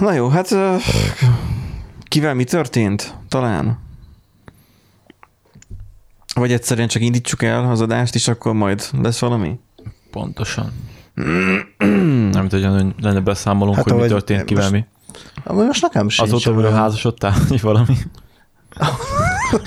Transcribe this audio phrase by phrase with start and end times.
[0.00, 0.54] Na jó, hát
[2.08, 3.14] kivel mi történt?
[3.28, 3.78] Talán.
[6.34, 9.58] Vagy egyszerűen csak indítsuk el az adást, és akkor majd lesz valami?
[10.10, 10.72] Pontosan.
[12.30, 14.84] Nem tudom, hogy lenne beszámolunk, Hát hogy mi történt kivel most- mi.
[15.44, 16.28] Amúgy most nekem sincs.
[16.32, 17.96] Azóta olyan- házasodtál, vagy valami?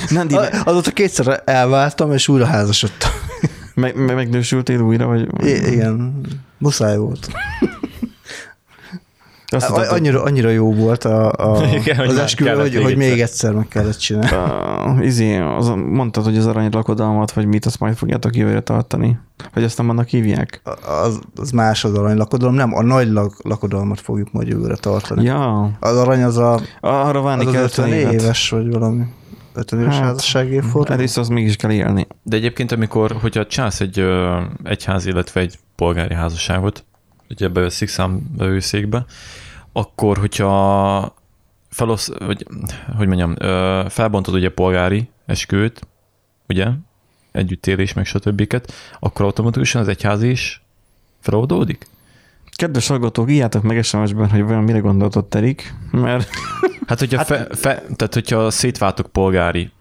[0.10, 3.12] Nandi, A- Azóta kétszer elváltam, és újra házasodtam.
[3.76, 5.46] meg, meg, megnősültél újra, vagy?
[5.46, 6.22] I- igen,
[6.58, 7.28] muszáj volt.
[9.54, 12.84] Azt A- tudod, Annyira, annyira jó volt a, a, Igen, hogy az esküvő, hogy, még
[12.84, 13.54] hogy még egyszer.
[13.54, 15.00] meg kellett csinálni.
[15.00, 19.20] Uh, izé, az, mondtad, hogy az arany lakodalmat, vagy mit, azt majd fogjátok jövőre tartani.
[19.54, 20.62] Vagy azt nem annak hívják?
[21.04, 25.24] Az, az más az arany lakodalom, nem, a nagy lak, lakodalmat fogjuk majd jövőre tartani.
[25.24, 28.14] Ja, Az arany az a arra várni az, az kell 50 50 évet.
[28.22, 29.04] éves, vagy valami
[29.54, 30.98] 50 éves Hát, házasság évforduló.
[30.98, 32.08] Először az mégis kell élni.
[32.24, 36.84] De egyébként, amikor, hogyha csinálsz egy ö, egyház, illetve egy polgári házasságot,
[37.30, 39.06] ugye beveszik számbevőszékbe,
[39.74, 41.16] akkor, hogyha
[41.70, 42.48] felosz, vagy,
[42.98, 43.36] hogy mondjam,
[43.90, 45.88] felbontod ugye polgári esküvőt,
[46.48, 46.68] ugye,
[47.32, 48.58] együttélés, meg stb.
[49.00, 50.62] akkor automatikusan az egyház is
[51.20, 51.88] feloldódik?
[52.56, 56.30] Kedves hallgatók, írjátok meg SMS-ben, hogy vajon mire gondoltott Erik, mert
[56.88, 59.72] Hát, hogyha, hát, fe, fe, tehát, hogyha szétváltok polgári,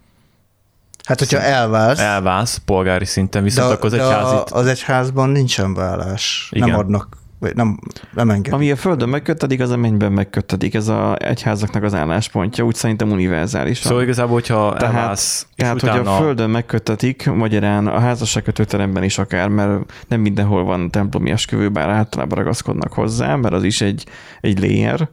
[1.04, 5.28] Hát, hogyha elválsz, elválsz polgári szinten, viszont de, akkor az de egyház itt, az egyházban
[5.28, 6.48] nincsen vállás.
[6.52, 6.68] Igen.
[6.68, 7.78] Nem adnak, vagy nem,
[8.14, 8.52] nem engedik.
[8.52, 10.74] ami a földön megköttedik, az a mennyben megköttedik.
[10.74, 13.86] Ez a egyházaknak az álláspontja, úgy szerintem univerzálisan.
[13.86, 15.98] Szóval igazából, hogyha Tehát- elválsz, Tehát, utána...
[15.98, 21.68] hogy a földön megköttetik, magyarán a házasságkötőteremben is akár, mert nem mindenhol van templomi esküvő,
[21.68, 24.06] bár általában ragaszkodnak hozzá, mert az is egy,
[24.40, 25.08] egy layer.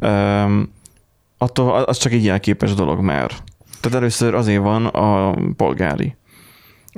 [0.00, 0.72] Um,
[1.38, 3.30] attól az csak egy jelképes dolog már.
[3.80, 6.16] Tehát először azért van a polgári.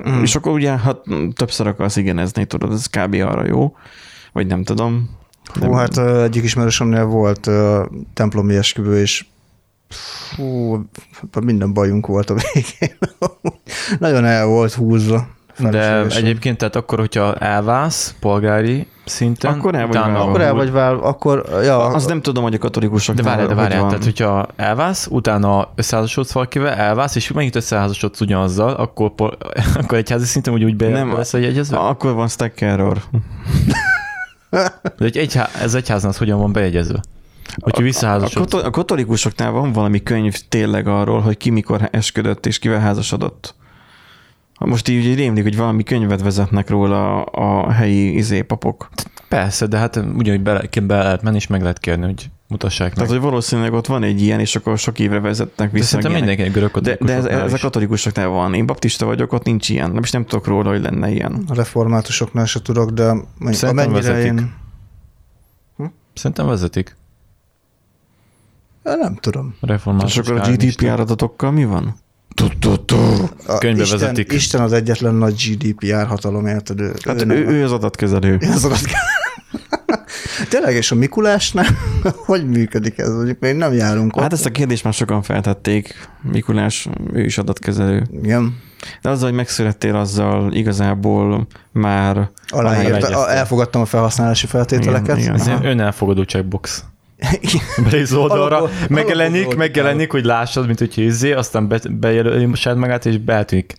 [0.09, 0.21] Mm.
[0.21, 1.01] És akkor ugye, ha
[1.35, 3.13] többször akarsz igenezni, tudod, ez kb.
[3.13, 3.75] arra jó.
[4.35, 5.09] Vagy nem tudom.
[5.59, 7.49] Hú, hát ö, egyik ismerősömnél volt
[8.13, 9.25] templomi esküvő, és
[9.89, 10.79] fú,
[11.41, 12.97] minden bajunk volt a végén.
[13.99, 15.27] Nagyon el volt húzva.
[15.59, 20.19] De egyébként, tehát akkor, hogyha elválsz polgári szinten, Akkor el vagy válva.
[20.19, 23.53] Akkor el vagy vál, akkor, ja, Az nem tudom, hogy a katolikusok De várjál, de
[23.53, 29.43] várjál, tehát hogyha elválsz, utána összeházasodsz valakivel, elválsz, és megint összeházasodsz ugyanazzal, akkor, pol-
[29.81, 31.77] akkor egyházi szinten úgy, úgy be Nem, nem, lesz egy egyezve?
[31.77, 32.97] Akkor van stack error.
[34.97, 37.01] De egy egyhá, ez egyházan az hogyan van bejegyezve?
[37.59, 38.51] Hogyha A, visszaházasodsz.
[38.51, 43.55] kato- a katolikusoknál van valami könyv tényleg arról, hogy ki mikor esküdött és kivel házasodott.
[44.59, 48.89] Most így rémlik, hogy valami könyvet vezetnek róla a helyi izé papok.
[49.29, 52.95] Persze, de hát ugyanúgy be, be lehet menni, és meg lehet kérni, hogy mutassák meg.
[52.95, 55.87] Tehát, hogy valószínűleg ott van egy ilyen, és akkor sok évre vezetnek de vissza.
[55.87, 56.37] szerintem ilyenek.
[56.37, 58.53] mindenki görög de, de ez, ez a katolikusoknál van.
[58.53, 59.91] Én baptista vagyok, ott nincs ilyen.
[59.91, 61.43] Nem is nem tudok róla, hogy lenne ilyen.
[61.47, 63.03] a reformátusoknál se tudok, de
[63.39, 64.25] Szerintem amennyire vezetik.
[64.39, 64.53] én...
[66.13, 66.95] Szerintem vezetik.
[68.83, 69.55] Ja, Nem tudom.
[69.61, 70.51] Református és akkor a.
[70.51, 71.95] GDPR adatokkal mi van?
[73.47, 74.31] A Könyvbe Isten, vezetik.
[74.31, 76.79] Isten az egyetlen nagy GDPR hatalom, érted?
[76.79, 78.37] Ő, Hát nem- ő, ő az adatkezelő.
[78.41, 78.79] Azokat
[80.49, 81.65] Tényleg, és a Mikulásnál
[82.25, 83.09] hogy működik ez?
[83.09, 84.21] Mondjuk még nem járunk ott.
[84.21, 86.09] Hát ezt a kérdést már sokan feltették.
[86.21, 88.03] Mikulás, ő is adatkezelő.
[88.21, 88.57] Igen.
[89.01, 95.17] De azzal, hogy megszülettél, azzal igazából már Aláírta, elfogadtam a felhasználási feltételeket.
[95.17, 95.57] Igen, igen.
[95.57, 96.83] Ez önelfogadó checkbox.
[97.83, 102.77] Belész oldalra, Alapból- megjelenik, alapból megjelenik, hogy lássad, mint hogy izzé, aztán be, bejelöli saját
[102.77, 103.75] magát, és beeltűnik.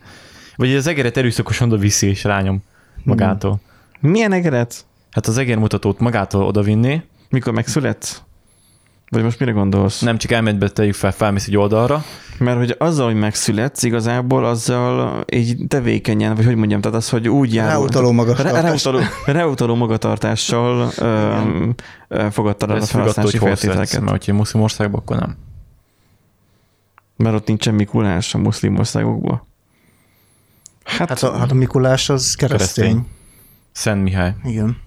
[0.57, 2.63] Vagy az egeret erőszakosan oda viszi, és rányom
[3.05, 3.61] magától.
[4.01, 4.85] Milyen egeret?
[5.17, 8.23] Hát az egérmutatót magától oda vinni, Mikor megszületsz?
[9.09, 10.01] Vagy most mire gondolsz?
[10.01, 12.05] nem csak elmegy be, tegyük fel, felmész egy oldalra,
[12.39, 17.29] Mert hogy azzal, hogy megszületsz, igazából azzal így tevékenyen, vagy hogy mondjam, tehát az, hogy
[17.29, 17.69] úgy jár.
[17.69, 18.63] Ráutaló magatartás.
[18.63, 21.75] Reutaló, reutaló magatartással öm,
[22.09, 24.01] ö, fogadtad el a felhasználási feltételeket.
[24.01, 25.37] mert hogyha muszlim országban, akkor nem.
[27.17, 29.47] Mert ott nincsen Mikulás a muszlim országokban.
[30.85, 32.85] Hát, Hát a, hát a Mikulás az keresztény.
[32.85, 33.07] Keresztény.
[33.73, 34.35] Szent Mihály.
[34.45, 34.85] Igen.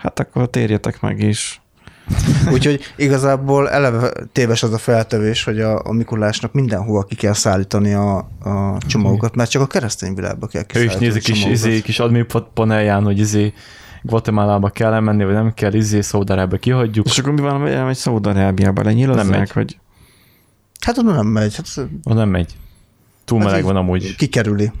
[0.00, 1.60] Hát akkor térjetek meg is.
[2.52, 7.92] Úgyhogy igazából eleve téves az a feltevés, hogy a, a Mikulásnak mindenhova ki kell szállítani
[7.92, 11.80] a, a csomagokat, mert csak a keresztény világba kell Ő is kiszállítani nézi kis, izé,
[11.80, 13.52] kis admin panelján, hogy izé
[14.02, 17.06] Guatemalába kell elmenni, vagy nem kell, izé Szaudarába kihagyjuk.
[17.06, 19.50] És akkor mi van, hogy elmegy Szaudarábiába, lenyilazzák, Nem megy.
[19.54, 19.78] vagy
[20.80, 21.56] Hát oda nem megy.
[21.56, 21.66] Hát,
[22.04, 22.52] Az nem megy.
[23.24, 24.16] Túl Hát meleg van amúgy.
[24.16, 24.72] kikerüli.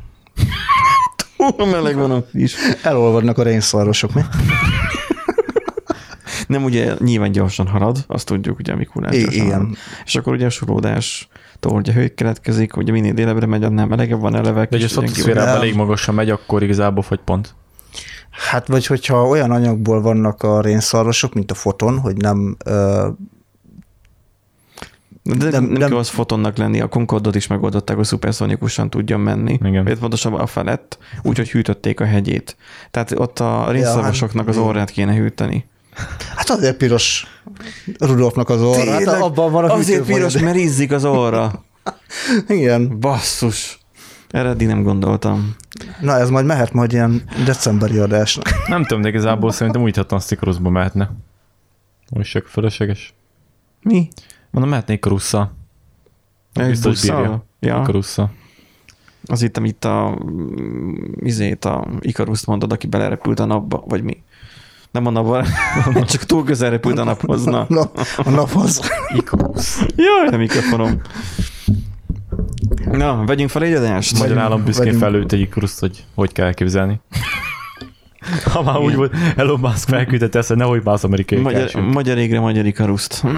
[1.60, 2.54] Ó, meleg van ott is.
[2.82, 4.22] Elolvadnak a rénszarvasok, mi?
[6.50, 9.60] Nem ugye nyilván gyorsan halad, azt tudjuk, ugye a Mikulás I- gyorsan halad.
[9.62, 9.76] igen.
[10.04, 11.28] És akkor ugye a sulódás
[11.62, 14.60] ugye hő keletkezik, ugye minél délebbre megy, annál melegebb van eleve.
[14.60, 17.54] De hogy a szatoszférában elég magasan megy, akkor igazából fogy pont.
[18.30, 23.08] Hát vagy hogyha olyan anyagból vannak a rénszarvasok, mint a foton, hogy nem ö,
[25.22, 29.20] De nem, Nem- nem, kell az fotonnak lenni, a Concordot is megoldották, hogy szuperszonikusan tudjon
[29.20, 29.58] menni.
[29.64, 29.84] Igen.
[29.84, 32.56] Vagy pontosabban a felett, úgyhogy hűtötték a hegyét.
[32.90, 35.68] Tehát ott a rénszarvasoknak az hát- orrát kéne hűteni.
[36.36, 37.26] Hát azért piros
[37.98, 38.90] Rudolfnak az orra.
[38.90, 41.64] Hát abban van a Azért piros, mert izzik az orra.
[42.48, 42.98] Igen.
[42.98, 43.78] Basszus.
[44.28, 45.56] Erre eddig nem gondoltam.
[46.00, 48.46] Na ez majd mehet majd ilyen decemberi adásnak.
[48.66, 51.10] Nem tudom, de igazából szerintem úgy hatalmas Icarusba mehetne.
[52.10, 53.14] Most csak fölösleges.
[53.82, 54.08] Mi?
[54.50, 55.52] Mondom, mehetné Icarusszal.
[56.52, 57.44] Egy Biztos bírja.
[57.60, 58.30] Ja, Icarusszal.
[59.24, 64.22] az itt, amit a mm, izét, a Ikaruszt mondod, aki belerepült a napba, vagy mi?
[64.90, 65.44] Nem a napba,
[66.12, 67.44] csak túl közel repült a naphoz.
[67.44, 67.66] Na.
[67.68, 68.80] Na, a naphoz.
[69.16, 69.78] Icarus.
[69.96, 71.00] Jaj, a mikrofonom.
[72.90, 74.18] Na, vegyünk fel egy adást.
[74.18, 77.00] Magyar állam büszkén Vagyunk- felült egy Icaruszt, hogy hogy kell elképzelni.
[78.52, 81.92] Ha már úgy volt, Elon Musk felküldte ezt, hogy nehogy az amerikai Magyar, keresünk.
[81.92, 83.24] magyar égre, magyar ikaruszt.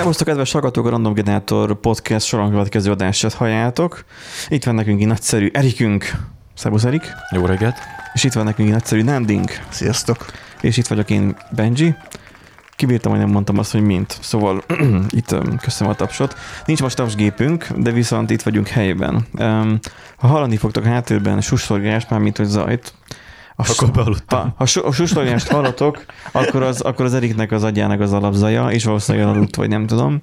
[0.00, 4.04] Szervusztok, kedves hallgatók, a Random Generator podcast soron következő adását halljátok.
[4.48, 6.10] Itt van nekünk egy nagyszerű Erikünk.
[6.54, 7.12] Szervusz, Erik.
[7.30, 7.76] Jó reggelt.
[8.14, 9.60] És itt van nekünk egy nagyszerű Nandink.
[9.68, 10.26] Sziasztok.
[10.60, 11.94] És itt vagyok én, Benji.
[12.76, 14.18] Kibírtam, hogy nem mondtam azt, hogy mint.
[14.20, 14.62] Szóval
[15.18, 16.34] itt öm, köszönöm a tapsot.
[16.64, 19.26] Nincs most tapsgépünk, de viszont itt vagyunk helyben.
[19.38, 19.78] Um,
[20.16, 22.94] ha hallani fogtok a háttérben suszolgást, mármint hogy zajt,
[23.60, 24.40] a Akkor bealudtam.
[24.40, 28.68] ha, ha su- a suszolgást hallatok, akkor az, akkor az Eriknek az agyának az alapzaja,
[28.70, 30.22] és valószínűleg aludt, vagy nem tudom.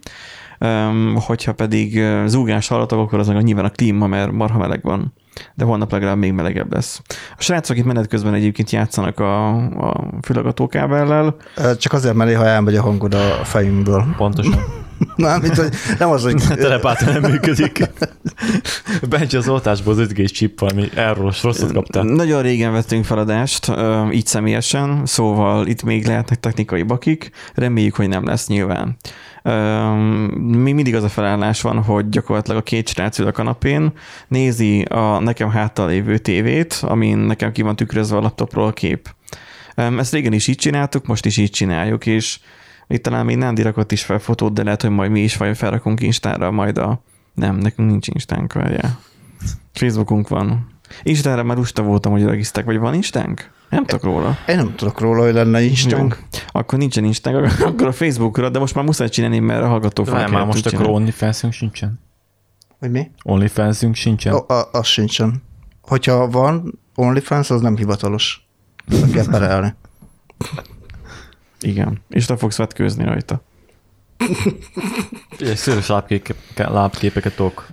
[0.59, 5.13] Um, hogyha pedig zúgás hallatok, akkor az meg nyilván a klíma, mert marha meleg van.
[5.53, 7.01] De holnap legalább még melegebb lesz.
[7.37, 11.35] A srácok itt menet közben egyébként játszanak a, a fülagatókábellel.
[11.77, 14.05] Csak azért, mert néha elmegy a hangod a fejünkből.
[14.17, 14.85] Pontosan.
[15.15, 17.89] Mármint, hogy nem az, hogy telepáta nem működik.
[19.09, 22.03] Benji az oltásból az 5G chip valami erről rosszat kaptál.
[22.03, 23.71] Nagyon régen vettünk feladást,
[24.11, 28.97] így személyesen, szóval itt még lehetnek technikai bakik, reméljük, hogy nem lesz nyilván.
[30.37, 33.91] Még mindig az a felállás van, hogy gyakorlatilag a két srác ül a kanapén,
[34.27, 39.09] nézi a nekem háttal lévő tévét, amin nekem ki van tükrözve a laptopról a kép.
[39.75, 42.39] Ezt régen is így csináltuk, most is így csináljuk, és
[42.87, 45.57] itt talán még Nándi rakott is fel fotót, de lehet, hogy majd mi is vagy
[45.57, 47.01] felrakunk Instára majd a...
[47.33, 48.99] Nem, nekünk nincs Instánk, várjál.
[49.73, 50.67] Facebookunk van.
[51.03, 53.51] Instára már lusta voltam, hogy regisztrálják, vagy van Instánk?
[53.69, 54.37] Nem tudok róla.
[54.47, 56.17] én nem tudok róla, hogy lenne Instánk.
[56.31, 56.39] Jó.
[56.51, 60.19] Akkor nincsen Instánk, akkor a Facebookra, de most már muszáj csinálni, mert a hallgató fel
[60.19, 60.87] kell már most akkor.
[60.87, 61.99] OnlyFansünk sincsen.
[62.79, 63.11] Hogy mi?
[63.23, 64.33] OnlyFansünk sincsen.
[64.33, 65.43] A, a, az sincsen.
[65.81, 68.47] Hogyha van OnlyFans, az nem hivatalos.
[68.85, 69.73] Be kell perelni.
[71.61, 72.01] Igen.
[72.09, 73.41] És te fogsz vetkőzni rajta.
[75.39, 76.33] Egy szőrös lábképe,
[76.69, 77.67] lábképeket tudok.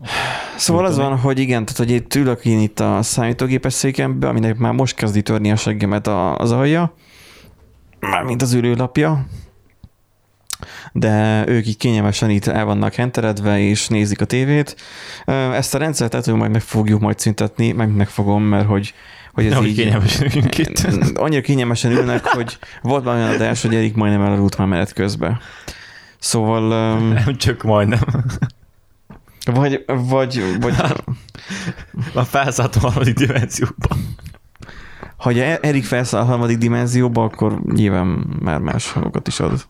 [0.56, 4.58] Szóval az van, hogy igen, tehát hogy itt ülök én itt a számítógépes székembe, aminek
[4.58, 6.94] már most kezdi törni a seggemet az alja,
[8.00, 9.26] mármint az ülőlapja,
[10.96, 14.76] de ők így kényelmesen itt el vannak henteredve, és nézik a tévét.
[15.52, 18.94] Ezt a rendszert lehet, hogy majd meg fogjuk majd szüntetni, meg meg fogom, mert hogy,
[19.32, 19.76] hogy ez Nehogy így...
[19.76, 20.78] kényelmesen üljünk itt.
[21.14, 25.38] Annyira kényelmesen ülnek, hogy volt már olyan adás, hogy Erik majdnem elaludt már menet közben.
[26.18, 28.00] Szóval, öm, Nem csak majdnem.
[29.44, 30.74] vagy, vagy, vagy
[32.14, 33.96] Már felszálltam a harmadik dimenzióba.
[35.16, 38.06] Ha Erik felszáll a harmadik dimenzióba, akkor nyilván
[38.40, 39.66] már más hangokat is ad.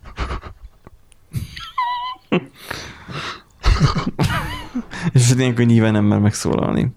[5.13, 6.95] És ilyenkor nyilván nem mer megszólalni.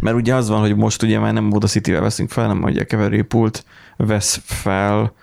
[0.00, 2.84] Mert ugye az van, hogy most ugye már nem Audacity-vel veszünk fel, nem hogy a
[2.84, 3.64] keverőpult
[3.96, 5.14] vesz fel,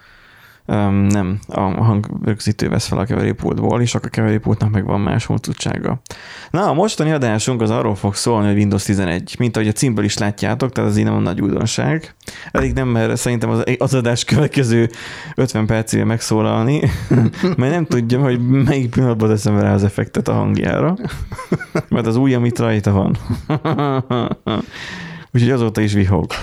[0.70, 5.26] um, nem, a hangrögzítő vesz fel a keverőpultból, és akkor a keverőpultnak meg van más
[5.26, 6.02] hontudtsága.
[6.50, 10.06] Na, a mostani adásunk az arról fog szólni, hogy Windows 11, mint ahogy a címből
[10.06, 12.16] is látjátok, tehát ez így nem a nagy újdonság.
[12.52, 14.90] Elég nem, mert szerintem az, az adás következő
[15.36, 16.82] 50 percével megszólalni,
[17.58, 20.96] mert nem tudjam, hogy melyik pillanatban teszem rá az effektet a hangjára,
[21.90, 23.18] mert az új, amit rajta van.
[25.34, 26.32] Úgyhogy azóta is vihog.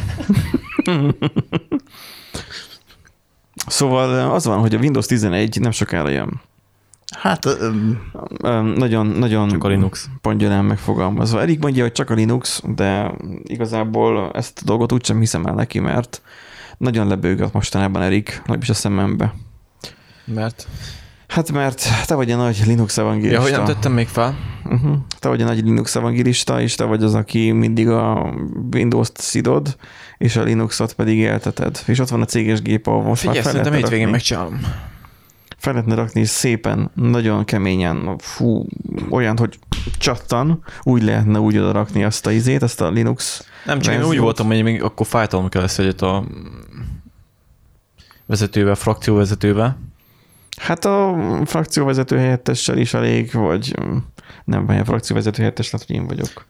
[3.67, 6.41] Szóval az van, hogy a Windows 11 nem sokára jön.
[7.19, 8.01] Hát Öm,
[8.77, 10.09] Nagyon, nagyon Csak a Linux.
[10.21, 11.41] pongyolán megfogalmazva.
[11.41, 15.79] Erik mondja, hogy csak a Linux, de igazából ezt a dolgot úgysem hiszem el neki,
[15.79, 16.23] mert
[16.79, 19.35] nagyon lebőgött mostanában Erik, legalábbis a szemembe.
[20.25, 20.69] Mert
[21.27, 23.41] Hát mert te vagy a nagy Linux Ja, evangélista.
[23.43, 24.35] hogy nem tettem még fel?
[24.65, 24.97] Uh-huh.
[25.19, 28.35] Te vagy a nagy Linux evangélista, és te vagy az, aki mindig a
[28.73, 29.77] Windows-t szidod,
[30.19, 31.83] és a Linuxot pedig élteted.
[31.87, 34.61] És ott van a céges gép, ahol most Figyelj, már fel szerintem lehetne hétvégén megcsinálom.
[35.57, 38.67] fel lehetne rakni szépen, nagyon keményen, fú,
[39.11, 39.59] olyan, hogy
[39.99, 44.05] csattan, úgy lehetne úgy oda rakni azt a izét, azt a Linux Nem, csak én
[44.05, 46.25] úgy voltam, hogy még akkor fájtalom kell lesz egyet a
[48.27, 49.79] vezetővel, frakcióvezetővel.
[50.61, 53.75] Hát a frakcióvezető helyettessel is elég, vagy
[54.45, 56.47] nem, a frakcióvezető helyettes, lehet, hogy én vagyok.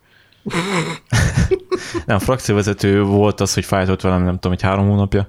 [2.07, 5.29] Nem, a frakcióvezető volt az, hogy fájtott velem, nem tudom, egy három hónapja.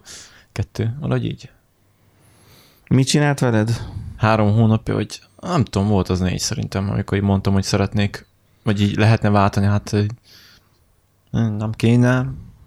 [0.52, 1.50] Kettő, valahogy így.
[2.88, 3.82] Mit csinált veled?
[4.18, 8.26] Három hónapja, hogy nem tudom, volt az négy szerintem, amikor így mondtam, hogy szeretnék,
[8.64, 9.96] vagy így lehetne váltani, hát
[11.32, 12.26] nem kéne,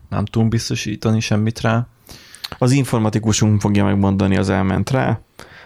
[0.09, 1.87] nem tudunk biztosítani semmit rá.
[2.59, 5.21] Az informatikusunk fogja megmondani, az elment rá.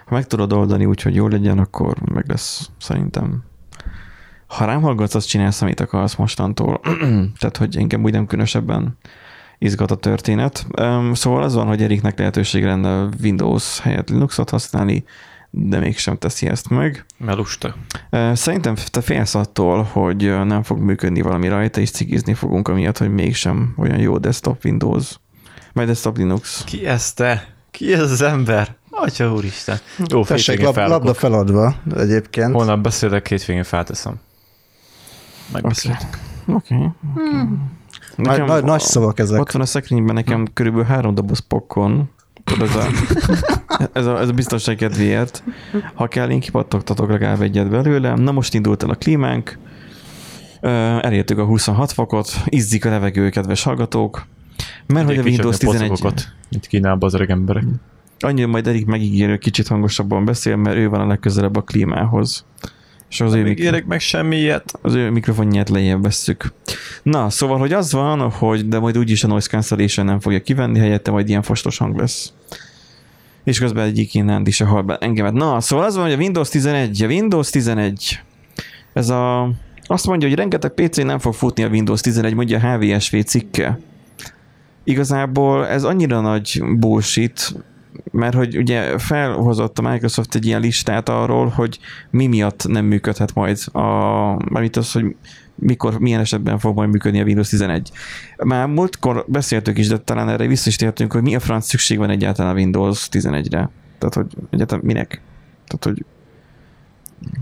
[0.06, 3.44] Ha meg tudod oldani úgy, hogy jó legyen, akkor meg lesz szerintem.
[4.56, 6.80] Ha rám hallgatsz, azt csinálsz, amit akarsz mostantól.
[7.38, 8.99] Tehát, hogy engem úgy nem különösebben
[9.58, 10.66] izgat a történet.
[11.12, 15.04] Szóval az van, hogy Eriknek lehetőség lenne Windows helyett Linuxot használni,
[15.50, 17.04] de mégsem teszi ezt meg.
[17.18, 17.75] Mert lusta.
[18.11, 22.99] Ö, Szerintem te félsz attól, hogy nem fog működni valami rajta, és cikizni fogunk amiatt,
[22.99, 25.16] hogy mégsem olyan jó desktop Windows,
[25.73, 26.64] vagy desktop Linux.
[26.64, 27.46] Ki ez te?
[27.70, 28.76] Ki ez az ember?
[28.90, 29.78] Atya úristen.
[30.06, 32.52] Jó, Tessék, lab, labda feladva egyébként.
[32.54, 34.20] Holnap beszélek, hétvégén felteszem.
[35.52, 36.18] Megbeszéltük.
[36.46, 36.74] Oké.
[36.74, 36.88] Okay.
[38.16, 39.40] Nagy, nagy, nagy szavak ezek.
[39.40, 42.10] Ott van a szekrényben nekem körülbelül három doboz pokon.
[42.44, 42.86] Tudod, ez a,
[43.98, 45.42] ez a, ez a biztonság kedvéért.
[45.94, 48.14] Ha kell, én kipattogtatok legalább egyet belőle.
[48.14, 49.58] Na most indult el a klímánk.
[51.00, 54.26] Elértük a 26 fokot, izzik a levegő, kedves hallgatók.
[54.86, 56.02] Mert hogy a Windows 11...
[56.48, 57.64] Itt Kínában az öreg emberek.
[58.18, 62.44] Annyira majd Erik megígérő, kicsit hangosabban beszél, mert ő van a legközelebb a klímához.
[63.14, 64.78] És az ő, Nem mik- ígérek meg semmi ilyet.
[64.83, 66.52] az ő mikrofonját lejjebb vesszük.
[67.02, 70.78] Na, szóval, hogy az van, hogy de majd úgyis a noise cancellation nem fogja kivenni,
[70.78, 72.33] helyette majd ilyen fostos hang lesz.
[73.44, 75.33] És közben egyik innen is a hal be engemet.
[75.33, 78.21] Na, szóval az van, hogy a Windows 11, a Windows 11,
[78.92, 79.50] ez a,
[79.87, 83.78] azt mondja, hogy rengeteg PC nem fog futni a Windows 11, mondja a HVSV cikke.
[84.85, 87.54] Igazából ez annyira nagy bullshit,
[88.10, 91.78] mert hogy ugye felhozott a Microsoft egy ilyen listát arról, hogy
[92.10, 93.80] mi miatt nem működhet majd a,
[94.50, 95.16] mármint az, hogy
[95.54, 97.90] mikor, milyen esetben fog majd működni a Windows 11.
[98.36, 101.98] Már múltkor beszéltük is, de talán erre vissza is tértünk, hogy mi a franc szükség
[101.98, 103.70] van egyáltalán a Windows 11-re.
[103.98, 105.20] Tehát, hogy egyáltalán minek?
[105.66, 106.04] Tehát, hogy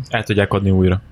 [0.09, 1.03] El tudják adni újra.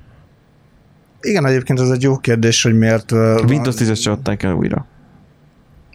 [1.21, 3.13] Igen, egyébként ez egy jó kérdés, hogy miért...
[3.13, 4.87] a Windows 10-et se adták el újra.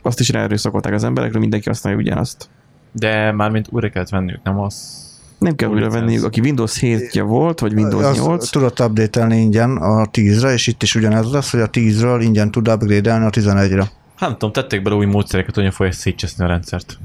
[0.02, 2.50] Azt is ráerőszakolták az emberekre, mindenki használja ugyanazt.
[2.98, 5.04] De mármint újra kellett venniük, nem az.
[5.38, 9.38] Nem kell Új újra venniük, aki Windows 7-je volt, vagy Windows az 8, tudott update-elni
[9.38, 13.30] ingyen a 10-re, és itt is ugyanez lesz, hogy a 10-ről ingyen tud upgrade-elni a
[13.30, 13.82] 11-re.
[14.16, 16.98] Hát nem tudom, tették bele új módszereket, hogyan fogják szétcseszni a rendszert.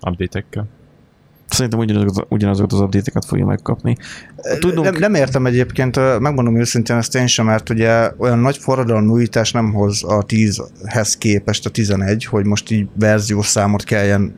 [0.00, 0.66] Update-ekkel.
[1.48, 3.96] szerintem ugyanazokat, ugyanazokat az update-eket fogja megkapni.
[4.58, 9.08] Tudunk, Nem, nem értem egyébként, megmondom őszintén ezt én sem, mert ugye olyan nagy forradalmi
[9.08, 14.34] újítás nem hoz a 10-hez képest a 11, hogy most így verziós számot kelljen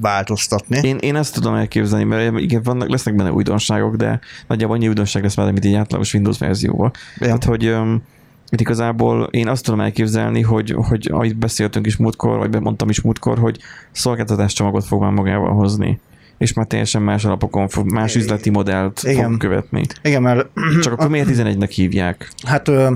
[0.00, 0.80] változtatni.
[0.82, 5.22] Én, én ezt tudom elképzelni, mert igen, vannak, lesznek benne újdonságok, de nagyjából annyi újdonság
[5.22, 6.90] lesz már, mint egy átlagos Windows verzióval.
[7.18, 7.26] Ja.
[7.26, 8.02] Tehát, hogy um,
[8.48, 13.00] itt igazából én azt tudom elképzelni, hogy, hogy ahogy beszéltünk is múltkor, vagy bemondtam is
[13.00, 13.58] múltkor, hogy
[13.90, 16.00] szolgáltatás csomagot fog már magával hozni
[16.40, 19.30] és már teljesen más alapokon fog, más üzleti modellt Igen.
[19.30, 19.82] fog követni.
[20.02, 20.46] Igen, mert
[20.82, 22.30] Csak akkor miért 11-nek hívják?
[22.46, 22.92] Hát, ö,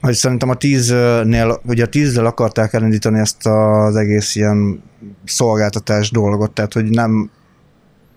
[0.00, 4.82] hogy szerintem a 10-nél, ugye a 10 akarták elindítani ezt az egész ilyen
[5.24, 7.30] szolgáltatás dolgot, tehát hogy nem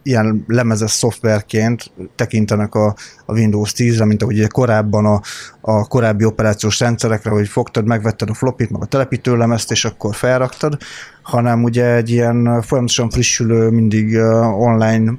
[0.04, 2.96] ilyen lemezes szoftverként tekintenek a,
[3.26, 5.22] a Windows 10-re, mint ahogy ugye korábban a,
[5.62, 10.78] a korábbi operációs rendszerekre, hogy fogtad, megvetted a flopit, meg a telepítőlemezt, és akkor felraktad,
[11.22, 15.14] hanem ugye egy ilyen folyamatosan frissülő, mindig online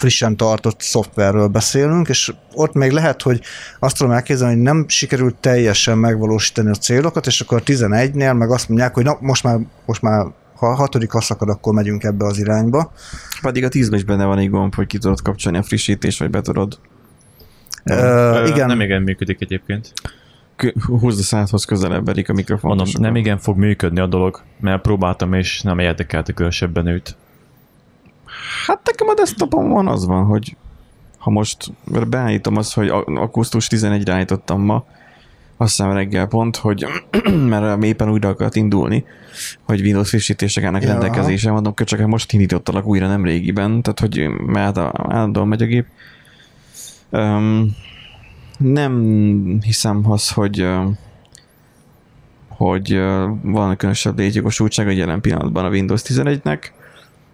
[0.00, 3.40] frissen tartott szoftverről beszélünk, és ott még lehet, hogy
[3.78, 8.50] azt tudom elképzelni, hogy nem sikerült teljesen megvalósítani a célokat, és akkor a 11-nél meg
[8.50, 10.26] azt mondják, hogy na, most már, most már
[10.56, 12.92] ha a hatodik haszakad, akkor megyünk ebbe az irányba.
[13.42, 16.30] Pedig a 10 is benne van egy gomb, hogy ki tudod kapcsolni a frissítést, vagy
[16.30, 16.78] be tudod.
[17.84, 19.92] Ö, Ö, igen, Nem igen működik egyébként.
[20.86, 22.76] Húzd a szádhoz közelebb, Erik, a mikrofon.
[22.76, 27.16] Mondom, nem igen fog működni a dolog, mert próbáltam, és nem érdekelte különösebben őt.
[28.66, 30.56] Hát nekem a desktopon van, az van, hogy
[31.18, 31.72] ha most
[32.08, 34.84] beállítom azt, hogy a- augusztus 11-re állítottam ma,
[35.56, 36.86] azt hiszem reggel pont, hogy
[37.48, 39.04] mert éppen újra akart indulni,
[39.62, 40.88] hogy Windows frissítések állnak Ja.
[40.88, 45.66] rendelkezésre, mondom, hogy csak most indítottalak újra nem régiben, tehát hogy már állandóan megy a
[45.66, 45.86] gép.
[47.10, 47.76] Um,
[48.58, 50.66] nem hiszem az, hogy
[52.48, 53.00] hogy
[53.42, 56.70] van különösebb létjogosultsága jelen pillanatban a Windows 11-nek, de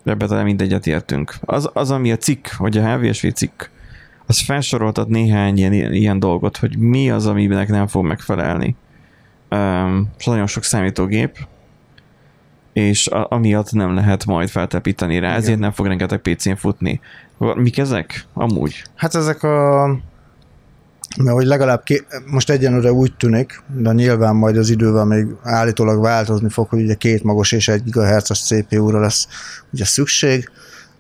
[0.06, 1.34] ebbe talán mindegyet értünk.
[1.40, 3.62] Az, az, ami a cikk, vagy a HVSV cikk,
[4.26, 8.76] az felsoroltat néhány ilyen, ilyen dolgot, hogy mi az, aminek nem fog megfelelni.
[9.50, 11.46] Um, és nagyon sok számítógép,
[12.72, 15.40] és a, amiatt nem lehet majd feltepíteni rá, Igen.
[15.40, 17.00] ezért nem fog rengeteg PC-n futni.
[17.38, 18.25] Mik ezek?
[18.32, 18.82] Amúgy.
[18.94, 19.86] Hát ezek a
[21.22, 26.00] mert hogy legalább ké, most egyenlőre úgy tűnik, de nyilván majd az idővel még állítólag
[26.00, 29.26] változni fog, hogy ugye két magos és egy GHz-as CPU-ra lesz
[29.72, 30.50] ugye szükség.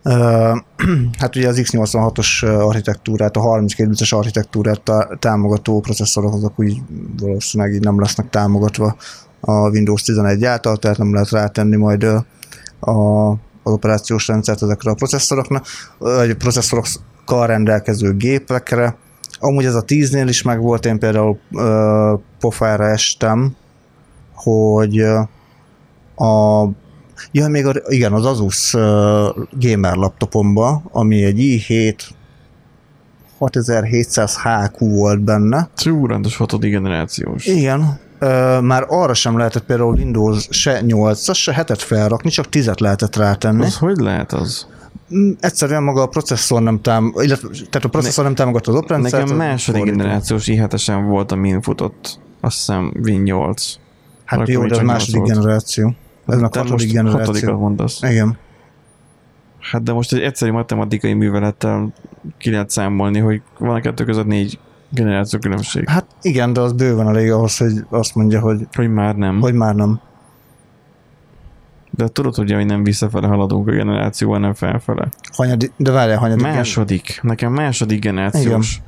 [1.18, 6.82] Hát ugye az x86-os architektúrát, a 32 bites architektúrát tá- támogató processzorok azok úgy
[7.20, 8.96] valószínűleg így nem lesznek támogatva
[9.40, 12.02] a Windows 11 által, tehát nem lehet rátenni majd
[12.80, 13.30] a,
[13.62, 15.66] az operációs rendszert ezekre a processzoroknak,
[15.98, 18.96] vagy processzorokkal rendelkező gépekre.
[19.40, 23.56] Amúgy ez a 10-nél is megvolt, én például ö, pofára estem,
[24.34, 25.20] hogy ö,
[26.24, 26.68] a
[27.32, 28.82] Ja, még a, igen, az Asus uh,
[29.50, 31.98] gamer laptopomba, ami egy i7
[33.38, 35.68] 6700 HQ volt benne.
[35.76, 37.46] Csú, rendes hatodik generációs.
[37.46, 37.80] Igen,
[38.20, 43.16] uh, már arra sem lehetett például Windows se 8-as, se 7-et felrakni, csak 10-et lehetett
[43.16, 43.64] rátenni.
[43.64, 44.66] Az hogy lehet az?
[45.14, 49.22] Mm, Egyszerűen maga a processzor nem tám, illetve, tehát a processzor nem támogatta az operendszert.
[49.22, 50.02] Nekem második fordítva.
[50.02, 53.74] generációs i7-esen volt, amin futott, azt hiszem Win 8.
[54.24, 55.28] Hát Akkor jó, de az második volt.
[55.32, 55.94] generáció.
[56.26, 57.18] Ez Te hatodik generáció.
[57.24, 58.02] hatodikat mondasz.
[58.02, 58.38] Igen.
[59.60, 61.92] Hát de most egy egyszerű matematikai művelettel
[62.38, 64.58] ki lehet számolni, hogy van a kettő között négy
[64.90, 65.88] generáció különbség.
[65.88, 69.40] Hát igen, de az bőven elég ahhoz, hogy azt mondja, hogy, Hogy már nem.
[69.40, 70.00] hogy már nem.
[71.96, 75.08] De tudod, ugye, hogy nem visszafele haladunk a generáció, hanem felfele.
[75.32, 77.18] Hanyadi, de várjál, hanyadik gen- Második.
[77.22, 78.80] Nekem második generációs.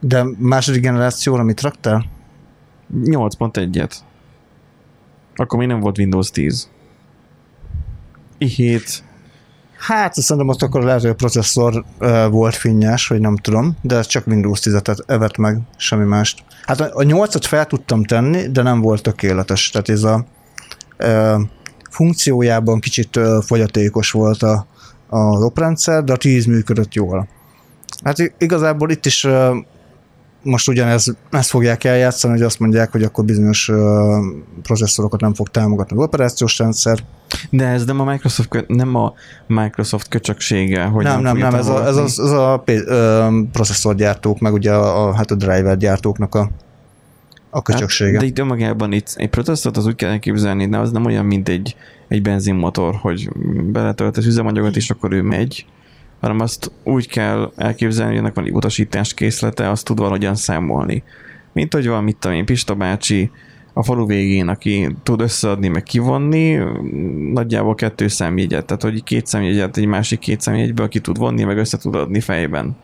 [0.00, 2.04] De második generációra mit raktál?
[3.04, 3.92] 8.1-et.
[5.34, 6.68] Akkor még nem volt Windows 10.
[8.38, 8.98] i7.
[9.78, 13.96] Hát szerintem ott akkor lehet, hogy a processzor uh, volt finnyás, vagy nem tudom, de
[13.96, 16.44] ez csak Windows 10-et evett meg, semmi mást.
[16.66, 19.70] Hát a, a 8-at fel tudtam tenni, de nem volt tökéletes.
[19.70, 20.24] Tehát ez a
[21.90, 24.66] funkciójában kicsit fogyatékos volt a,
[25.08, 27.28] az oprendszer, de a 10 működött jól.
[28.04, 29.26] Hát igazából itt is
[30.42, 33.78] most ugyanez, ezt fogják eljátszani, hogy azt mondják, hogy akkor bizonyos uh,
[34.62, 36.98] processzorokat nem fog támogatni az operációs rendszer,
[37.50, 39.12] De ez nem a Microsoft, nem a
[39.46, 44.52] Microsoft köcsöksége, hogy nem, nem, nem, ez a, ez a, ez a ö, processzorgyártók, meg
[44.52, 46.50] ugye a, a, hát a driver gyártóknak a,
[47.50, 48.10] a köcsöksége.
[48.10, 51.24] Hát, de itt önmagában itt egy processzort az úgy kell elképzelni, de az nem olyan,
[51.24, 51.76] mint egy,
[52.08, 53.28] egy benzinmotor, hogy
[53.64, 55.66] beletöltesz üzemanyagot, és akkor ő megy,
[56.20, 61.02] hanem azt úgy kell elképzelni, hogy ennek van egy utasítás készlete, azt tud valahogyan számolni.
[61.52, 63.30] Mint hogy van, mit tudom én, Pista bácsi
[63.72, 66.58] a falu végén, aki tud összeadni, meg kivonni,
[67.32, 71.58] nagyjából kettő számjegyet, tehát hogy két számjegyet egy másik két számjegyből ki tud vonni, meg
[71.58, 72.76] össze tud adni fejben.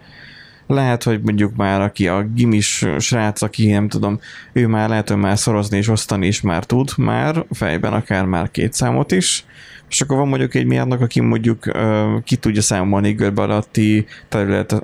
[0.67, 4.21] Lehet, hogy mondjuk már aki a gimis srác, aki nem tudom,
[4.53, 8.51] ő már lehet, hogy már szorozni és osztani is már tud, már fejben akár már
[8.51, 9.45] két számot is,
[9.89, 14.83] és akkor van mondjuk egy mérnök, aki mondjuk ö, ki tudja számolni görbe alatti terület,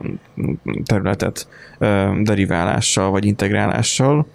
[0.84, 4.26] területet ö, deriválással vagy integrálással,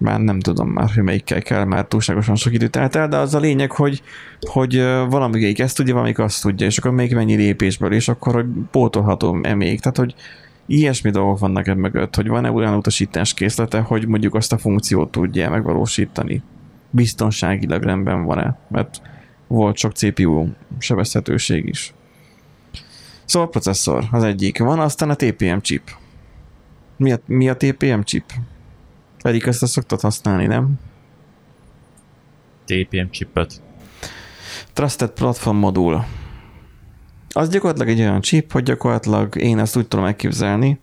[0.00, 3.34] már nem tudom már, hogy melyikkel kell, már túlságosan sok időt telt el, de az
[3.34, 4.02] a lényeg, hogy,
[4.40, 4.76] hogy
[5.08, 9.54] valamelyik ezt tudja, valamelyik azt tudja, és akkor még mennyi lépésből, és akkor, hogy pótolható-e
[9.54, 9.80] még.
[9.80, 10.14] Tehát, hogy
[10.66, 15.10] ilyesmi dolgok vannak ebben mögött, hogy van-e olyan utasítás készlete, hogy mondjuk azt a funkciót
[15.10, 16.42] tudja megvalósítani.
[16.90, 19.02] Biztonságilag rendben van-e, mert
[19.46, 20.48] volt sok CPU
[20.78, 21.94] sebezhetőség is.
[23.24, 24.58] Szóval a processzor az egyik.
[24.58, 25.90] Van aztán a TPM chip.
[26.96, 28.24] Mi a, mi a TPM chip?
[29.22, 30.74] Pedig ezt szoktad használni, nem?
[32.64, 33.62] TPM chipet.
[34.72, 36.04] Trusted Platform Modul.
[37.36, 40.80] Az gyakorlatilag egy olyan chip, hogy gyakorlatilag én ezt úgy tudom elképzelni,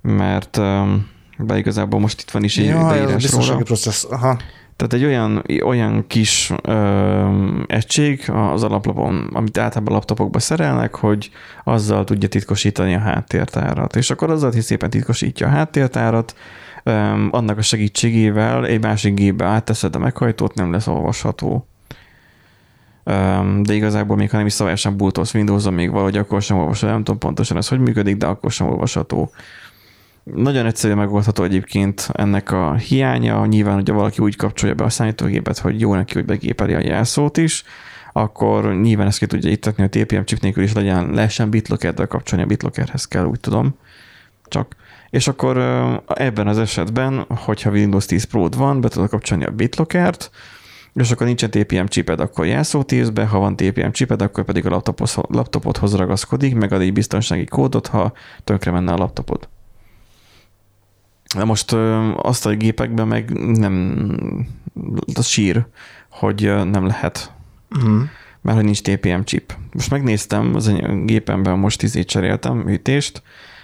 [0.00, 3.56] mert um, be igazából most itt van is egy ja, leírás róla.
[3.56, 4.12] processzor.
[4.12, 4.38] Aha.
[4.76, 11.30] Tehát egy olyan, olyan kis ö, egység az alaplapon, amit általában laptopokba szerelnek, hogy
[11.64, 13.96] azzal tudja titkosítani a háttértárat.
[13.96, 16.36] És akkor azzal, hogy szépen titkosítja a háttértárat,
[16.82, 16.92] ö,
[17.30, 21.66] annak a segítségével egy másik gépbe átteszed a meghajtót, nem lesz olvasható.
[23.62, 26.92] De igazából még ha nem is szabályosan bootolsz Windows-on még valahogy, akkor sem olvasható.
[26.92, 29.30] Nem tudom pontosan ez hogy működik, de akkor sem olvasható.
[30.34, 33.46] Nagyon egyszerű megoldható egyébként ennek a hiánya.
[33.46, 37.36] Nyilván, hogyha valaki úgy kapcsolja be a számítógépet, hogy jó neki, hogy begépeli a jelszót
[37.36, 37.64] is,
[38.12, 42.46] akkor nyilván ezt ki tudja hogy TPM chip nélkül is legyen, lehessen BitLocker-del kapcsolni, a
[42.46, 43.78] BitLockerhez kell, úgy tudom.
[44.48, 44.76] Csak.
[45.10, 45.56] És akkor
[46.06, 50.30] ebben az esetben, hogyha Windows 10 pro van, be tudod kapcsolni a BitLockert,
[50.96, 54.66] és akkor nincsen TPM chiped, akkor jelszót írsz be, ha van TPM chiped, akkor pedig
[54.66, 58.12] a laptophoz, laptopodhoz ragaszkodik, megad egy biztonsági kódot, ha
[58.44, 59.48] tönkre menne a laptopod.
[61.36, 61.72] De most
[62.16, 63.98] azt a gépekben meg nem,
[65.14, 65.66] az sír,
[66.10, 67.32] hogy nem lehet.
[67.70, 68.02] Uh-huh.
[68.40, 69.54] Mert hogy nincs TPM chip.
[69.72, 70.72] Most megnéztem, az
[71.04, 73.22] gépemben most izét cseréltem, műtést,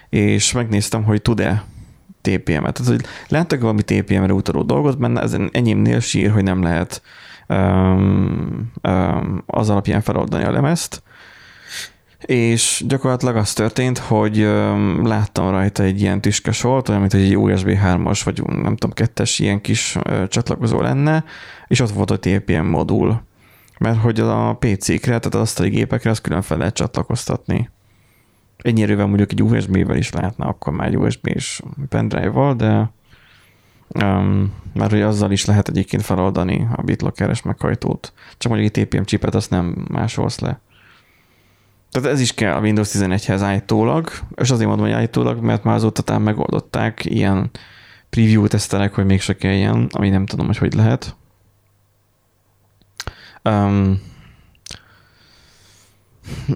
[0.09, 1.65] és megnéztem, hogy tud-e
[2.23, 2.75] TPM-et.
[2.75, 7.03] Tehát, hogy láttak valami TPM-re utaló dolgot benne, ez enyémnél sír, hogy nem lehet
[7.49, 11.03] um, um, az alapján feloldani a lemezt,
[12.21, 17.69] és gyakorlatilag az történt, hogy um, láttam rajta egy ilyen tüskesort, olyan, mint egy USB
[17.69, 21.25] 3-as, vagy nem tudom, kettes ilyen kis uh, csatlakozó lenne,
[21.67, 23.23] és ott volt a TPM modul.
[23.79, 27.71] Mert hogy a PC-kre, tehát az asztali gépekre azt külön fel lehet csatlakoztatni.
[28.63, 32.91] Ennyire mondjuk egy USB-vel is lehetne, akkor már egy USB és pendrive-val, de
[33.89, 38.13] um, mert hogy azzal is lehet egyébként feloldani a BitLocker-es meghajtót.
[38.39, 40.61] Csak mondjuk egy TPM chipet azt nem másolsz le.
[41.91, 45.75] Tehát ez is kell a Windows 11-hez állítólag, és azért mondom, hogy állítólag, mert már
[45.75, 47.51] azóta talán megoldották ilyen
[48.11, 51.17] preview tesztelek, hogy mégse kelljen, ami nem tudom, hogy hogy lehet.
[53.43, 54.01] Um,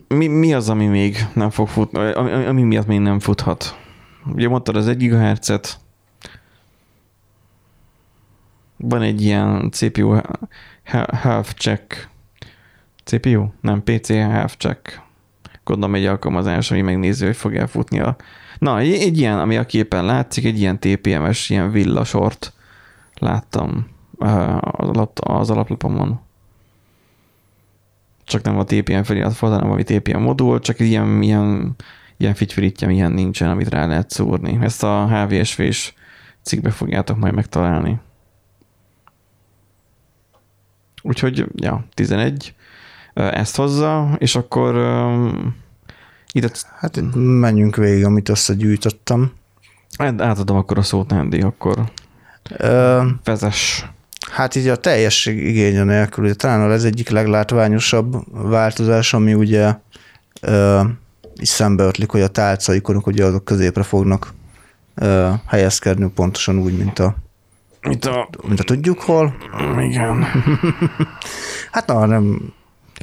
[0.08, 3.78] mi, mi az, ami még nem fog futni, ami, ami miatt még nem futhat?
[4.34, 5.78] Ugye mondtad az 1 GHz-et,
[8.76, 10.18] van egy ilyen CPU
[11.12, 12.08] health check,
[13.04, 13.46] CPU?
[13.60, 15.04] Nem, PC health check.
[15.64, 18.16] Gondolom egy alkalmazás, ami megnézi, hogy fog elfutni a...
[18.58, 22.52] Na, egy, egy ilyen, ami a képen látszik, egy ilyen TPMS, ilyen villasort
[23.14, 23.86] láttam
[24.18, 26.20] az, alap, az alaplapomon.
[28.26, 31.74] Csak nem a TPM felirat volt, hanem a TPM modul, csak ilyen, ilyen,
[32.16, 34.58] ilyen figyfürítjem ilyen nincsen, amit rá lehet szúrni.
[34.60, 35.92] Ezt a HVSV-s
[36.42, 38.00] cikkbe fogjátok majd megtalálni.
[41.02, 42.54] Úgyhogy, ja, 11
[43.14, 44.74] ezt hozza, és akkor
[46.32, 46.48] ide...
[46.78, 49.32] Hát menjünk végig, amit összegyűjtöttem.
[49.98, 51.92] Átadom akkor a szót Andy, akkor
[52.50, 53.84] Ö, vezess.
[54.30, 58.16] Hát így a teljesség igénye nélkül, talán ez egyik leglátványosabb
[58.48, 59.74] változás, ami ugye
[60.40, 60.80] ö,
[61.36, 64.34] is szembeötlik, hogy a tálcaikonok ugye azok középre fognak
[64.94, 67.16] ö, helyezkedni, pontosan úgy, mint a
[67.86, 68.28] mint a...
[68.46, 69.36] Mint a tudjuk hol.
[69.78, 70.24] Igen.
[71.72, 72.52] hát na, nem...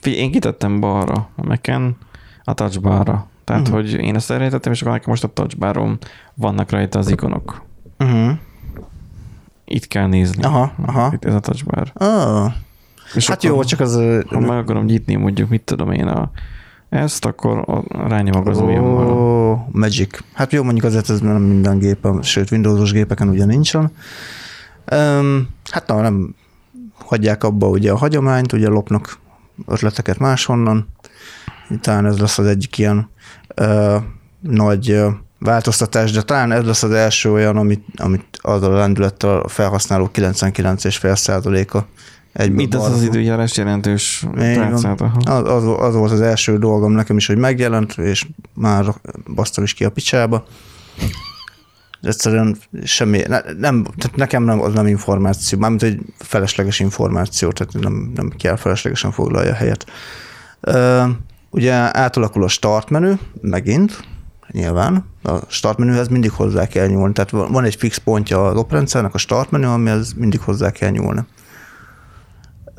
[0.02, 1.98] Figyelj, én kitettem balra a meken
[2.44, 3.28] a touchbarra.
[3.44, 3.76] Tehát, uh-huh.
[3.76, 5.98] hogy én ezt elrejtettem, és akkor nekem most a touchbaron
[6.34, 7.62] vannak rajta az ikonok.
[8.00, 8.32] Uh-huh.
[9.74, 10.44] Itt kell nézni.
[10.44, 11.12] Aha, aha.
[11.14, 11.92] Itt ez a touchbar.
[11.94, 12.52] Oh.
[13.16, 13.94] És hát jó, csak az...
[14.28, 16.32] Ha meg akarom nyitni, mondjuk, mit tudom én, a,
[16.90, 19.12] ezt, akkor rányomok az ujjammal.
[19.12, 20.20] Oh, Magic.
[20.34, 23.92] Hát jó, mondjuk azért ez nem minden gépen, sőt, Windowsos gépeken ugye nincsen.
[24.92, 26.36] Um, hát na, nem
[26.94, 29.20] hagyják abba ugye a hagyományt, ugye lopnak
[29.68, 30.88] ötleteket máshonnan.
[31.82, 33.10] Talán ez lesz az egyik ilyen
[33.62, 34.04] uh,
[34.40, 39.40] nagy uh, változtatás, de talán ez lesz az első olyan, amit, amit az a lendülettel
[39.40, 41.88] a felhasználó 99,5 százaléka
[42.34, 44.26] egy Mit az az időjárás jelentős
[44.72, 44.84] az,
[45.24, 48.86] az, az, volt az első dolgom nekem is, hogy megjelent, és már
[49.36, 50.46] basztam is ki a picsába.
[52.02, 57.74] Egyszerűen semmi, ne, nem, tehát nekem nem, az nem információ, mármint egy felesleges információ, tehát
[57.74, 59.86] nem, nem kell feleslegesen foglalja a helyet.
[61.50, 64.04] Ugye átalakul a start menü, megint,
[64.54, 69.14] nyilván, a start menühez mindig hozzá kell nyúlni, tehát van egy fix pontja az oprendszernek,
[69.14, 71.22] a start menü, amihez mindig hozzá kell nyúlni.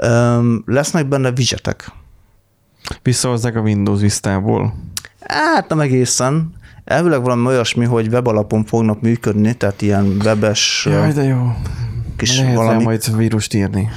[0.03, 1.93] Um, lesznek benne widgetek.
[3.03, 4.75] Visszahozzák a Windows Vista-ból?
[5.21, 6.53] Hát nem egészen.
[6.85, 10.87] Elvileg valami olyasmi, hogy webalapon fognak működni, tehát ilyen webes...
[10.91, 11.57] Jaj, de jó.
[12.17, 12.83] Kis Lehet valami...
[12.83, 13.89] majd vírust írni.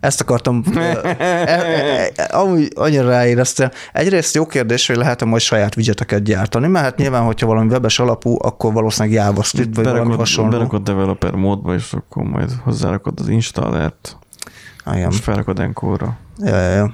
[0.00, 3.70] Ezt akartam, e, e, e, amúgy annyira ráéreztem.
[3.92, 7.98] Egyrészt jó kérdés, hogy lehet-e majd saját widgeteket gyártani, mert hát nyilván, hogyha valami webes
[7.98, 10.50] alapú, akkor valószínűleg JavaScript, vagy berakod, valami hasonló.
[10.50, 14.16] Berakod developer módba, és akkor majd hozzárakod az installert.
[14.84, 15.06] Ah, igen.
[15.06, 16.18] Most felrakod enkóra.
[16.38, 16.92] Ja, ja, ja.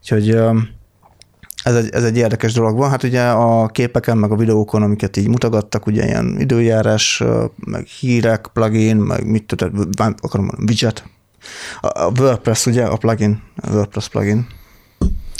[0.00, 0.28] Úgyhogy
[1.62, 2.90] ez egy, ez egy érdekes dolog van.
[2.90, 7.22] Hát ugye a képeken, meg a videókon, amiket így mutogattak, ugye ilyen időjárás,
[7.56, 9.72] meg hírek, plugin, meg mit tudod,
[10.20, 11.04] akarom mondani, widget.
[11.80, 14.46] A WordPress ugye, a plugin, a WordPress plugin.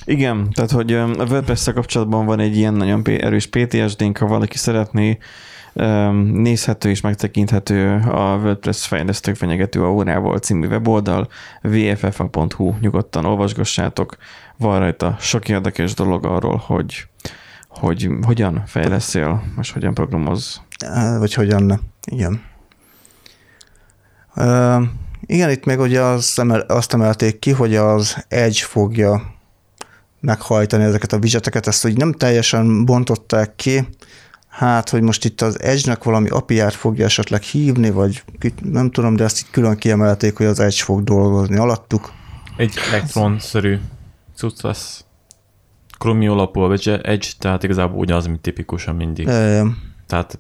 [0.05, 5.19] Igen, tehát hogy a wordpress kapcsolatban van egy ilyen nagyon erős PTSD-nk, ha valaki szeretné,
[6.33, 11.29] nézhető és megtekinthető a WordPress fejlesztők fenyegető órával című weboldal,
[11.63, 14.17] vffa.hu, nyugodtan olvasgassátok,
[14.57, 17.09] van rajta sok érdekes dolog arról, hogy
[17.69, 20.61] hogy hogyan fejleszél, és hogyan programoz.
[21.19, 21.77] Vagy hogyan ne.
[22.05, 22.43] Igen.
[24.37, 24.83] Uh,
[25.27, 29.39] igen, itt még ugye az emel, azt emelték ki, hogy az Edge fogja
[30.21, 33.89] meghajtani ezeket a widgeteket, ezt úgy nem teljesen bontották ki,
[34.49, 38.23] hát, hogy most itt az Edge-nek valami API-át fogja esetleg hívni, vagy
[38.63, 42.13] nem tudom, de ezt itt külön kiemelték, hogy az Edge fog dolgozni alattuk.
[42.57, 43.79] Egy elektronszerű
[44.37, 45.05] cucc lesz.
[45.99, 49.27] Chromium alapú vagy Edge, tehát igazából ugyanaz, mint tipikusan mindig.
[49.27, 49.69] Uh,
[50.07, 50.39] Tehát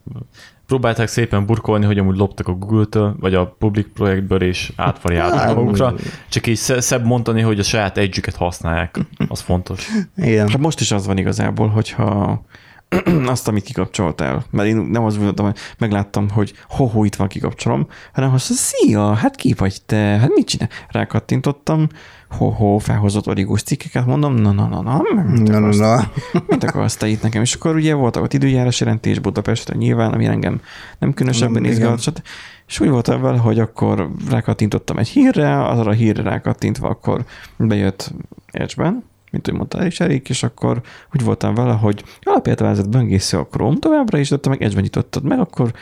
[0.70, 5.94] próbálták szépen burkolni, hogy amúgy loptak a Google-től, vagy a public projektből, és átvariálták magukra.
[6.28, 9.88] Csak így sze- szebb mondani, hogy a saját edge használják, az fontos.
[10.16, 10.48] igen.
[10.48, 12.40] Hát most is az van igazából, hogyha
[13.26, 17.86] azt, amit kikapcsoltál, mert én nem az voltam, hogy megláttam, hogy ho itt van, kikapcsolom,
[18.12, 20.68] hanem azt szia, hát ki vagy te, hát mit csinál?
[20.88, 21.88] Rákattintottam,
[22.30, 26.10] ho-ho, felhozott origós cikkeket, mondom, na, na, na, na, mit Na, na, akarsz, na.
[26.46, 27.42] mit akarsz te itt nekem?
[27.42, 30.60] És akkor ugye voltak ott időjárás jelentés Budapestre nyilván, ami engem
[30.98, 32.22] nem különösebben izgat, stb.
[32.66, 37.24] és úgy voltam vele, hogy akkor rákattintottam egy hírre, azra a hírre rákattintva akkor
[37.56, 38.12] bejött
[38.50, 40.80] Edge-ben, mint hogy mondta is Erik, és akkor
[41.14, 45.24] úgy voltam vele, hogy alapértelmezett böngésző a Chrome továbbra is, de te meg Edge-ben nyitottad
[45.24, 45.72] meg, akkor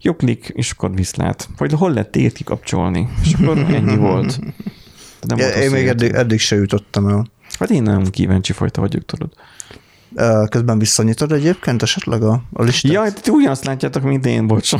[0.00, 1.48] jó klik, és akkor viszlát.
[1.56, 3.08] Hogy hol lehet téged kikapcsolni.
[3.22, 4.38] És akkor ennyi volt.
[5.26, 7.26] Nem volt Én még eddig, eddig se jutottam el.
[7.58, 9.30] Hát én nem kíváncsi fajta vagyok, tudod.
[10.48, 12.92] Közben visszanyitod egyébként esetleg a, a listát?
[12.92, 14.72] Jaj, ti ugyanazt látjátok, mint én, bocs.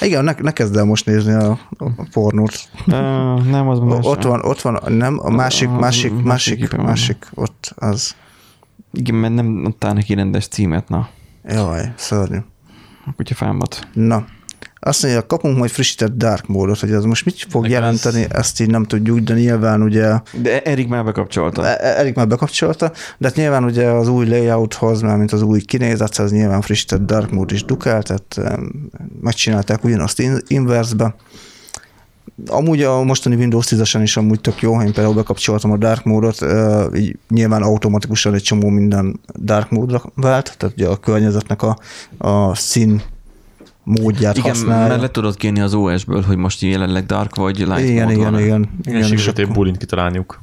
[0.00, 2.68] Igen, ne, ne kezd el most nézni a, a pornót.
[2.86, 4.04] Uh, nem, az más.
[4.04, 8.14] Ott van, ott van, nem, a másik, másik, másik másik, másik, ott az.
[8.92, 11.08] Igen, mert nem adtál neki rendes címet, na.
[11.44, 12.38] Jaj, szörnyű.
[13.06, 13.88] A kutyafámat.
[13.92, 14.26] Na,
[14.86, 18.30] azt mondja, kapunk majd frissített dark módot, hogy az most mit fog Nekem jelenteni, ez-
[18.30, 21.66] ezt így nem tudjuk, de nyilván ugye De Erik már bekapcsolta.
[21.66, 25.60] E- Erik már bekapcsolta, de hát nyilván ugye az új layouthoz, már mint az új
[25.60, 28.40] kinézethez, az nyilván frissített dark mód is dukál, tehát
[29.20, 31.14] megcsinálták ugyanazt in- inverse-be.
[32.46, 36.38] Amúgy a mostani Windows 10-esen is amúgy tök jó, én például bekapcsoltam a dark módot,
[36.94, 41.78] így nyilván automatikusan egy csomó minden dark módra vált, tehát ugye a környezetnek a,
[42.18, 43.02] a szín
[43.88, 44.88] módját Igen, használja.
[44.88, 48.30] mert le tudod kérni az OS-ből, hogy most jelenleg dark vagy light igen, mód igen,
[48.32, 48.40] van.
[48.40, 50.40] igen, Igen, igen, és egy akkor- bulint kitalálniuk.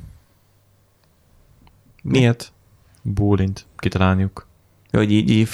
[2.04, 2.52] Miért?
[3.02, 4.48] Bulint kitalálniuk.
[4.92, 5.50] Jó, Hogy így ív.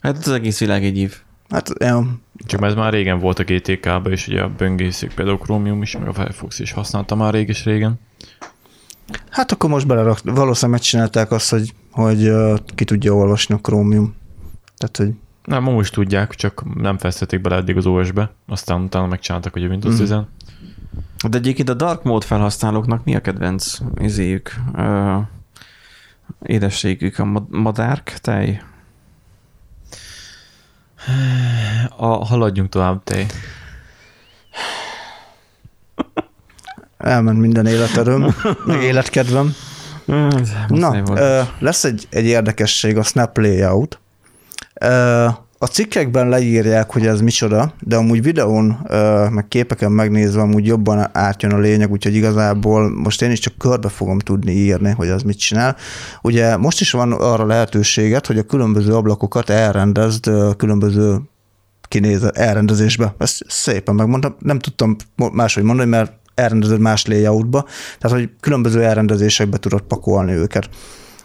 [0.00, 1.16] Hát az egész világ egy ív.
[1.48, 5.82] Hát, ja, Csak ez már régen volt a GTK-ban, és ugye a böngészők, például Chromium
[5.82, 8.00] is, meg a Firefox is használta már réges régen.
[9.30, 14.14] Hát akkor most belerak, valószínűleg megcsinálták azt, hogy, hogy ö, ki tudja olvasni a Chromium.
[14.76, 15.12] Tehát, hogy
[15.48, 19.66] Nem, ma most tudják, csak nem fejeztették bele eddig az OS-be, aztán utána megcsináltak ugye
[19.66, 20.02] Windows Mhm.
[20.02, 20.14] 10
[21.30, 24.54] De egyébként a dark mode felhasználóknak mi a kedvenc izéjük?
[24.76, 25.16] Ö,
[26.42, 28.62] édességük a mad- madárk tej?
[31.96, 33.26] A, haladjunk tovább, te.
[36.98, 38.34] elment minden életerőm,
[38.66, 39.52] meg életkedvem.
[40.06, 40.28] Na,
[40.68, 44.00] Na, ö, lesz egy, egy érdekesség, a Snap Layout.
[45.60, 48.86] A cikkekben leírják, hogy ez micsoda, de amúgy videón,
[49.30, 53.88] meg képeken megnézve amúgy jobban átjön a lényeg, úgyhogy igazából most én is csak körbe
[53.88, 55.76] fogom tudni írni, hogy az mit csinál.
[56.22, 61.20] Ugye most is van arra lehetőséget, hogy a különböző ablakokat elrendezd különböző
[61.88, 63.14] kinézet, elrendezésbe.
[63.18, 64.96] Ezt szépen megmondtam, nem tudtam
[65.32, 67.64] máshogy mondani, mert elrendezed más layoutba,
[67.98, 70.68] tehát hogy különböző elrendezésekbe tudod pakolni őket.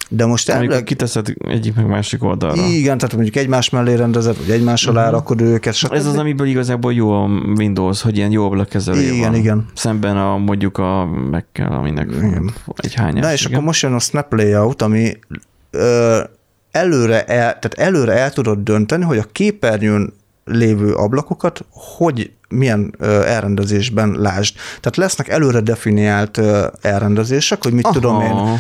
[0.10, 2.62] De most elvileg, kiteszed egyik meg másik oldalra.
[2.66, 5.12] igen, tehát mondjuk egymás mellé rendezed, vagy egymás alá Mhm.
[5.14, 5.74] rakod őket.
[5.74, 5.94] stb.
[5.94, 9.36] Ez az, amiből igazából jó a Windows, hogy ilyen jó ablakkezelő Igen, van.
[9.36, 9.66] igen.
[9.76, 12.52] Szemben a mondjuk a meg kell, aminek Igen.
[12.76, 13.24] egy hányás.
[13.24, 13.54] Na és igen.
[13.54, 15.18] akkor most jön a Snap Layout, ami
[15.72, 16.20] ö,
[16.72, 20.14] előre, el, tehát előre el tudod dönteni, hogy a képernyőn
[20.46, 21.66] lévő ablakokat
[21.98, 24.56] hogy milyen elrendezésben lásd.
[24.80, 26.42] Tehát lesznek előre definiált
[26.82, 27.94] elrendezések, hogy mit Aha.
[27.94, 28.60] tudom én,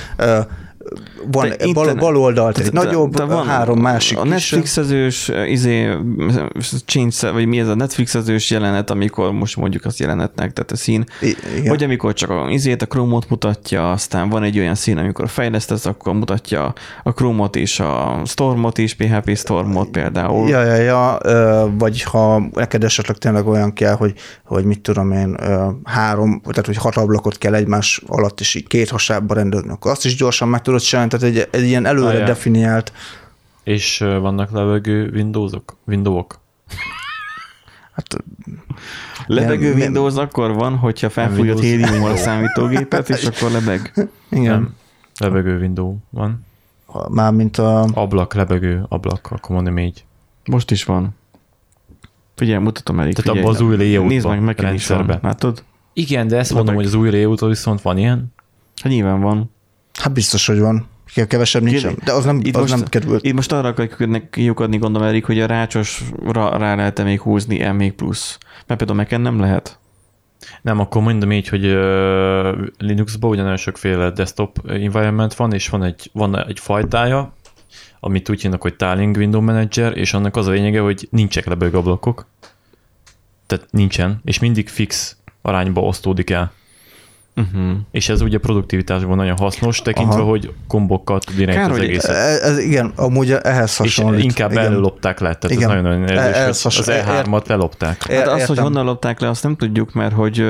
[0.84, 4.34] van bal, internet- bal oldalt egy nagyobb, te van három másik A kisebb.
[4.34, 5.98] Netflixezős, izé,
[6.86, 11.04] change, vagy mi ez a Netflixezős jelenet, amikor most mondjuk azt jelenetnek, tehát a szín,
[11.22, 11.68] igen.
[11.68, 15.86] hogy amikor csak a izét, a Chrome-ot mutatja, aztán van egy olyan szín, amikor fejlesztesz,
[15.86, 20.50] akkor mutatja a Chrome-ot és a Stormot is, PHP Stormot például.
[20.50, 21.18] Ja, ja, ja,
[21.78, 24.14] vagy ha neked esetleg tényleg olyan kell, hogy,
[24.46, 25.38] hogy mit tudom én,
[25.84, 30.06] három, tehát hogy hat ablakot kell egymás alatt, és így két hasábba rendezni, akkor azt
[30.06, 32.94] is gyorsan meg tudod csinálni, tehát egy, egy ilyen előre Ah, definiált.
[33.64, 35.78] És vannak levegő Windowsok?
[35.86, 36.40] Windowok?
[37.94, 38.16] Hát,
[39.28, 39.82] Lebegő Nem, nem.
[39.82, 41.66] Windows akkor van, hogyha felfújod Windows.
[41.66, 43.94] héliummal a számítógépet, és akkor lebeg.
[44.30, 44.76] igen, Nem.
[45.20, 46.46] Lebegő Window van.
[47.10, 47.88] mármint a...
[47.94, 50.06] Ablak, lebegő, ablak, akkor mondom így.
[50.46, 51.16] Most is van.
[52.36, 53.14] Figyelj, mutatom elég.
[53.14, 54.66] Tehát abban az új layoutban, Nézd meg, van.
[54.66, 55.20] rendszerben.
[55.22, 55.64] Látod?
[55.94, 56.66] Igen, de ezt Lebeg.
[56.66, 58.34] mondom, hogy az új layoutban viszont van ilyen.
[58.82, 59.52] Hát nyilván van.
[60.00, 60.88] Hát biztos, hogy van.
[61.28, 61.64] Kevesebb.
[61.66, 63.26] Kérlek, De az nem, itt az most- nem került.
[63.26, 67.76] Itt most arra akarjuk kiukadni, gondolom, Erik, hogy a rácsosra rá lehet még húzni M
[67.76, 68.38] még plusz.
[68.68, 69.80] Mert például Mac-en nem lehet.
[70.62, 71.62] Nem, akkor mondom így, hogy
[72.78, 77.34] Linuxban ugye nagyon sokféle desktop environment van, és van egy, van egy fajtája,
[78.00, 81.78] amit úgy hívnak, hogy Tiling Window Manager, és annak az a lényege, hogy nincsenek lebegő
[81.78, 82.26] ablakok.
[83.48, 86.52] Tehát nincsen, és mindig fix arányba osztódik el.
[87.36, 87.72] Uh-huh.
[87.92, 90.30] És ez ugye produktivitásban nagyon hasznos, tekintve, Aha.
[90.30, 92.16] hogy kombokkal tud irányítani az hogy egészet.
[92.16, 94.24] Ez, ez igen, amúgy ehhez És hasonlít.
[94.24, 94.64] inkább igen.
[94.64, 95.70] előlopták le, tehát Igen.
[95.70, 98.04] ez nagyon-nagyon érdekes, az hasonló- E3-at lelopták.
[98.12, 100.46] Hát azt, hogy honnan lopták le, azt nem tudjuk, mert hogy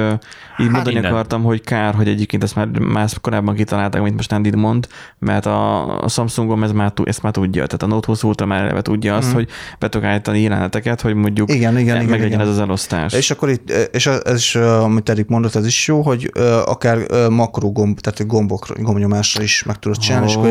[0.60, 1.12] így mondani innen.
[1.12, 4.88] akartam, hogy kár, hogy egyébként ezt már más korábban kitalálták, mint most Andy mond,
[5.20, 8.62] mert a, a Samsungom ez már, ezt már tudja, tehát a Note 20 Ultra már
[8.62, 9.36] eleve tudja azt, Mhm.
[9.36, 9.48] hogy
[9.80, 12.40] be tudok állítani jeleneteket, hogy mondjuk Igen, igen, meg igen, legyen igen.
[12.40, 13.14] ez az elosztás.
[13.14, 16.32] És akkor itt, és ez is, amit Erik mondott, ez is jó, hogy
[16.66, 20.50] akár ö, makro gomb, tehát gombokra, gombnyomásra is meg tudod csinálni, és akkor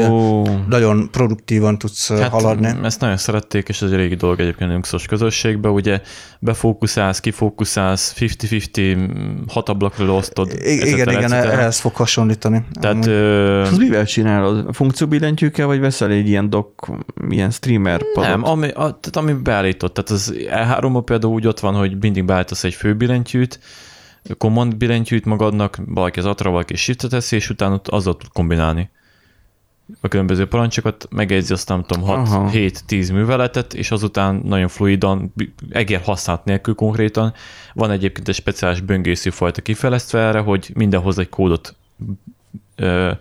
[0.69, 2.75] nagyon produktívan tudsz hát, haladni.
[2.83, 6.01] Ezt nagyon szerették, és ez egy régi dolog egyébként a Linuxos közösségben, ugye
[6.39, 9.09] befókuszálsz, kifókuszálsz, 50-50,
[9.49, 10.53] hat ablakra osztod.
[10.53, 10.87] I- etc.
[10.87, 12.65] igen, igen, ehhez fog hasonlítani.
[12.81, 14.75] Tehát ö, azt mivel csinálod?
[14.75, 16.91] Funkcióbillentyűkkel, vagy veszel egy ilyen dock,
[17.29, 18.31] ilyen streamer padot?
[18.31, 22.25] nem, ami, a, tehát ami beállított, tehát az E3 például úgy ott van, hogy mindig
[22.25, 23.61] beállítasz egy főbillentyűt,
[24.39, 28.91] command billentyűt magadnak, valaki az atra, valaki shiftet teszi, és utána ott azzal tud kombinálni
[30.01, 32.51] a különböző parancsokat, megjegyzi azt nem tudom, Aha.
[32.53, 35.33] 6-7-10 műveletet, és azután nagyon fluidan,
[35.71, 37.33] egér használat nélkül konkrétan.
[37.75, 41.75] Van egyébként egy speciális böngésző fajta kifejlesztve erre, hogy mindenhoz egy kódot
[42.77, 43.13] ö,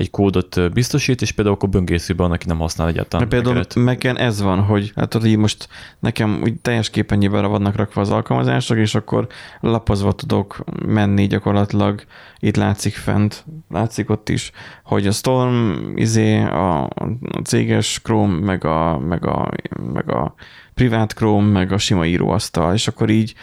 [0.00, 3.28] egy kódot biztosít, és például akkor böngészőben van, aki nem használ egyáltalán.
[3.28, 3.64] Például.
[3.74, 8.76] Mac-en ez van, hogy hát így most nekem úgy teljes képernyőben vannak rakva az alkalmazások,
[8.76, 9.26] és akkor
[9.60, 12.04] lapozva tudok menni gyakorlatilag.
[12.38, 14.50] Itt látszik fent, látszik ott is,
[14.84, 17.08] hogy a Storm, izé, a, a
[17.44, 19.50] céges Chrome, meg a, meg a,
[19.92, 20.34] meg a
[20.74, 23.34] privát Chrome, meg a sima íróasztal, és akkor így,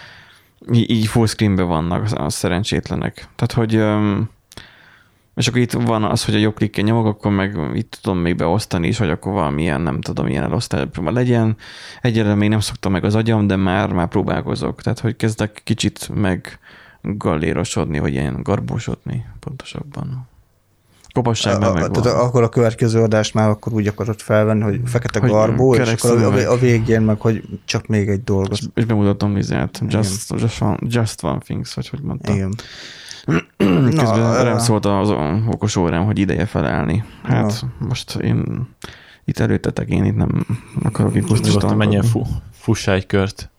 [0.71, 3.27] így, full screenben vannak a, szerencsétlenek.
[3.35, 3.75] Tehát, hogy
[5.37, 8.35] és akkor itt van az, hogy a jobb klikken nyomok, akkor meg itt tudom még
[8.35, 11.57] beosztani is, hogy akkor valamilyen, nem tudom, ilyen elosztásban legyen.
[12.01, 14.81] Egyelőre még nem szoktam meg az agyam, de már, már próbálkozok.
[14.81, 16.59] Tehát, hogy kezdek kicsit meg
[17.01, 20.27] gallérosodni, vagy ilyen garbósodni pontosabban.
[21.11, 24.81] Kopasságban A- meg a- tehát akkor a következő adást már akkor úgy akarod felvenni, hogy
[24.85, 28.51] fekete Hogy garbó, és akkor a, a végén meg, hogy csak még egy dolgot.
[28.51, 29.81] És, és bemutatom Lizát.
[29.87, 32.33] Just, just, one, just one things, vagy hogy mondta.
[32.33, 32.53] Igen.
[33.57, 35.09] Közben Na, rám szólt az
[35.47, 37.03] okos órám, hogy ideje felállni.
[37.23, 38.67] Hát most én
[39.25, 40.45] itt előttetek, én itt nem
[40.83, 41.75] akarok itt Nyugodtan pusztítani.
[41.75, 42.21] menjen, fu,
[42.59, 43.49] fussá egy kört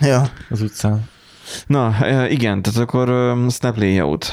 [0.00, 1.08] Ja, az utcán.
[1.66, 1.94] Na,
[2.28, 4.26] igen, tehát akkor Snap Layout.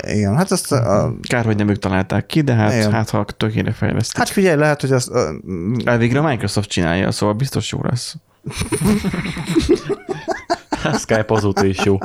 [0.00, 2.92] igen, hát azt a, Kár, hogy nem ők találták ki, de hát, Igen.
[2.92, 4.18] hát ha tökére fejlesztik.
[4.18, 5.34] hát figyelj, lehet, hogy azt a,
[5.84, 8.16] Elvégre a Microsoft csinálja, szóval biztos jó lesz.
[10.98, 11.98] Skype azóta is jó.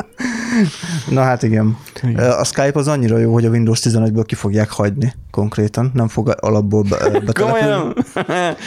[1.10, 1.78] na hát igen.
[2.04, 2.32] Igen.
[2.32, 6.36] A Skype az annyira jó, hogy a Windows 11-ből ki fogják hagyni konkrétan, nem fog
[6.40, 7.94] alapból be, betelepülni.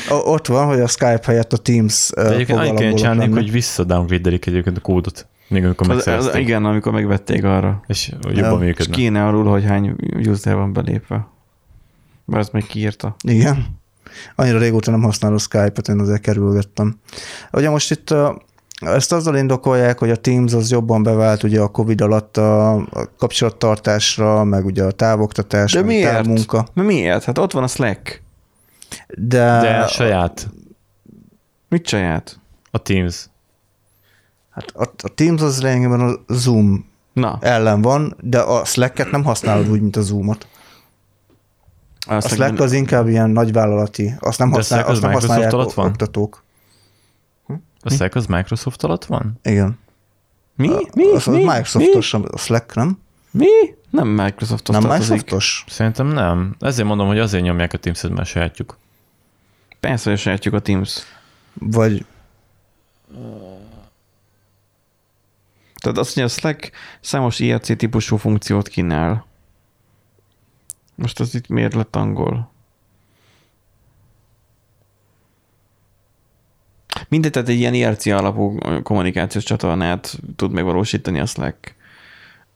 [0.09, 4.47] Ott van, hogy a Skype helyett a Teams De egyébként fog alapból csinálni, hogy visszadowngrade-elik
[4.47, 7.83] egyébként a kódot, még amikor Az, az, igen, amikor megvették arra.
[7.87, 8.31] És Ja.
[8.31, 8.95] jobban És működne.
[8.95, 9.95] kéne arról, hogy hány
[10.29, 11.27] user van belépve.
[12.25, 13.17] Mert ezt még kiírta.
[13.25, 13.67] Igen.
[14.37, 16.99] Annyira régóta nem használom Skype-ot, én azért kerülgettem.
[17.53, 18.15] Ugye most itt
[18.83, 22.85] ezt azzal indokolják, hogy a Teams az jobban bevált ugye a Covid alatt a, a
[23.19, 26.11] kapcsolattartásra, meg ugye a távoktatás, De meg miért?
[26.13, 26.67] távmunka.
[26.73, 27.25] Na miért?
[27.25, 28.23] Hát ott van a Slack.
[29.09, 30.49] De, De saját
[31.69, 32.41] Mit saját?
[32.71, 33.27] a Teams.
[34.51, 39.25] hát a, a Teams az lényegében a Zoom Na, ellen van, de a Slack-et nem
[39.25, 40.47] használod úgy, mint a Zoom-ot.
[42.07, 45.13] A azt Slack az inkább ilyen nagyvállalati, azt nem, De a használ, az azt nem
[45.13, 45.87] használják alatt van?
[45.87, 46.43] oktatók.
[47.83, 49.39] A Slack az Microsoft alatt van?
[49.43, 49.79] Igen.
[50.55, 50.69] Mi?
[50.69, 51.13] A- Mi?
[51.13, 51.45] Az, az Mi?
[51.45, 52.99] Microsoftos, a Slack, nem?
[53.31, 53.47] Mi?
[53.91, 54.89] Nem Microsoftos Nem.
[54.91, 55.65] Microsoftos?
[55.69, 56.57] Szerintem nem.
[56.61, 58.79] Ezért mondom, hogy azért nyomják a Teams-et, mert sajátjuk.
[59.81, 60.99] Persze, hogy sajátjuk a Teams.
[61.55, 62.05] Vagy
[65.81, 66.71] Tehát azt mondja, a Slack
[67.01, 69.27] számos IRC típusú funkciót kínál.
[70.95, 72.52] Most az itt miért lett angol?
[77.13, 81.75] Mindegy, tehát egy ilyen IRC alapú kommunikációs csatornát tud megvalósítani a Slack.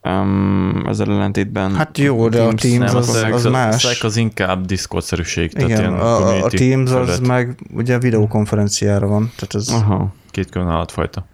[0.03, 1.75] Um, ezzel ellentétben...
[1.75, 3.81] Hát jó, de a Teams Nem, az, Slack- az a más.
[3.81, 5.53] Slack az inkább Discord-szerűség.
[5.53, 7.27] tehát Igen, ilyen a, a, a Teams az felület.
[7.27, 9.67] meg ugye videokonferenciára van, tehát ez...
[9.69, 10.13] Aha.
[10.31, 11.25] Két külön állatfajta.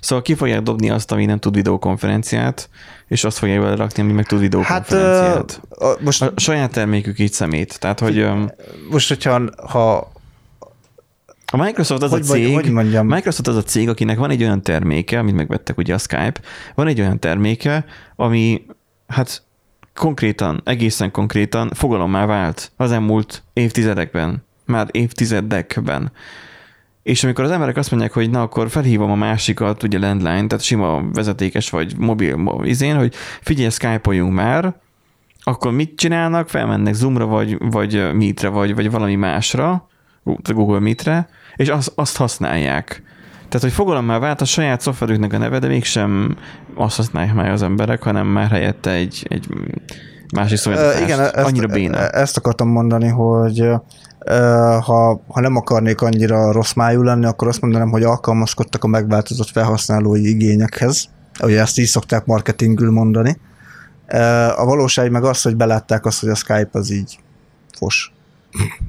[0.00, 2.68] Szóval ki fogják dobni azt, ami nem tud videokonferenciát,
[3.06, 5.60] és azt fogják vele rakni, ami meg tud Hát videokonferenciát.
[5.70, 7.78] ö, a, most, A saját termékük így szemét.
[7.80, 8.26] Tehát, hogy
[8.90, 10.12] most hogyha ha,
[11.50, 14.30] a Microsoft az hogy, a vagy, cég, hogy mondjam, Microsoft az a cég, akinek van
[14.30, 16.40] egy olyan terméke, amit megvettek ugye a Skype,
[16.74, 17.84] van egy olyan terméke,
[18.16, 18.64] ami
[19.06, 19.42] hát
[19.94, 26.12] konkrétan, egészen konkrétan fogalommá vált az elmúlt évtizedekben, már évtizedekben.
[27.02, 30.64] És amikor az emberek azt mondják, hogy na akkor felhívom a másikat, ugye landline, tehát
[30.64, 34.74] sima vezetékes vagy mobil mo- izén, hogy figyelj, skype már,
[35.42, 36.48] akkor mit csinálnak?
[36.48, 39.88] Felmennek Zoomra, vagy, vagy Meetre, vagy, vagy valami másra,
[40.24, 41.28] Google Meetre,
[41.60, 43.02] és azt, azt használják.
[43.32, 46.36] Tehát, hogy fogalommá vált a saját szoftverüknek a neve, de mégsem
[46.74, 49.48] azt használják már az emberek, hanem már helyette egy, egy
[50.34, 51.02] másik szolgáltatást.
[51.04, 52.08] igen, ezt, Annyira béna.
[52.08, 53.68] ezt akartam mondani, hogy
[54.80, 59.48] ha, ha nem akarnék annyira rossz májú lenni, akkor azt mondanám, hogy alkalmazkodtak a megváltozott
[59.48, 61.08] felhasználói igényekhez.
[61.42, 63.38] Ugye ezt így szokták marketingül mondani.
[64.56, 67.18] A valóság meg az, hogy belátták azt, hogy a Skype az így
[67.78, 68.12] fos.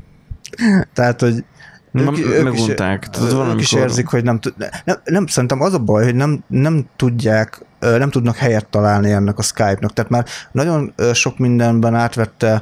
[0.93, 1.45] Tehát, hogy
[1.91, 2.11] Ma-
[2.43, 3.09] megunták.
[3.09, 6.15] Tehát ők is valamikor- érzik, hogy nem, tud- nem, nem, szerintem az a baj, hogy
[6.15, 9.93] nem, nem tudják, nem tudnak helyet találni ennek a Skype-nak.
[9.93, 12.61] Tehát már nagyon sok mindenben átvette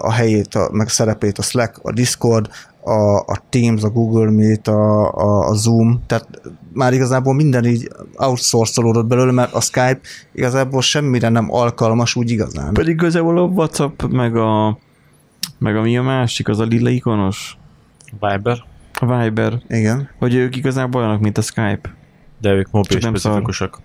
[0.00, 2.48] a helyét, a, meg a szerepét a Slack, a Discord,
[2.84, 6.28] a, a Teams, a Google Meet, a, a, a Zoom, tehát
[6.72, 10.00] már igazából minden így outsourcolódott belőle, mert a Skype
[10.32, 12.72] igazából semmire nem alkalmas úgy igazán.
[12.72, 14.78] Pedig igazából a WhatsApp, meg a,
[15.58, 17.56] meg a mi a másik, az a lila ikonos,
[18.20, 18.64] Viber,
[19.00, 20.08] a Viber, Igen.
[20.18, 21.94] hogy ők igazából olyanok, mint a Skype.
[22.38, 23.78] de ők mobil nem specifikusak.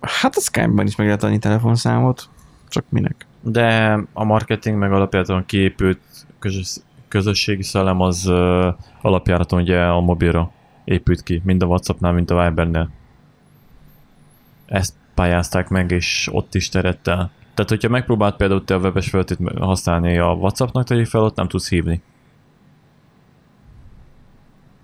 [0.00, 2.28] Hát a Skype-ban is meg lehet adni telefonszámot,
[2.68, 3.26] csak minek.
[3.42, 6.00] De a marketing meg alapjáraton kiépült
[6.38, 6.76] közös,
[7.08, 10.50] közösségi szellem az uh, alapjáraton ugye a mobilra
[10.84, 12.90] épült ki, mind a Whatsappnál, mind a Vibernél.
[14.66, 17.30] Ezt pályázták meg, és ott is terett el.
[17.54, 21.48] Tehát, hogyha megpróbált például te a webes felületét használni a Whatsappnak, tegyük fel, ott nem
[21.48, 22.02] tudsz hívni.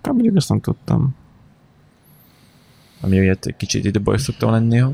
[0.07, 1.15] Hát mondjuk ezt nem tudtam.
[3.01, 4.93] Ami egy kicsit baj szoktam lenni néha.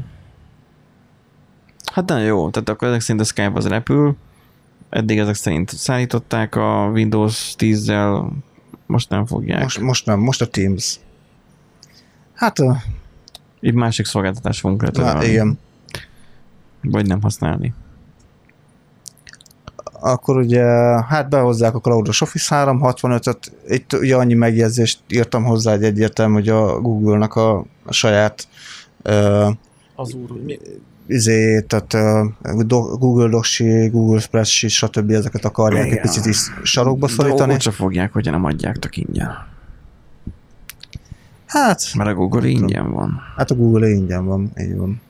[1.93, 4.17] Hát nagyon jó, tehát akkor ezek szerint a Skype az repül,
[4.89, 8.29] eddig ezek szerint szállították a Windows 10-zel,
[8.87, 9.63] most nem fogják.
[9.63, 11.01] Most, most nem, most a Teams.
[12.35, 12.73] Hát, ö,
[13.61, 15.59] Így másik szolgáltatás fogunk hát igen.
[16.83, 17.75] Vagy nem használni.
[20.05, 20.63] Akkor ugye
[21.05, 26.49] hát behozzák a Cloudos Office 365-öt, itt ugye annyi megjegyzést írtam hozzá, egy egyértelmű, hogy
[26.49, 28.49] a Google-nak a, a saját
[29.05, 29.51] uh,
[29.95, 30.59] Az úr, mi?
[31.07, 32.67] izé, tehát uh,
[32.99, 35.11] Google Docs, Google Spreadsheet, stb.
[35.11, 35.97] ezeket akarják Igen.
[35.97, 37.61] egy picit is sarokba De szorítani.
[37.61, 39.31] se fogják, hogyha nem adjátok ingyen.
[41.47, 43.21] Hát, Mert a Google ingyen van.
[43.37, 45.01] hát a Google ingyen van, így van.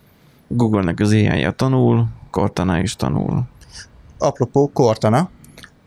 [0.48, 3.42] Google-nek az ai tanul, Cortana is tanul.
[4.22, 5.28] Apropó, Cortana.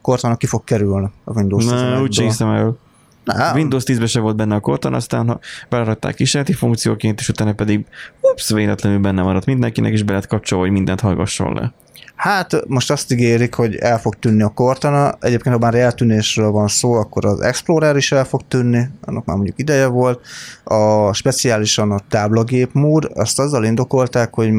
[0.02, 2.12] Cortana ki fog kerülni a Windows Na, úgy 11-ből.
[2.12, 2.78] sem hiszem el.
[3.26, 7.54] Nem, Windows 10-ben se volt benne a Cortana, aztán ha belerakták kísérleti funkcióként, és utána
[7.54, 7.86] pedig
[8.22, 11.74] ups, véletlenül benne maradt mindenkinek, és be lehet kapcsolva, hogy mindent hallgasson le.
[12.16, 15.18] Hát most azt ígérik, hogy el fog tűnni a Cortana.
[15.20, 19.36] Egyébként, ha már eltűnésről van szó, akkor az Explorer is el fog tűnni, annak már
[19.36, 20.22] mondjuk ideje volt.
[20.64, 24.52] A speciálisan a táblagép mód, azt azzal indokolták, hogy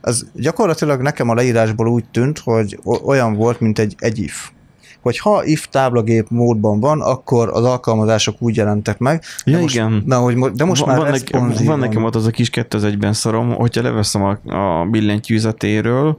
[0.00, 4.50] az gyakorlatilag nekem a leírásból úgy tűnt, hogy olyan volt, mint egy, egy if
[5.06, 9.22] hogy ha if táblagép módban van, akkor az alkalmazások úgy jelentek meg.
[9.44, 10.02] Ja, de most, igen.
[10.06, 13.12] Na, hogy, mo- de most van, már van, van nekem ott az a kis 2001-ben
[13.12, 16.18] szorom, hogyha leveszem a, a billentyűzetéről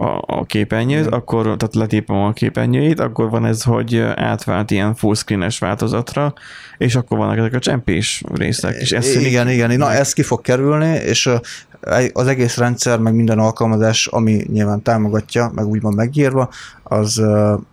[0.00, 1.12] a, a képernyőt, Igen.
[1.12, 6.32] akkor, tehát letépem a képernyőjét, akkor van ez, hogy átvált ilyen full screen-es változatra,
[6.78, 10.40] és akkor vannak ezek a csempés részek, és ez igen, igen, na ez ki fog
[10.40, 11.30] kerülni, és
[12.12, 16.48] az egész rendszer, meg minden alkalmazás, ami nyilván támogatja, meg úgy van megírva,
[16.82, 17.22] az,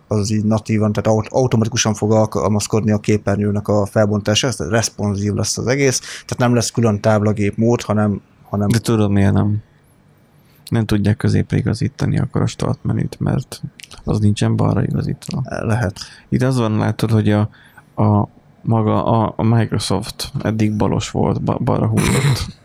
[0.08, 5.58] az így natívan, tehát aut- automatikusan fog alkalmazkodni a képernyőnek a felbontásához, tehát responsív lesz
[5.58, 9.62] az egész, tehát nem lesz külön táblagép mód, hanem, hanem De tudod miért nem?
[10.68, 13.62] Nem tudják középre igazítani akkor a start menüt, mert
[14.04, 15.42] az nincsen balra igazítva.
[15.44, 15.98] lehet.
[16.28, 17.40] Itt az van, látod, hogy a,
[18.02, 18.28] a
[18.62, 22.56] maga a, a Microsoft eddig balos volt, ba, balra húzott.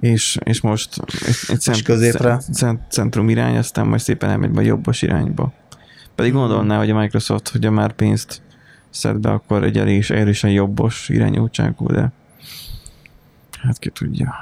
[0.00, 2.36] és, és most egy, egy cent, középre.
[2.52, 5.52] Cent, centrum irány, aztán majd szépen elmegy a jobbos irányba.
[6.14, 8.42] Pedig gondolná, hogy a Microsoft, hogyha már pénzt
[8.90, 12.12] szed be, akkor egy erős, erősen jobbos irányultságú, de
[13.62, 14.34] hát ki tudja.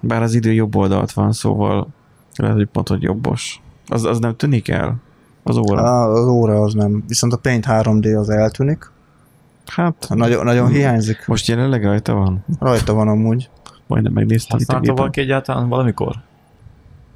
[0.00, 1.88] Bár az idő jobb oldalt van, szóval
[2.36, 3.60] lehet, hogy pont, hogy jobbos.
[3.86, 4.96] Az, az nem tűnik el?
[5.42, 5.80] Az óra?
[5.88, 7.04] Á, Az óra az nem.
[7.08, 8.90] Viszont a Paint 3D az eltűnik.
[9.66, 11.26] Hát Nagyon, nagyon hiányzik.
[11.26, 12.44] most jelenleg rajta van.
[12.58, 13.50] Rajta van amúgy.
[13.86, 14.58] Majdnem megnéztem.
[14.58, 16.14] itt a Használta valaki egyáltalán valamikor?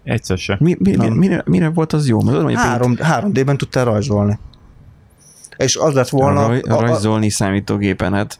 [0.05, 0.57] Egyszer se.
[0.61, 2.21] Mi, mi, mi, mire, mire, volt az jó?
[2.23, 2.97] Mert hogy Paint- 3,
[3.33, 4.39] 3D-ben tudtál rajzolni.
[5.57, 6.47] És az lett volna...
[6.47, 8.39] raj, a- a- rajzolni számítógépen, hát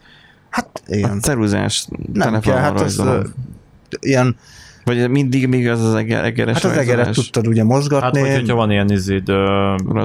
[0.49, 1.19] Hát a igen.
[1.19, 3.13] ceruzás Nem kell, hát az rajzolom.
[3.15, 3.21] ö,
[3.99, 4.35] ilyen,
[4.87, 8.19] Vagy mindig még az az eger, egeres hát az egeret tudtad ugye Hát, mozgatni.
[8.21, 8.89] vagy hogyha van ilyen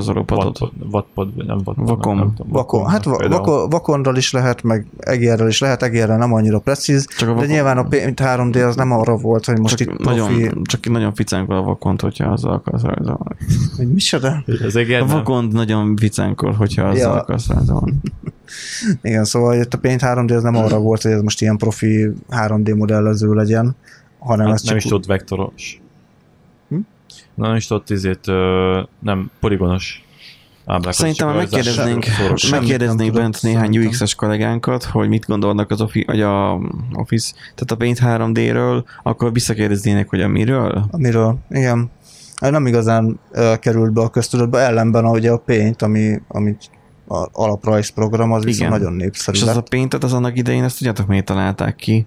[0.09, 2.17] wattpad, wattpad, vagy nem wattpad, Vakom.
[2.17, 3.29] nem tudom, Vakon, hát például.
[3.29, 7.37] vakon, vakonral is lehet, meg egérrel is lehet, egérrel nem annyira precíz, Csak a de
[7.37, 10.19] vakon- nyilván a Paint 3D az nem arra volt, hogy most csak itt profi...
[10.33, 13.37] nagyon, csak nagyon ficánkol a vakont, hogyha azzal akarsz rajzolni.
[13.77, 14.45] Hogy micsoda?
[14.67, 15.07] Az A nem.
[15.07, 17.21] vakont nagyon vicánkol, hogyha azzal Ja.
[17.21, 17.93] akarsz rajzolni.
[19.03, 22.11] Igen, szóval itt a Paint 3D az nem arra volt, hogy ez most ilyen profi
[22.31, 23.77] 3D modellező legyen,
[24.25, 25.81] hanem Hát ez nem csak is tudott vektoros.
[26.69, 26.77] Hm?
[27.35, 30.05] Nem is tudott izét, ö, nem, poligonos
[30.67, 30.95] ábrákat.
[30.95, 32.07] Szerintem rajzás- megkérdeznénk,
[32.51, 33.79] megkérdeznénk nem bent néhány.
[33.79, 36.61] UX-es kollégánkat, hogy mit gondolnak az offi, vagy a
[36.93, 40.87] Office, tehát a Paint 3D-ről, akkor visszakérdeznének, hogy a miről?
[40.91, 41.91] amiről, igen,
[42.41, 46.57] nem igazán uh, került be a köztudatba, ellenben ugye a Paint, ami, ami
[47.09, 48.81] a alaprajzprogram, az viszont Igen.
[48.81, 49.61] nagyon népszerű És az a.
[49.61, 52.07] Paintet az annak idején, ezt tudjátok, miért találták ki?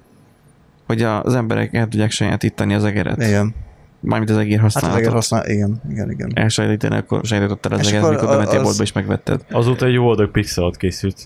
[0.85, 3.21] Hogy a- az emberek el tudják sajátítani az egeret.
[3.23, 3.53] Igen,
[3.99, 5.01] Mármint az egér hát az használatot.
[5.03, 6.31] eger használ, igen, igen, igen.
[6.33, 9.45] Elsajátítani, akkor sajátítottál az És egeret, akkor mikor a- bementél az- boltba és megvetted.
[9.51, 11.17] Azóta egy jó adag pixelat készült.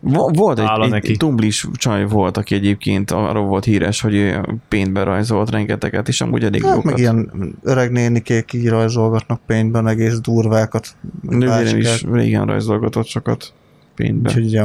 [0.00, 1.16] Vo- Volt egy, egy, neki.
[1.16, 4.34] tumblis csaj volt, aki egyébként arról volt híres, hogy
[4.68, 6.84] paintbe rajzolt rengeteget, és amúgy elég Hát, jókat.
[6.90, 7.30] meg ilyen
[7.62, 10.88] öreg nénikék így rajzolgatnak paintben egész durvákat.
[11.20, 13.52] Nővérem is régen rajzolgatott sokat
[13.96, 14.28] paintbe.
[14.28, 14.64] Úgyhogy ugye,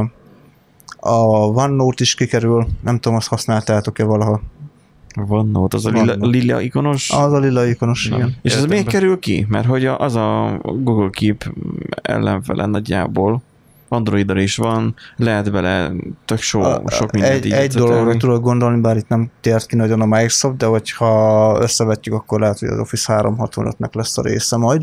[1.08, 4.41] a OneNote is kikerül, nem tudom, azt használtátok-e valaha.
[5.16, 7.10] Van ott, az a lila, lila ikonos.
[7.12, 8.18] Az a lila ikonos, Nem.
[8.20, 8.36] igen.
[8.41, 9.45] és ez miért kerül ki?
[9.49, 11.53] Mert hogy a- az a Google Keep
[12.01, 13.41] ellenfele nagyjából
[13.89, 15.91] Androidra is van, lehet bele
[16.26, 19.66] tök so, A- sok mindent egy, így egy dologra tudok gondolni, bár itt nem tért
[19.66, 24.22] ki nagyon a Microsoft, de hogyha összevetjük, akkor lehet, hogy az Office 365-nek lesz a
[24.22, 24.82] része majd.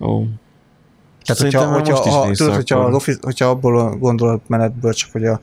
[0.00, 0.22] Ó.
[1.24, 5.12] Tehát, Szerintem hogyha, hogyha, most ha, tudod, hogyha, az Office, hogyha abból a gondolatmenetből csak,
[5.12, 5.40] hogy a,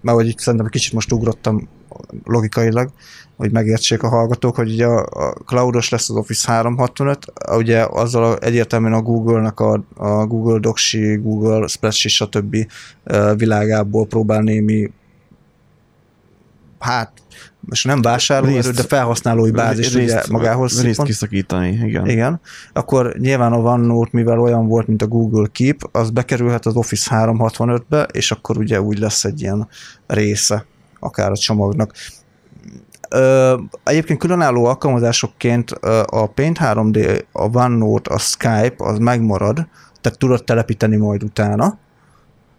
[0.00, 1.68] mert hogy itt szerintem kicsit most ugrottam
[2.24, 2.90] logikailag,
[3.36, 8.24] hogy megértsék a hallgatók, hogy ugye a, a cloudos lesz az Office 365, ugye azzal
[8.24, 12.56] a, egyértelműen a Google-nak a, a Google Docsi, Google Spreadsheet, stb.
[13.36, 14.90] világából próbál némi
[16.78, 17.12] hát
[17.70, 22.08] most nem vásárlóerőt, Részt- de felhasználói bázist ugye magához részt kiszakítani, igen.
[22.08, 22.40] Igen,
[22.72, 27.10] akkor nyilván a OneNote, mivel olyan volt, mint a Google Keep, az bekerülhet az Office
[27.14, 29.68] 365-be, és akkor ugye úgy lesz egy ilyen
[30.06, 30.64] része
[31.00, 31.92] akár a csomagnak.
[33.10, 35.70] Ö, egyébként különálló alkalmazásokként
[36.06, 39.66] a Paint 3D, a OneNote, a Skype, az megmarad,
[40.00, 41.78] tehát tudod telepíteni majd utána,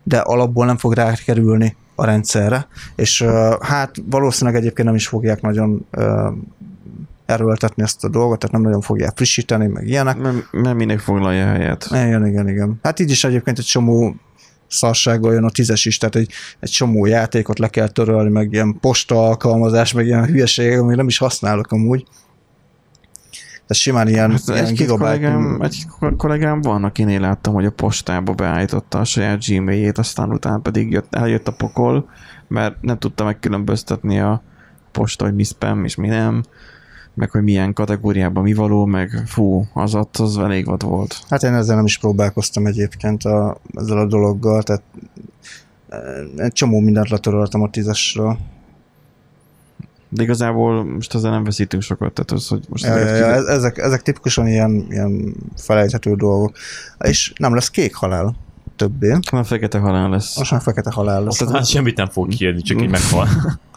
[0.04, 3.26] de alapból nem fog rákerülni a rendszerre, és
[3.62, 5.86] hát valószínűleg egyébként nem is fogják nagyon
[7.26, 10.18] erőltetni ezt a dolgot, tehát nem nagyon fogják frissíteni, meg ilyenek.
[10.18, 11.88] Mert, mert minek foglalja helyet.
[11.91, 12.80] Igen, igen, igen.
[12.84, 14.16] Hát így is egyébként egy csomó
[14.68, 18.78] szarsággal jön a tízes is, tehát egy, egy csomó játékot le kell törölni, meg ilyen
[18.80, 22.06] posta alkalmazás, meg ilyen hülyeségek, amit nem is használok amúgy.
[23.72, 25.65] Tehát simán ilyen, Hát ilyen egy-két kollégám, gigabyte.
[25.65, 25.86] egy
[26.17, 31.15] kollégám van, akinél láttam, hogy a postába beállította a saját gmailjét, aztán utána pedig jött,
[31.15, 32.09] eljött a pokol,
[32.47, 34.41] mert nem tudta megkülönböztetni a
[34.91, 36.43] posta, hogy mi spam és mi nem,
[37.13, 41.19] meg hogy milyen kategóriában mi való, meg fú, az ott az elég vad volt.
[41.30, 44.84] Hát én ezzel nem is próbálkoztam egyébként a, ezzel a dologgal, tehát
[45.89, 48.38] eh, egy csomó mindent letöröltem a tízesről.
[50.14, 53.78] De igazából most ezzel nem veszítünk sokat, tehát az, hogy most Ja, ja, ja, ezek,
[53.78, 56.55] ezek tipikusan ilyen, ilyen felejthető dolgok.
[56.99, 58.36] És nem lesz kék halál
[58.76, 59.18] többé.
[59.32, 60.38] nem fekete halál lesz.
[60.38, 61.41] Most már fekete halál lesz.
[61.41, 63.28] Aztán semmit nem fog kiérni, csak így meghal.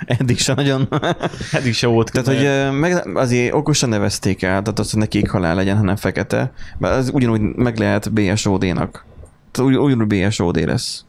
[0.06, 0.88] Eddig se nagyon.
[1.52, 2.10] Eddig se volt.
[2.12, 5.96] Tehát, hogy meg, azért okosan nevezték el, tehát az, hogy ne kék halál legyen, hanem
[5.96, 9.04] fekete, mert ez ugyanúgy meg lehet BSOD-nak.
[9.50, 11.04] Tehát ugy, ugyanúgy BSOD lesz.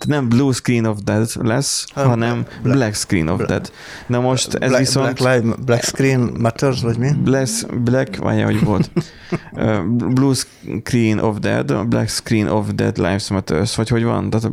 [0.00, 3.70] Tehát nem Blue Screen of Dead lesz, Nem, hanem Black- Black Screen of Dead.
[4.06, 5.14] Na most ez Black, viszont...
[5.14, 7.10] Black, Live, Black Screen Matters, vagy mi?
[7.12, 8.90] Black, Black, várjál, hogy volt.
[10.14, 14.30] Blue Screen of Dead, Black Screen of Dead Lives Matters, vagy hogy van?
[14.30, 14.52] Tehát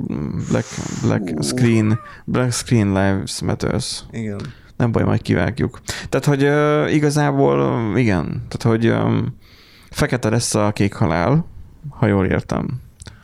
[0.50, 0.68] Black,
[1.02, 4.04] Black Screen, Black Screen Lives Matters.
[4.12, 4.40] Igen.
[4.78, 5.80] Nem baj, majd kivágjuk.
[6.10, 9.36] Tehát, hogy uh, igazából uh, igen, tehát, hogy um,
[9.90, 11.46] fekete lesz a kék halál,
[11.90, 12.68] ha jól értem.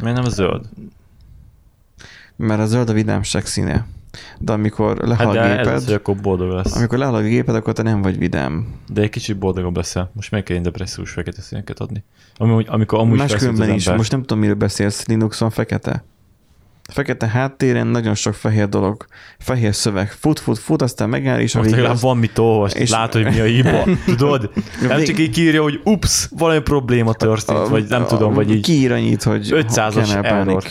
[0.03, 0.65] Miért nem zöld?
[2.35, 3.85] Mert a zöld a vidámság színe.
[4.39, 6.75] De amikor lehal Hát a de ez géped, hogy akkor boldog lesz.
[6.75, 8.67] amikor lehal a géped, akkor te nem vagy vidám.
[8.87, 10.11] De egy kicsit boldogabb leszel.
[10.13, 12.03] Most meg kell én depressziós fekete színeket adni.
[12.37, 13.83] Ami, amikor amúgy feszült Máskülönben is.
[13.83, 13.97] ember.
[13.97, 15.05] Most nem tudom, miről beszélsz.
[15.05, 16.03] Linuxon fekete.
[16.89, 19.05] Fekete háttéren nagyon sok fehér dolog.
[19.39, 20.11] Fehér szöveg.
[20.11, 23.23] Fut, fut, fut, aztán megáll, és a Most legalább az- van mit olvasni, és- látod,
[23.23, 23.83] hogy mi a hiba.
[24.05, 24.51] Tudod?
[24.87, 28.61] Nem csak így írja, hogy ups, valami probléma történt, vagy nem tudom, vagy így.
[28.61, 30.47] Kiír annyit, hogy 500-as kernel pánik.
[30.49, 30.63] error.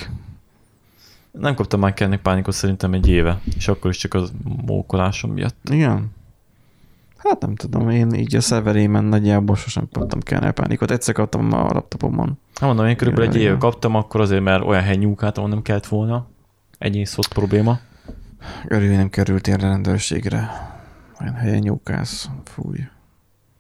[1.33, 4.33] Nem kaptam már kennek pánikot szerintem egy éve, és akkor is csak az
[4.67, 5.69] mókolásom miatt.
[5.71, 6.11] Igen.
[7.17, 10.91] Hát nem tudom, én így a szerverémen nagyjából sosem kaptam kernel pánikot.
[10.91, 12.39] Egyszer kaptam a laptopomon.
[12.61, 15.63] Nem mondom, én körülbelül egy éve kaptam, akkor azért, mert olyan hely nyúkált, ahol nem
[15.63, 16.27] kellett volna.
[16.79, 17.79] Ennyi szót probléma.
[18.69, 20.51] Örülj, nem kerültél a rendőrségre.
[21.21, 22.29] Olyan helyen nyúkász.
[22.45, 22.79] Fúj.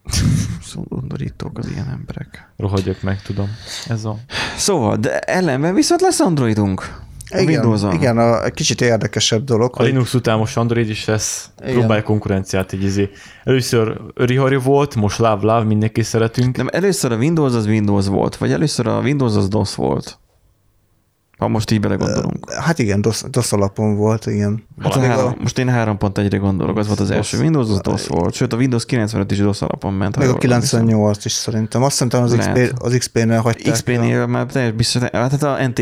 [0.62, 2.53] Szóval undorítók az ilyen emberek.
[2.57, 3.49] Rohadjak meg, tudom.
[3.89, 4.16] Ez a...
[4.57, 7.01] Szóval, de ellenben viszont lesz Androidunk.
[7.41, 7.93] Igen, Windows-on.
[7.93, 11.51] igen a, kicsit érdekesebb dolog, A hogy Linux után most Android is lesz.
[11.62, 11.74] Igen.
[11.74, 13.11] Próbálj konkurenciát egy izé.
[13.45, 16.57] Először Örihari volt, most Love Love, mindenki szeretünk.
[16.57, 20.18] Nem, először a Windows az Windows volt, vagy először a Windows az DOS volt.
[21.43, 22.53] Ha most így belegondolunk.
[22.53, 24.64] hát igen, DOS, DOS alapon volt, igen.
[24.82, 28.07] Hát a Még három, most én 3.1-re gondolok, az volt az első Windows, az DOS
[28.07, 28.34] volt.
[28.34, 30.16] Sőt, a Windows 95 is DOS alapon ment.
[30.16, 30.80] Meg a jól emlékszem.
[30.80, 31.82] 98 is szerintem.
[31.82, 32.36] Azt szerintem az.
[32.36, 33.72] XP, az XP-nél hagyták.
[33.72, 35.80] XP-nél már teljesen biztos, hát a NT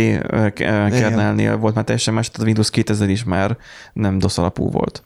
[0.90, 3.56] kernelnél volt már teljesen más, tehát a Windows 2000 is már
[3.92, 5.02] nem DOS alapú volt.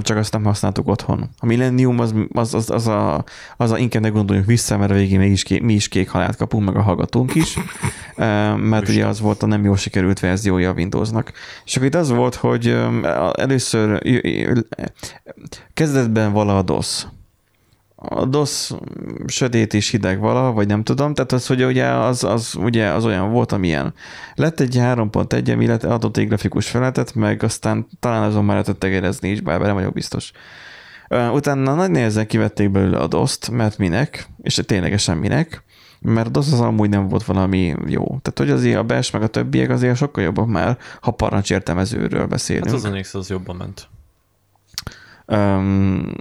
[0.00, 1.30] Csak azt nem használtuk otthon.
[1.38, 3.24] A Millennium az, az, az, az, a,
[3.56, 6.36] az a, inkább ne gondoljunk vissza, mert a végén mégis ké, mi is kék halált
[6.36, 7.58] kapunk, meg a hallgatónk is,
[8.56, 11.32] mert ugye az volt a nem jól sikerült verziója a Windowsnak.
[11.64, 12.78] És akkor itt az volt, hogy
[13.32, 14.02] először
[15.74, 17.06] kezdetben vala a DOS
[18.08, 18.70] a DOS
[19.26, 23.04] sötét és hideg vala, vagy nem tudom, tehát az, hogy ugye az, az, ugye az
[23.04, 23.94] olyan volt, amilyen.
[24.34, 28.78] Lett egy 3.1, ami lett, adott egy grafikus felületet, meg aztán talán azon már lehetett
[28.78, 30.32] tegerezni is, bár nem vagyok biztos.
[31.32, 35.62] Utána nagy nehezen kivették belőle a DOS-t, mert minek, és ténylegesen minek,
[36.00, 38.04] mert a DOS az amúgy nem volt valami jó.
[38.06, 42.66] Tehát, hogy azért a BES meg a többiek azért sokkal jobbak már, ha parancsértelmezőről beszélünk.
[42.66, 43.88] Hát az a Nix az jobban ment.
[45.26, 46.12] Um,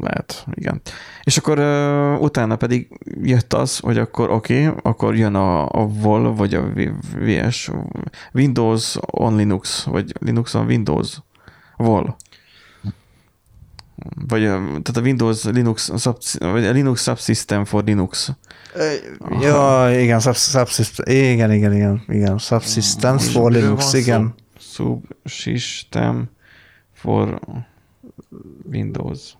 [0.00, 0.80] lehet, igen.
[1.22, 2.88] És akkor uh, utána pedig
[3.22, 6.72] jött az, hogy akkor oké, okay, akkor jön a, a VOL, vagy a
[7.14, 7.70] VS,
[8.32, 11.18] Windows on Linux, vagy Linux on Windows,
[11.76, 12.16] VOL.
[14.28, 18.32] Vagy a, tehát a Windows Linux, sub, vagy a Linux Subsystem for Linux.
[19.40, 24.34] Ja, igen, sub, subsystem, igen, igen, igen, igen, subsystems És for miről Linux, igen.
[24.58, 25.00] Szó?
[25.24, 26.30] Subsystem
[26.92, 27.40] for
[28.70, 29.38] Windows.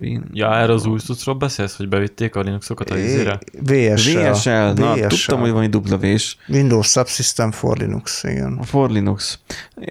[0.00, 3.38] Win- Ja, erre az új cuccról beszélsz, hogy bevitték a Linuxokat a izére?
[3.60, 4.18] VSL.
[4.18, 5.06] VSL, na, VSL.
[5.06, 6.36] tudtam, hogy van egy dupla vés.
[6.48, 8.56] Windows Subsystem for Linux, igen.
[8.60, 9.38] A for Linux.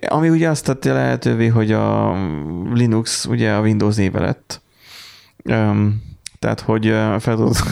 [0.08, 2.14] Ami ugye azt tette lehetővé, hogy a
[2.74, 4.62] Linux ugye a Windows néve lett.
[5.44, 6.04] Um,
[6.40, 6.86] tehát, hogy
[7.20, 7.56] fel tudod...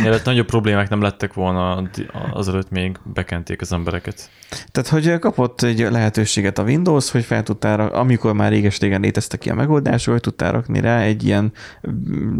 [0.00, 1.88] Mielőtt nagyobb problémák nem lettek volna,
[2.32, 4.30] azelőtt még bekenték az embereket.
[4.66, 9.56] Tehát, hogy kapott egy lehetőséget a Windows, hogy fel tudtál, amikor már réges-régen léteztek ilyen
[9.56, 11.52] megoldások, hogy tudtál rakni rá egy ilyen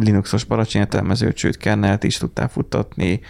[0.01, 3.20] Linuxos paracsonyértelmezőt, sőt kernelt is tudtál futtatni,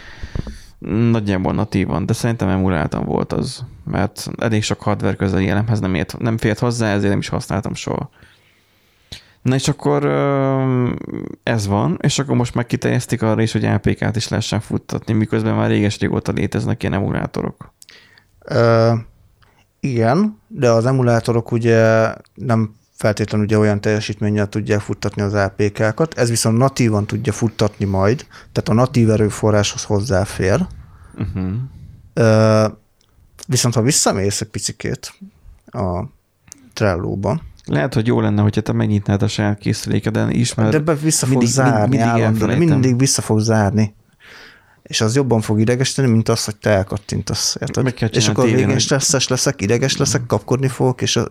[1.11, 6.19] nagyjából natívan, de szerintem emuláltan volt az, mert elég sok hardware közeli elemhez nem, ért,
[6.19, 8.11] nem fért hozzá, ezért nem is használtam soha.
[9.45, 10.05] Na és akkor
[11.43, 15.55] ez van, és akkor most meg kiterjesztik arra is, hogy APK-t is lehessen futtatni, miközben
[15.55, 17.73] már réges régóta léteznek ilyen emulátorok.
[18.39, 18.93] Ö,
[19.81, 26.29] igen, de az emulátorok ugye nem feltétlenül ugye olyan teljesítménnyel tudják futtatni az APK-kat, ez
[26.29, 30.67] viszont natívan tudja futtatni majd, tehát a natív erőforráshoz hozzáfér.
[31.19, 31.53] Uh-huh.
[32.15, 32.67] Ö,
[33.47, 35.13] viszont ha visszamész egy picikét
[35.67, 36.05] a
[36.73, 40.95] Trello-ba, Lehet, hogy jó lenne, hogyha te megnyitnád a saját készülékeden is, mert de be
[40.95, 42.69] vissza fog mindig- zárni, mindig elfelejtem.
[42.69, 43.95] mindig vissza fog zárni.
[44.89, 47.95] És az jobban fog idegesíteni, mint az, hogy te elkattintasz, érted?
[48.13, 51.27] És akkor végén stresszes leszek, ideges leszek, kapkodni fogok, és a,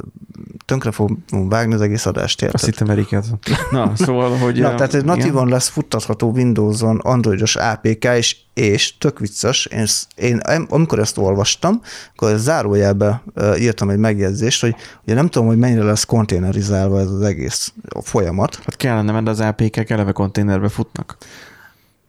[0.65, 2.55] tönkre fog vágni az egész adást, érted?
[2.55, 3.25] azt hittem Eriket.
[3.71, 4.59] Na, szóval, hogy...
[4.59, 9.65] Na, tehát egy natívan lesz futtatható Windows-on androidos APK, és, és tök vicces,
[10.15, 11.81] én, én amikor ezt olvastam,
[12.15, 13.23] akkor zárójelbe
[13.57, 18.55] írtam egy megjegyzést, hogy ugye nem tudom, hogy mennyire lesz konténerizálva ez az egész folyamat.
[18.55, 21.17] Hát kellene, mert az APK-k eleve konténerbe futnak.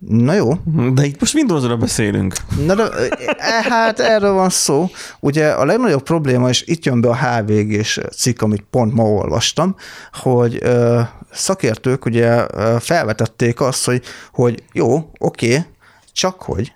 [0.08, 0.52] Na jó,
[0.92, 2.34] De itt most Windowsról beszélünk.
[2.66, 2.88] Na de,
[3.36, 4.90] e, hát erről van szó.
[5.20, 9.76] Ugye a legnagyobb probléma, és itt jön be a HVG-s cikk, amit pont ma olvastam,
[10.12, 11.00] hogy ö,
[11.30, 12.46] szakértők ugye
[12.78, 14.02] felvetették azt, hogy,
[14.32, 15.64] hogy jó, oké,
[16.12, 16.72] csak hogy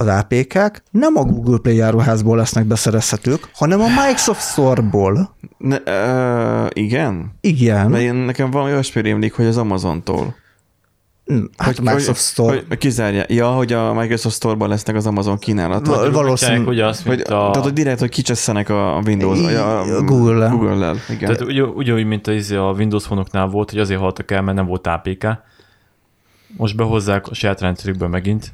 [0.00, 5.36] az APK-k nem a Google Play járóházból lesznek beszerezhetők, hanem a Microsoft Store-ból.
[5.58, 7.32] Ne, uh, igen?
[7.40, 7.90] Igen.
[7.90, 10.34] Mert én, nekem valami olyasmi rémlik, hogy az Amazontól.
[11.56, 12.52] Hát hogy, Microsoft hogy, Store.
[12.54, 13.24] Hogy, hogy kizárja.
[13.28, 15.94] Ja, hogy a Microsoft Store-ban lesznek az Amazon kínálatok.
[15.94, 16.64] Val- valószínűleg.
[16.64, 17.22] Hogy azt, hogy, a...
[17.22, 17.50] a...
[17.50, 20.50] Tehát, hogy direkt, hogy kicsesszenek a Windows, I- a, a Google-lel.
[20.50, 20.96] Google-lel.
[21.08, 21.18] Igen.
[21.18, 24.56] Tehát ugy, ugyanúgy, mint a, izé a Windows fonoknál volt, hogy azért haltak el, mert
[24.56, 25.26] nem volt APK.
[26.56, 28.52] Most behozzák a saját rendszerükből megint.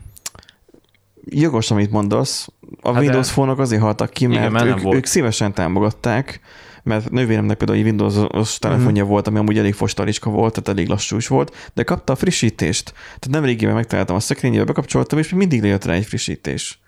[1.25, 2.49] Jogos, amit mondasz.
[2.83, 4.97] A Hát Windows de- Phone-ok azért haltak ki, mert, Igen, mert nem ők, volt.
[4.97, 6.41] ők szívesen támogatták,
[6.87, 9.13] mert nővéremnek például egy Windows-os telefonja Mhm.
[9.13, 12.85] volt, ami amúgy elég fostalicska volt, tehát elég lassú is volt, de kapta a frissítést.
[12.93, 16.81] Tehát nem régében megtaláltam a szekrényébe, bekapcsoltam, és még mindig lejött rá egy frissítés.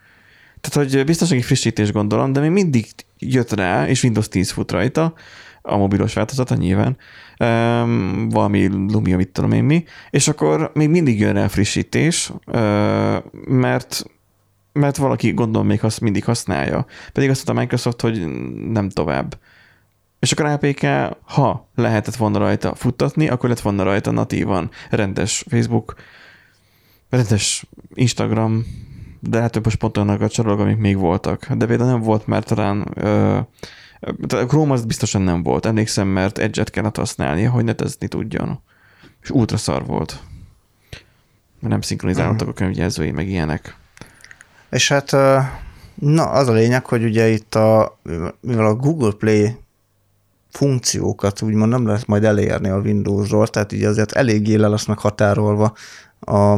[0.61, 2.87] Tehát, hogy biztonsági frissítés gondolom, de még mindig
[3.19, 5.13] jött rá, és Windows 10 fut rajta,
[5.63, 6.97] a mobilos változata nyilván,
[7.39, 13.17] um, valami Lumia, mit tudom én mi, és akkor még mindig jön rá frissítés, uh,
[13.47, 14.05] mert
[14.73, 16.87] mert valaki gondolom még hasz, mindig használja.
[17.13, 18.27] Pedig azt mondta a Microsoft, hogy
[18.71, 19.39] nem tovább.
[20.19, 20.87] És akkor APK,
[21.23, 25.95] ha lehetett volna rajta futtatni, akkor lett volna rajta natívan rendes Facebook,
[27.11, 28.65] rendes Instagram,
[29.21, 31.53] de hát most pont olyanok a csarolók, amik még voltak.
[31.53, 33.39] De például nem volt, mert talán ö,
[34.29, 35.67] a Chrome az biztosan nem volt.
[35.67, 38.61] Emlékszem, mert Edge-et kellett használni, hogy netezni tudjon.
[39.23, 40.23] És ultra szar volt.
[41.61, 43.77] Mert nem szinkronizálódtak a könyvjelzői, meg ilyenek.
[44.71, 45.11] És hát
[45.95, 47.99] na, az a lényeg, hogy ugye itt a,
[48.41, 49.57] mivel a Google Play
[50.51, 55.73] funkciókat úgymond nem lehet majd elérni a Windowsról, tehát így azért eléggé le lesznek határolva
[56.21, 56.53] a,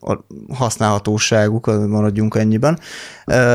[0.00, 2.78] a használhatóságuk, maradjunk ennyiben.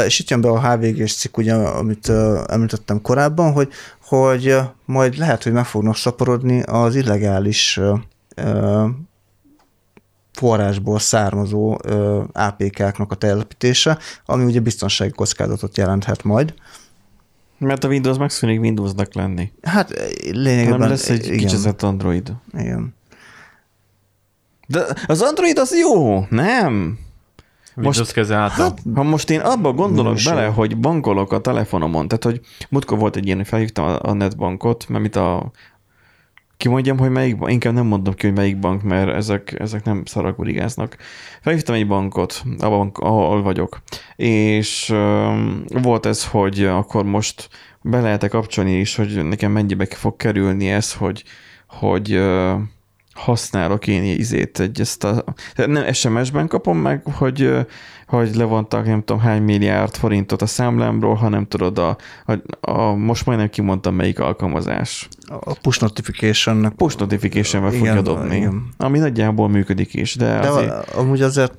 [0.05, 2.09] És itt jön be a HVG-s cikk, ugye, amit
[2.47, 3.69] említettem korábban, hogy,
[4.05, 7.79] hogy majd lehet, hogy meg fognak szaporodni az illegális
[10.33, 11.77] forrásból származó
[12.31, 16.53] APK-knak a telepítése, ami ugye biztonsági kockázatot jelenthet majd.
[17.63, 19.51] Mert a Windows megszűnik Windowsnak lenni.
[19.61, 19.93] Hát
[20.31, 20.79] lényegében...
[20.79, 22.33] Nem lesz egy igen, kicseszett Android.
[22.57, 22.95] igen.
[24.67, 26.99] De az Android az jó, nem?
[27.75, 28.49] Windows Most- által.
[28.65, 30.33] Hát, ha most én abba gondolok Minőség.
[30.33, 34.13] bele, hogy bankolok a telefonomon, tehát hogy múltkor volt egy ilyen, hogy felhívtam a- a
[34.13, 35.51] netbankot, mert mit a
[36.63, 40.05] kimondjam, hogy melyik bank, inkább nem mondom ki, hogy melyik bank, mert ezek, ezek nem
[40.05, 40.97] szaragurigáznak.
[41.41, 43.81] Felhívtam egy bankot, a bank, ahol vagyok,
[44.15, 47.49] és um, volt ez, hogy akkor most
[47.81, 51.23] be lehet kapcsolni is, hogy nekem mennyibe fog kerülni ez, hogy,
[51.67, 52.51] hogy uh,
[53.13, 55.23] használok én izét, egy ezt a,
[55.55, 57.51] nem SMS-ben kapom meg, hogy,
[58.17, 62.33] hogy levontak nem tudom hány milliárd forintot a számlámról, hanem tudod, a, a,
[62.71, 65.07] a most majdnem kimondtam melyik alkalmazás.
[65.27, 68.69] A push notification Push notification fogja dobni, igen.
[68.77, 71.53] ami nagyjából működik is, de, De azért a- amúgy azért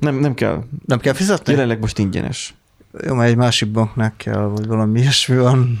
[0.00, 0.62] nem, nem kell.
[0.86, 1.52] nem kell fizetni?
[1.52, 2.54] Jelenleg most ingyenes.
[3.06, 5.80] Jó, mert egy másik banknak kell, vagy valami ilyesmi van,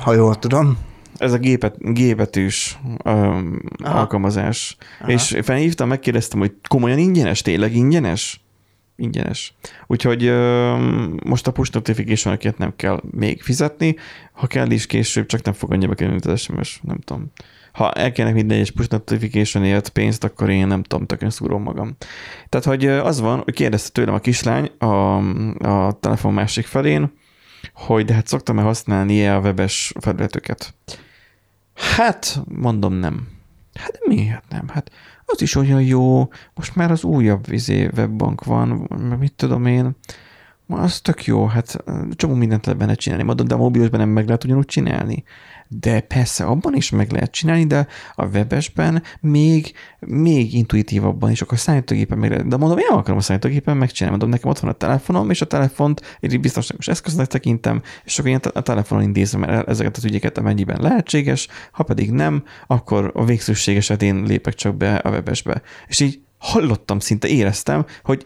[0.00, 0.78] ha jól tudom.
[1.16, 4.76] Ez a gépet, gépetűs um, alkalmazás.
[5.00, 5.10] Aha.
[5.10, 7.42] És felhívtam, megkérdeztem, hogy komolyan ingyenes?
[7.42, 8.44] Tényleg ingyenes?
[8.96, 9.54] Ingyenes.
[9.86, 13.96] Úgyhogy um, most a push notification nem kell még fizetni,
[14.32, 17.32] ha kell is később, csak nem fog annyiba kerülni, az SMS, nem tudom.
[17.72, 21.96] Ha elkérnek minden egyes push notification pénzt, akkor én nem tudom, tökön szúrom magam.
[22.48, 25.16] Tehát, hogy ö, az van, hogy kérdezte tőlem a kislány a,
[25.58, 27.12] a telefon másik felén,
[27.72, 30.74] hogy de hát szoktam-e használni a webes felületöket.
[31.74, 33.28] Hát, mondom nem.
[33.74, 34.68] Hát miért nem?
[34.68, 34.90] Hát
[35.32, 38.68] az is olyan jó, most már az újabb vizé webbank van,
[39.08, 39.96] meg mit tudom én,
[40.66, 44.44] az tök jó, hát csomó mindent lehet benne csinálni, de a mobilosban nem meg lehet
[44.44, 45.24] ugyanúgy csinálni.
[45.80, 51.54] De persze, abban is meg lehet csinálni, de a webesben még, még intuitívabban is, akkor
[51.54, 52.48] a számítógépen meg lehet.
[52.48, 55.46] De mondom, én akarom a számítógépen megcsinálni, mondom, nekem ott van a telefonom, és a
[55.46, 60.38] telefont egy biztonságos eszköznek tekintem, és akkor én a telefonon intézem el ezeket az ügyeket,
[60.38, 65.62] amennyiben lehetséges, ha pedig nem, akkor a végsőség esetén lépek csak be a webesbe.
[65.86, 68.22] És így hallottam, szinte éreztem, hogy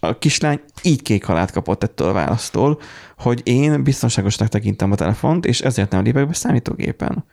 [0.00, 2.80] a, kislány így kék halált kapott ettől a választól,
[3.18, 7.24] hogy én biztonságosnak tekintem a telefont, és ezért nem lépek be számítógépen.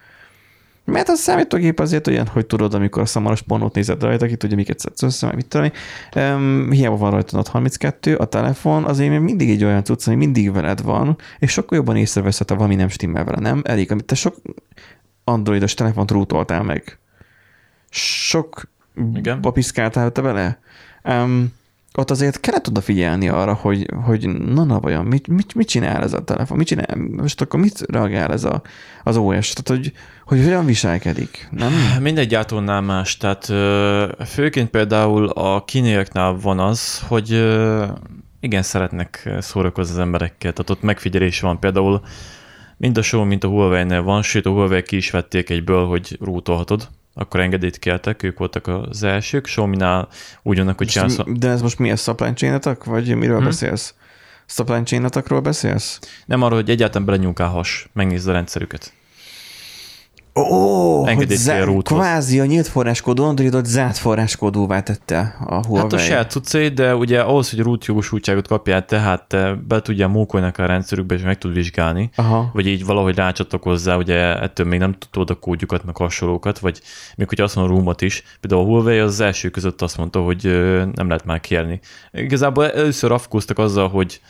[0.85, 4.55] Mert a számítógép azért olyan, hogy tudod, amikor a szamaros pornót nézed rajta, ki tudja,
[4.55, 5.71] miket szedsz össze, meg mit tudom.
[6.15, 10.15] Um, hiába van rajta a 32, a telefon azért még mindig egy olyan tudsz, ami
[10.15, 13.61] mindig veled van, és sokkal jobban észreveszed, ha valami nem stimmel vele, nem?
[13.65, 14.35] Elég, amit te sok
[15.23, 16.99] androidos telefont rútoltál meg.
[17.89, 18.69] Sok
[19.13, 19.41] Igen.
[19.41, 20.59] papiszkáltál te vele.
[21.03, 21.53] Um,
[21.97, 26.13] ott azért kellett odafigyelni arra, hogy, hogy na, na vajon, mit, mit, mit csinál ez
[26.13, 28.61] a telefon, mit csinál, most akkor mit reagál ez a,
[29.03, 29.93] az OS, tehát hogy,
[30.25, 31.71] hogy hogyan viselkedik, nem?
[32.01, 33.45] Mindegy gyártónál más, tehát
[34.29, 37.57] főként például a kínaiaknál van az, hogy
[38.39, 41.59] igen, szeretnek szórakozni az emberekkel, tehát ott megfigyelés van.
[41.59, 42.01] Például
[42.77, 46.17] mind a show, mint a Huawei-nél van, sőt a Huawei ki is vették egyből, hogy
[46.21, 46.87] rútolhatod,
[47.17, 50.07] akkor engedélyt kértek, ők voltak az elsők, Xiaomi-nál
[50.43, 51.17] úgy vannak, hogy csinálsz...
[51.25, 53.45] De ez most mi, ez supply chain vagy miről hmm?
[53.45, 53.93] beszélsz?
[54.45, 55.99] Supply chain beszélsz?
[56.25, 58.93] Nem arról, hogy egyáltalán belenyúlkálhass, megnézd a rendszerüket.
[60.37, 65.81] Ó, hogy zá- kvázi a nyílt forráskódú Androidot zárt forráskódúvá tette a Huawei.
[65.81, 70.07] Hát a saját cuccai, de ugye ahhoz, hogy root jogosultságot kapjál, tehát te be tudja
[70.07, 72.49] mókolni a rendszerükbe, és meg tud vizsgálni, Aha.
[72.53, 76.81] vagy így valahogy rácsatlakozzá, ugye ettől még nem tudod a kódjukat, meg hasonlókat, vagy
[77.15, 78.23] még hogy azt mondom, roomot is.
[78.39, 80.43] Például a Huawei az, első között azt mondta, hogy
[80.93, 81.79] nem lehet már kérni.
[82.11, 84.21] Igazából először afkóztak azzal, hogy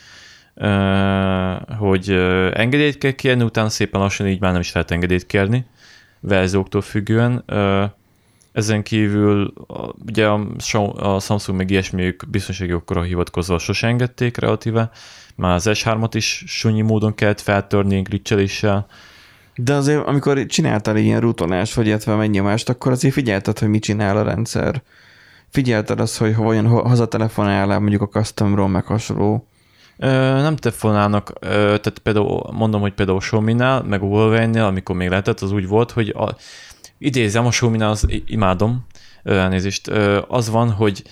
[0.60, 2.10] Uh, hogy
[2.54, 5.66] engedélyt kell kérni, utána szépen lassan így már nem is lehet engedélyt kérni
[6.20, 7.44] verzióktól függően.
[8.52, 9.54] Ezen kívül
[10.08, 14.90] ugye a Samsung meg ilyesmiük biztonsági okra hivatkozva sose engedték relatíve,
[15.36, 18.88] már az S3-at is sunyi módon kellett feltörni glitcheléssel.
[19.56, 24.18] De azért, amikor csináltál ilyen rútolást, vagy illetve megnyomást, akkor azért figyelted, hogy mit csinál
[24.18, 24.82] a rendszer.
[25.50, 29.48] Figyelted azt, hogy vajon hazatelefonál el mondjuk a custom meg hasonló
[29.98, 35.40] nem telefonálnak, tehát például mondom, hogy például a Xiaomi-nál, meg a Huawei-nél, amikor még lehetett,
[35.40, 36.36] az úgy volt, hogy a,
[36.98, 38.86] idézem, a Xiaomi-nál az imádom,
[39.24, 39.88] elnézést,
[40.28, 41.04] az van, hogy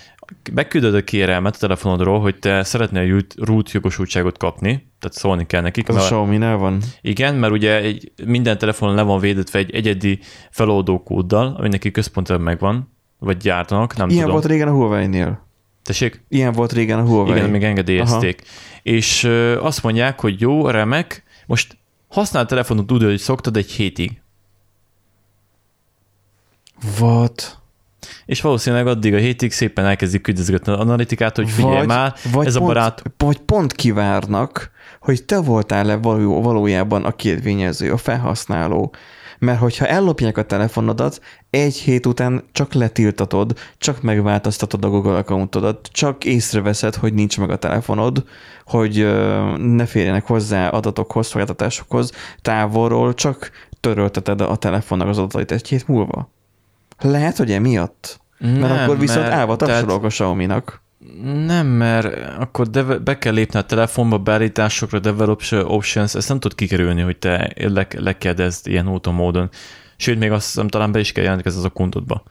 [0.52, 5.88] megküldöd a kérelmet a telefonodról, hogy te szeretnél root jogosultságot kapni, tehát szólni kell nekik.
[5.88, 6.80] Az a xiaomi van.
[7.00, 10.18] Igen, mert ugye egy, minden telefonon le van védetve egy egyedi
[10.50, 14.38] feloldó kóddal, ami neki központilag megvan, vagy gyártanak, nem Ilyen tudom.
[14.38, 15.45] volt régen a Huawei-nél.
[15.86, 16.22] Tessék?
[16.28, 17.36] Ilyen volt régen a Huawei.
[17.36, 18.40] Igen, még engedélyezték.
[18.42, 18.50] Aha.
[18.82, 19.24] És
[19.60, 21.76] azt mondják, hogy jó, remek, most
[22.08, 24.20] használ a telefonot úgy, hogy szoktad egy hétig.
[27.00, 27.58] What?
[28.24, 32.46] És valószínűleg addig a hétig szépen elkezdik küldözgetni az analitikát, hogy figyelj vagy, már, vagy
[32.46, 33.02] ez pont, a barát...
[33.16, 34.70] Vagy pont kivárnak,
[35.00, 38.94] hogy te voltál-e való, valójában a kérvényező, a felhasználó
[39.38, 41.20] mert hogyha ellopják a telefonodat,
[41.50, 47.50] egy hét után csak letiltatod, csak megváltoztatod a Google accountodat, csak észreveszed, hogy nincs meg
[47.50, 48.24] a telefonod,
[48.64, 49.14] hogy
[49.56, 52.12] ne férjenek hozzá adatokhoz, szolgáltatásokhoz,
[52.42, 56.30] távolról csak törölteted a telefonnak az adatait egy hét múlva.
[56.98, 58.20] Lehet, hogy emiatt?
[58.38, 60.84] Mert nem, akkor viszont mert, állva tapsolok a Xiaomi-nak.
[61.22, 66.54] Nem, mert akkor deve, be kell lépni a telefonba, beállításokra, develop options, ezt nem tud
[66.54, 69.50] kikerülni, hogy te le, lekedezd ilyen úton módon.
[69.96, 72.22] Sőt, még azt hiszem, talán be is kell jelentkezni az a kontodba.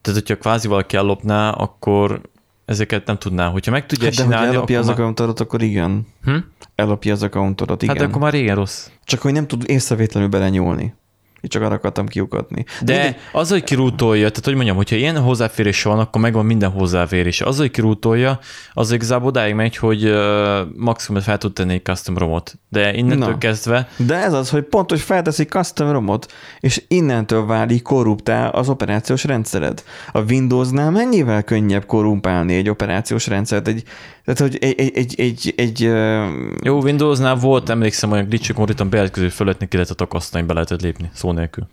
[0.00, 2.20] Tehát, hogyha kvázi valaki ellopná, akkor
[2.64, 3.48] ezeket nem tudná.
[3.48, 4.94] Hogyha meg tudja hát, de csinálni, hogy ellopja az már...
[4.94, 6.06] accountodat, akkor igen.
[6.24, 6.36] Hm?
[6.74, 7.96] Ellopja az accountodat, igen.
[7.96, 8.88] Hát akkor már régen rossz.
[9.04, 10.94] Csak hogy nem tud észrevétlenül belenyúlni.
[11.42, 12.64] Én csak arra akartam kiukatni.
[12.82, 13.16] De Mindegy.
[13.32, 17.40] az, hogy kirútolja, tehát hogy mondjam, hogyha ilyen hozzáférés van, akkor megvan minden hozzáférés.
[17.40, 18.38] Az, hogy kirútolja,
[18.72, 22.58] az igazából odáig megy, hogy uh, maximum fel tud tenni egy custom romot.
[22.68, 23.38] De innentől Na.
[23.38, 23.88] kezdve...
[23.96, 29.24] De ez az, hogy pont, hogy felteszi custom romot, és innentől válik korruptál az operációs
[29.24, 29.82] rendszered.
[30.12, 33.82] A Windowsnál mennyivel könnyebb korrumpálni egy operációs rendszert, egy
[34.24, 34.80] tehát, hogy egy...
[34.80, 35.80] egy, egy, egy, egy
[36.62, 41.10] Jó, Windowsnál volt, emlékszem, olyan glitchük konkrétan bejelentkező fölött neki lehetett akasztani, be lehetett lépni,
[41.14, 41.66] szó nélkül.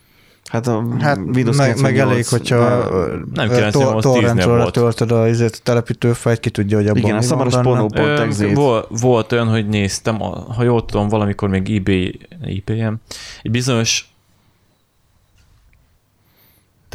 [0.49, 2.89] Hát, a hát Windows meg, meg elég, hogyha
[3.33, 8.53] nem 98 torrentről töltöd a, a telepítőfejt, ki tudja, hogy abban Igen, a szamaros pornó.exe.
[8.53, 10.19] Volt, volt olyan, hogy néztem,
[10.55, 12.93] ha jól tudom, valamikor még eBay, IPM,
[13.41, 14.13] egy bizonyos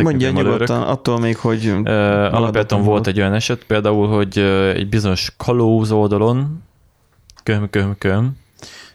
[0.03, 1.67] Mondja nyugodtan, attól még, hogy...
[1.67, 1.89] Uh,
[2.35, 4.39] alapvetően volt egy olyan eset, például, hogy
[4.75, 6.63] egy bizonyos kalóz oldalon,
[7.43, 8.37] köm, köm, köm,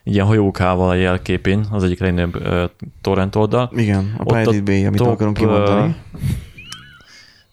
[0.03, 2.63] ilyen hajókával a jelképén, az egyik legnagyobb uh,
[3.01, 3.71] torrent oldal.
[3.75, 5.95] Igen, a Pirate Bay, amit top, akarunk kimondani.
[6.13, 6.21] Uh,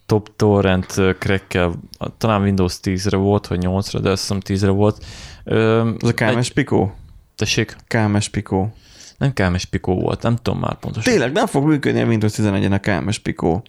[0.06, 1.72] top torrent crackkel,
[2.18, 5.04] talán Windows 10-re volt, vagy 8-ra, de azt hiszem 10-re volt.
[5.44, 5.56] Uh,
[5.98, 6.90] az a KMS Pico?
[7.34, 7.76] Tessék?
[7.86, 8.68] KMS Pico.
[9.18, 11.12] Nem KMS Pico volt, nem tudom már pontosan.
[11.12, 13.62] Tényleg nem fog működni a Windows 11-en a KMS Pico.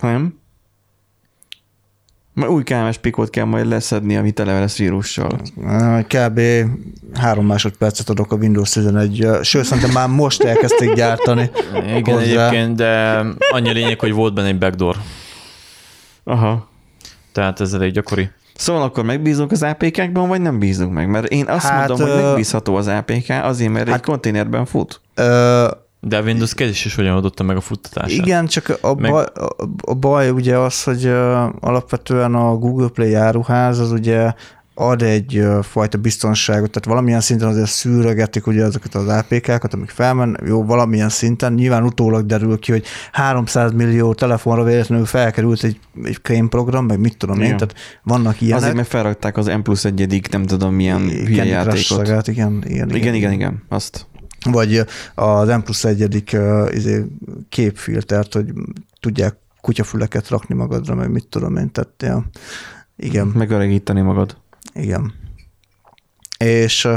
[0.00, 0.38] Nem?
[2.32, 5.40] Majd új KMS Picot kell majd leszedni, ami tele lesz vírussal.
[6.08, 6.40] Kb.
[7.14, 9.26] három másodpercet adok a Windows 11.
[9.42, 11.50] Sőt, szerintem már most elkezdték gyártani.
[11.74, 12.20] Igen, hozzá.
[12.20, 14.96] egyébként, de annyi lényeg, hogy volt benne egy backdoor.
[16.24, 16.68] Aha.
[17.32, 18.30] Tehát ez elég gyakori.
[18.60, 21.08] Szóval akkor megbízunk az APK-kban, vagy nem bízunk meg?
[21.08, 25.00] Mert én azt hát, mondom, hogy megbízható az APK, azért, mert hát, egy konténerben fut.
[25.14, 25.66] Ö,
[26.00, 28.10] de a Windows kezdés is hogyan adotta meg a futtatását.
[28.26, 29.10] Igen, csak a, meg...
[29.10, 29.24] baj,
[29.84, 31.06] a baj ugye az, hogy
[31.60, 34.32] alapvetően a Google Play áruház az ugye
[34.80, 40.40] ad egy fajta biztonságot, tehát valamilyen szinten azért szűrögetik ugye ezeket az APK-kat, amik felmen,
[40.46, 46.18] jó, valamilyen szinten, nyilván utólag derül ki, hogy 300 millió telefonra véletlenül felkerült egy, egy
[46.22, 47.56] crane program, meg mit tudom én, Igen.
[47.56, 48.62] tehát vannak ilyenek.
[48.62, 52.06] Azért, mert felrakták az M plusz egyedik, nem tudom milyen hülye Candy Crush játékot.
[52.06, 54.06] szagát, igen, igen, Igen, igen, igen, azt.
[54.50, 56.36] Vagy az M plusz egyedik
[56.70, 57.04] izé,
[57.48, 58.52] képfiltert, hogy
[59.00, 62.24] tudják kutyafüleket rakni magadra, meg mit tudom én, tehát ja,
[62.96, 64.36] igen, Megöregíteni magad.
[64.72, 65.14] Igen.
[66.38, 66.88] És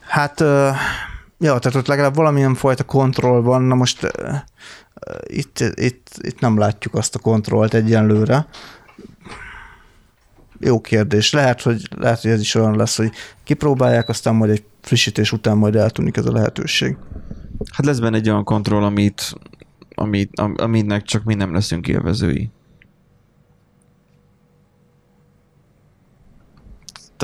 [0.00, 4.10] hát, ja, tehát ott legalább valamilyen fajta kontroll van, na most
[5.26, 8.46] itt, itt, itt nem látjuk azt a kontrollt egyenlőre.
[10.60, 11.32] Jó kérdés.
[11.32, 13.10] Lehet, hogy, lehet, hogy ez is olyan lesz, hogy
[13.44, 16.96] kipróbálják, aztán majd egy frissítés után majd eltűnik ez a lehetőség.
[17.72, 19.34] Hát lesz benne egy olyan kontroll, amit,
[19.94, 22.50] amit, am- aminek csak mi nem leszünk élvezői.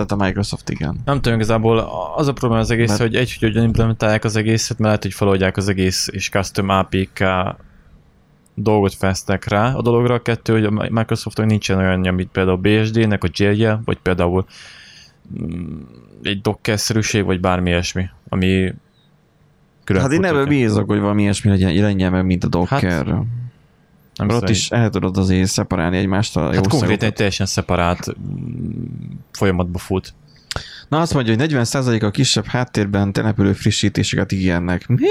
[0.04, 1.00] Tehát a Microsoft igen.
[1.04, 1.78] Nem tudom, igazából
[2.16, 5.02] az a probléma az egész, Mert- hogy egy, hogy hogyan implementálják az egészet, mert lehet,
[5.02, 7.24] hogy feloldják az egész és custom APK
[8.54, 10.14] dolgot fesznek rá a dologra.
[10.14, 14.44] A kettő, hogy a Microsoftnak nincsen olyan, mint például BSD-nek a jailje, vagy például
[15.40, 15.80] mm,
[16.22, 18.74] egy Docker-szerűség, vagy bármi ilyesmi, ami
[19.84, 23.06] külön Hát én ebben bízok, hogy valami ilyesmi legyen, legyen mint a Docker.
[23.06, 23.24] Hát,
[24.18, 27.14] Nem ott is el tudod azért szeparálni egymást a jó Hát konkrétan egy szagokat.
[27.14, 30.14] teljesen szeparát mm, folyamatba fut.
[30.88, 34.86] Na azt mondja, hogy 40% a kisebb háttérben települő frissítéseket ígérnek.
[34.86, 35.06] Mi?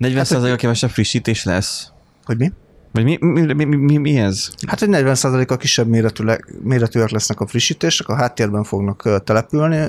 [0.00, 1.90] 40% a kevesebb frissítés lesz?
[2.24, 2.52] Hogy mi?
[2.92, 4.50] Vagy mi, mi, mi, mi, mi ez?
[4.66, 5.88] Hát, hogy 40%-a kisebb
[6.62, 9.88] méretűek lesznek a frissítések, a háttérben fognak települni.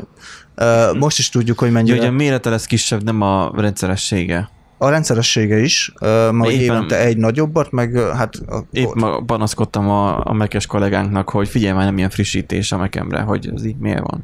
[0.98, 1.98] Most is tudjuk, hogy Ugye, mennyire...
[1.98, 4.50] hogy a mérete lesz kisebb, nem a rendszeressége.
[4.82, 5.94] A rendszeressége is,
[6.32, 8.36] ma Éppen- évente egy nagyobbat, meg hát...
[8.36, 12.78] A, Épp ma panaszkodtam a, a mekes kollégánknak, hogy figyelj már, nem ilyen frissítés a
[12.78, 14.24] mekemre, hogy ez így miért van.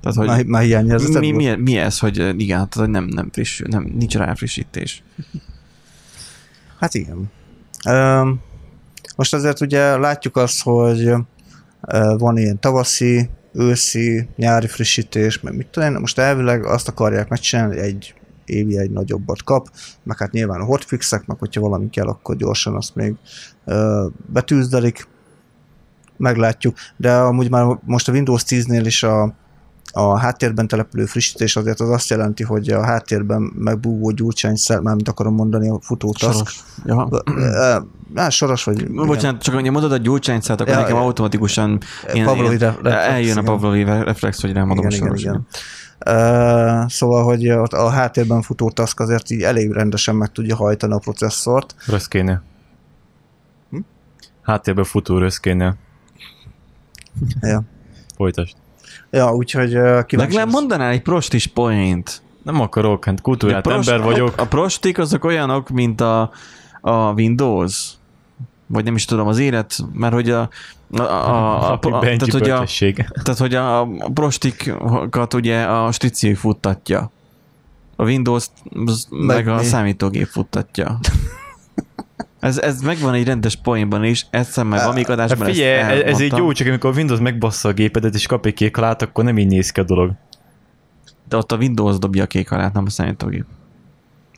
[0.00, 3.28] Tehát, hogy már, már hiányérzeted mi, mi, mi, ez, hogy igen, tehát, hogy nem, nem
[3.32, 5.02] friss, nem, nincs rá frissítés.
[6.78, 7.30] Hát igen.
[9.16, 11.12] Most azért ugye látjuk azt, hogy
[12.16, 17.78] van ilyen tavaszi, őszi, nyári frissítés, meg mit tudom én, most elvileg azt akarják megcsinálni,
[17.78, 18.14] egy
[18.50, 19.68] évi egy nagyobbat kap,
[20.02, 23.14] meg hát nyilván a hotfixek, meg hogyha valami kell, akkor gyorsan azt még
[23.64, 25.08] ö, betűzdelik,
[26.16, 29.34] meglátjuk, de amúgy már most a Windows 10-nél is a,
[29.92, 35.34] a háttérben települő frissítés azért az azt jelenti, hogy a háttérben megbúvó gyurcsányszer, mármint akarom
[35.34, 36.64] mondani a futótask, Soros.
[36.84, 37.08] Ja.
[38.14, 38.80] Hát soros vagy...
[38.80, 39.06] igen.
[39.06, 41.78] Bocsánat, csak annyi mondod a gyurcsányszát, akkor Ja, nekem automatikusan
[42.12, 43.44] ilyen, Pavlovi ilyen, re- reflex, eljön a igen.
[43.44, 45.22] Pavlovi re- reflex, hogy rámondom a Igen, igen, soros.
[45.22, 45.46] igen.
[46.06, 50.92] Uh, szóval, hogy ott a háttérben futó task azért így elég rendesen meg tudja hajtani
[50.92, 51.74] a processzort.
[51.86, 52.42] Röszkénél.
[53.70, 53.78] Hm?
[54.42, 55.76] Háttérben futó röszkénél.
[57.40, 57.62] Ja,
[58.16, 58.56] Folytasd.
[59.10, 62.22] ja úgyhogy uh, kíváncsi Legalább mondanál egy prostis point.
[62.42, 64.34] Nem akarok, hát kultúrát A prost- ember vagyok.
[64.36, 66.30] A prostik azok olyanok, mint a,
[66.80, 67.92] a Windows.
[68.72, 70.48] Vagy nem is tudom, az élet, mert hogy a,
[70.90, 72.64] a, a, a, a, tehát, hogy a,
[73.22, 77.10] tehát, hogy a, a prostikat ugye a strici futtatja.
[77.96, 78.46] A Windows
[79.10, 80.98] meg, meg a számítógép futtatja.
[82.40, 85.96] Ez, ez megvan egy rendes poénban is, egyszer már valamelyik Hát adásban figyelj, ezt ez,
[85.96, 86.38] ez így elmondtam.
[86.38, 89.38] jó, csak amikor a Windows megbassza a gépedet és kap egy kék halát, akkor nem
[89.38, 90.12] így néz ki a dolog.
[91.28, 93.44] De ott a Windows dobja a kék halát, nem a számítógép.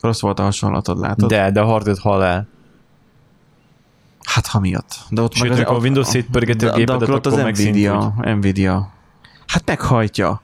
[0.01, 1.29] Rossz volt a hasonlatod, látod?
[1.29, 2.47] De, de a hardware hal el.
[4.33, 4.95] Hát ha miatt.
[5.09, 7.33] De ott Sőt, meg amikor a Windows szétpörgeti a de- de gépedet, akkor ott az
[7.33, 8.93] akkor Nvidia, Nvidia.
[9.47, 10.41] Hát meghajtja.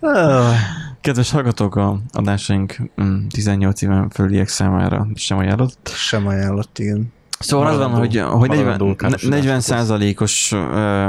[1.00, 5.92] Kedves hallgatók, a adásaink mm, 18 éven fölüliek számára sem ajánlott.
[5.94, 7.12] Sem ajánlott, igen.
[7.38, 10.60] Szóval az van, hogy, hogy 40, maradandó károsodás 40 százalékos uh,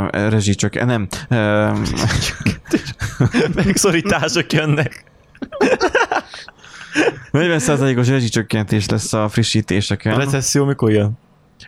[0.10, 1.78] rezsicsök, nem, uh,
[3.56, 5.12] Megszorítások jönnek.
[7.32, 10.18] 40 százalékos rezsicsökkentés lesz a A frissítéseken.
[10.18, 11.12] recesszió mikor jön?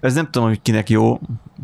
[0.02, 1.20] Ez nem tudom, hogy kinek jó,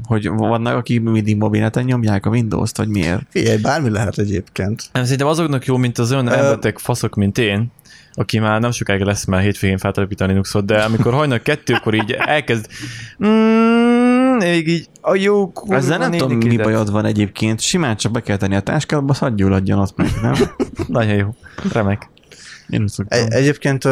[0.06, 3.22] hogy vannak, akik mindig mobilneten nyomják a Windows-t, vagy miért.
[3.30, 4.84] Figyelj, bármi lehet egyébként.
[4.92, 7.72] Nem, szerintem azoknak jó, mint az olyan Ö- elbetek faszok, mint én,
[8.14, 12.68] aki már nem sokáig lesz már hétvégén feltelepíteni Linuxot, de amikor hajnal kettőkor így elkezd
[13.26, 17.60] mm, még így a jó kurva Ezzel nem tudom, mi bajod van egyébként.
[17.62, 20.34] Simán csak be kell tenni a táskádba, hadd gyulladjon ott meg, nem?
[20.88, 21.36] Nagyon jó.
[21.74, 22.10] Remek.
[22.72, 23.20] Én szoktam.
[23.20, 23.86] Egy, egyébként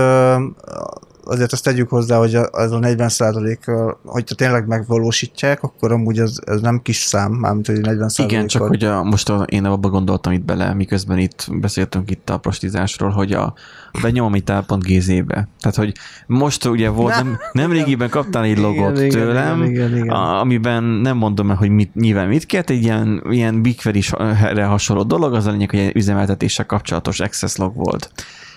[1.29, 3.65] azért azt tegyük hozzá, hogy az a 40 százalék,
[4.05, 8.61] hogyha tényleg megvalósítják, akkor amúgy ez, ez nem kis szám, mármint, hogy 40 Igen, csak
[8.61, 13.09] hogy a, most a, én abba gondoltam itt bele, miközben itt beszéltünk itt a prostizásról,
[13.09, 13.53] hogy a
[14.01, 15.47] benyomom itt gz-be.
[15.59, 15.93] Tehát, hogy
[16.27, 20.09] most ugye volt, nem, nem régiben kaptál egy logot igen, tőlem, igen, igen, igen.
[20.09, 25.03] A, amiben nem mondom el, hogy mit, nyilván mit kért, egy ilyen, ilyen BigQuery-re hasonló
[25.03, 28.11] dolog, az a lényeg, hogy egy üzemeltetéssel kapcsolatos access log volt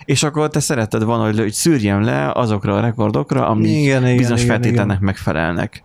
[0.04, 4.16] és akkor te szereted volna, hogy, hogy szűrjem le azokra a rekordokra, ami igen, igen,
[4.16, 5.04] bizonyos igen, feltételnek igen.
[5.04, 5.82] megfelelnek.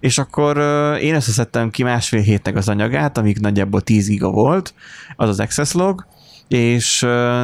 [0.00, 0.58] És akkor
[1.00, 4.74] én összeszedtem ki másfél hétnek az anyagát, amik nagyjából 10 giga volt,
[5.16, 6.06] az az access log,
[6.50, 6.98] és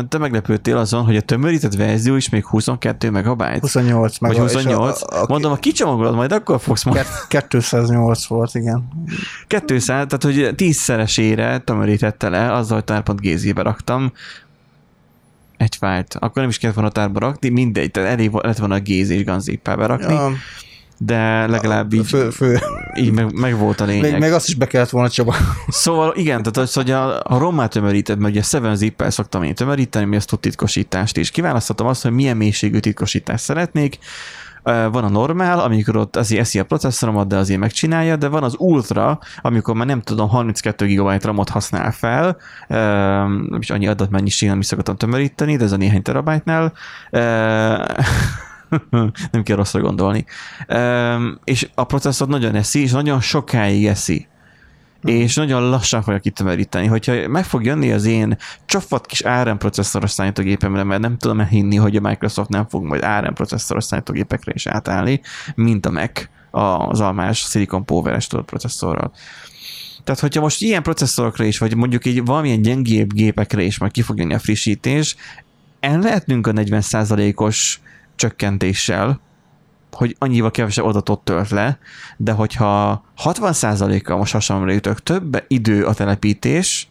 [0.08, 3.58] te meglepődtél azon, hogy a tömörített verzió is még 22 megabyte.
[3.60, 4.30] 28 meg.
[4.30, 5.02] Vagy 28.
[5.02, 7.06] A, a, a, Mondom, a kicsomagolod, majd akkor fogsz majd.
[7.48, 8.88] 208 volt, igen.
[9.66, 14.12] 200, tehát hogy tízszeresére tömörítette le, azzal, hogy tár.gz-be raktam,
[15.56, 16.14] egy fájlt.
[16.14, 19.24] Akkor nem is kellett volna tárba rakni, mindegy, tehát elég lett volna a géz és
[19.24, 20.12] ganzippába rakni.
[20.12, 20.32] Ja.
[20.98, 22.58] De legalább így, fő, fő.
[22.94, 24.10] így meg, meg, volt a lényeg.
[24.10, 25.34] Meg, meg azt is be kellett volna Csaba.
[25.68, 29.54] Szóval igen, tehát az, hogy a, a rommát tömöríted, mert ugye 7 zip szoktam én
[29.54, 31.30] tömöríteni, mi azt tud titkosítást is.
[31.30, 33.98] Kiválasztottam azt, hogy milyen mélységű titkosítást szeretnék,
[34.66, 38.54] van a normál, amikor ott azért eszi a processzoromat, de azért megcsinálja, de van az
[38.58, 42.36] ultra, amikor már nem tudom, 32 GB RAM-ot használ fel,
[43.58, 46.72] is annyi adatmennyiség nem is szokottam tömöríteni, de ez a néhány terabájtnál.
[49.30, 50.24] nem kell rosszra gondolni.
[51.44, 54.28] És a processzor nagyon eszi, és nagyon sokáig eszi
[55.06, 56.86] és nagyon lassan fogja kitömöríteni.
[56.86, 58.36] Hogyha meg fog jönni az én
[58.66, 63.02] csafat kis ARM processzoros számítógépemre, mert nem tudom hinni, hogy a Microsoft nem fog majd
[63.02, 65.20] ARM processzoros számítógépekre is átállni,
[65.54, 69.12] mint a Mac az almás Silicon Power-es processzorral.
[70.04, 74.02] Tehát, hogyha most ilyen processzorokra is, vagy mondjuk egy valamilyen gyengébb gépekre is majd ki
[74.02, 75.16] fog jönni a frissítés,
[75.80, 77.80] el lehetnünk a 40%-os
[78.16, 79.20] csökkentéssel,
[79.96, 81.78] hogy annyival kevesebb adatot tölt le,
[82.16, 86.88] de hogyha 60%-kal most hasonlóra jutok, több idő a telepítés,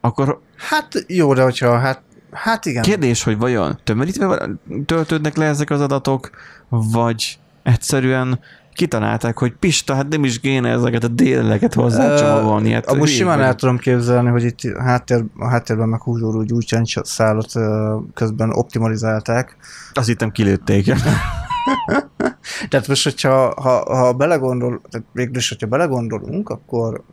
[0.00, 0.40] akkor...
[0.56, 2.02] Hát jó, de hogyha hát
[2.32, 2.82] Hát igen.
[2.82, 4.48] Kérdés, hogy vajon tömörítve
[4.86, 6.30] töltődnek le ezek az adatok,
[6.68, 8.40] vagy egyszerűen
[8.72, 12.72] kitalálták, hogy Pista, hát nem is kéne ezeket a déleket hozzácsomagolni.
[12.72, 17.52] Hát most simán el tudom képzelni, hogy itt háttér, a háttérben meg húzódó úgy úgycsányszállat
[18.14, 19.56] közben optimalizálták.
[19.92, 20.92] Azt hittem kilőtték.
[22.68, 27.04] tehát most, hogyha ha, ha belegondol, tehát végül hogyha belegondolunk, akkor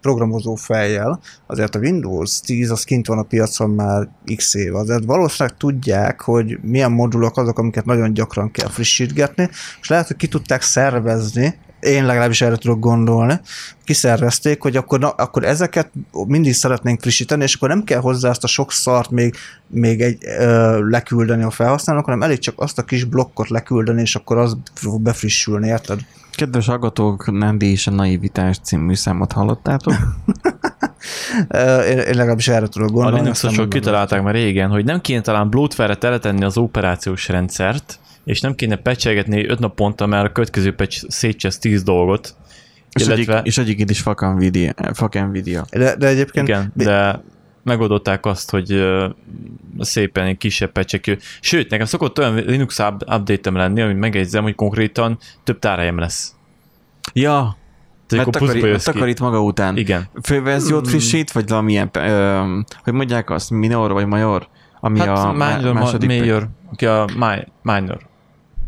[0.00, 5.04] programozó fejjel, azért a Windows 10 az kint van a piacon már x év, azért
[5.04, 9.48] valószínűleg tudják, hogy milyen modulok azok, amiket nagyon gyakran kell frissítgetni,
[9.80, 13.40] és lehet, hogy ki tudták szervezni én legalábbis erre tudok gondolni,
[13.84, 15.90] kiszervezték, hogy akkor, na, akkor ezeket
[16.26, 19.34] mindig szeretnénk frissíteni, és akkor nem kell hozzá azt a sok szart még,
[19.66, 24.14] még egy ö, leküldeni a felhasználók, hanem elég csak azt a kis blokkot leküldeni, és
[24.14, 26.00] akkor az fog befrissülni, érted?
[26.30, 29.94] Kedves hallgatók, Nandi és a Naivitás című számot hallottátok?
[31.90, 33.18] én, én legalábbis erre tudok gondolni.
[33.18, 38.40] A Linuxosok kitalálták már régen, hogy nem kéne talán bloatware-re teletenni az operációs rendszert, és
[38.40, 42.36] nem kéne pecselgetni öt naponta, mert a következő pecs szétcsesz tíz dolgot.
[42.92, 43.34] És, illetve...
[43.34, 44.74] egyik, és egyik is fuck Nvidia.
[44.92, 45.64] Fuck Nvidia.
[45.70, 46.48] De, de egyébként...
[46.48, 47.22] Igen, de
[47.62, 48.84] megoldották azt, hogy
[49.78, 51.16] szépen egy kisebb pecsek.
[51.40, 56.34] Sőt, nekem szokott olyan Linux update-em lenni, amit megjegyzem, hogy konkrétan több tárhelyem lesz.
[57.12, 57.56] Ja,
[58.06, 59.76] tehát mert takari, takarít maga után.
[59.76, 60.08] Igen.
[60.22, 60.90] Főverziót mm.
[60.90, 62.40] frissít, vagy valamilyen, ö,
[62.82, 64.48] hogy mondják azt, minor vagy major?
[64.80, 66.48] Ami hát a minor, második major,
[66.80, 67.04] a
[67.62, 68.05] minor.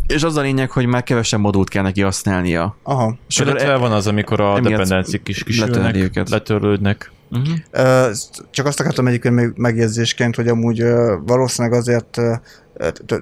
[0.09, 2.77] És az a lényeg, hogy már kevesebb modult kell neki használnia.
[2.83, 3.17] Aha.
[3.29, 7.13] És illetve van az, amikor a dependencik is kisülnek, letörlődnek.
[7.31, 8.11] Uh-huh.
[8.51, 10.85] Csak azt akartam egyébként még megjegyzésként, hogy amúgy
[11.27, 12.21] valószínűleg azért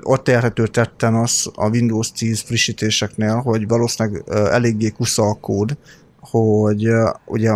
[0.03, 5.77] ott érhető tetten az a Windows 10 frissítéseknél, hogy valószínűleg eléggé kusza a kód,
[6.21, 6.89] hogy
[7.27, 7.51] ugye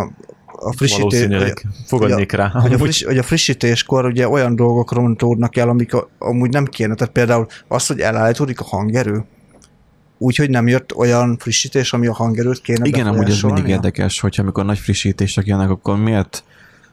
[0.63, 1.53] a frissítés...
[1.85, 2.47] fogadnék rá.
[2.47, 6.65] Hogy a, friss, hogy a frissítéskor ugye olyan dolgok rontódnak el, amik a, amúgy nem
[6.65, 6.95] kéne.
[6.95, 9.25] Tehát például az, hogy elállítódik a hangerő,
[10.17, 14.41] úgyhogy nem jött olyan frissítés, ami a hangerőt kéne Igen, amúgy ez mindig érdekes, hogyha
[14.41, 16.43] amikor nagy frissítések jönnek, akkor miért,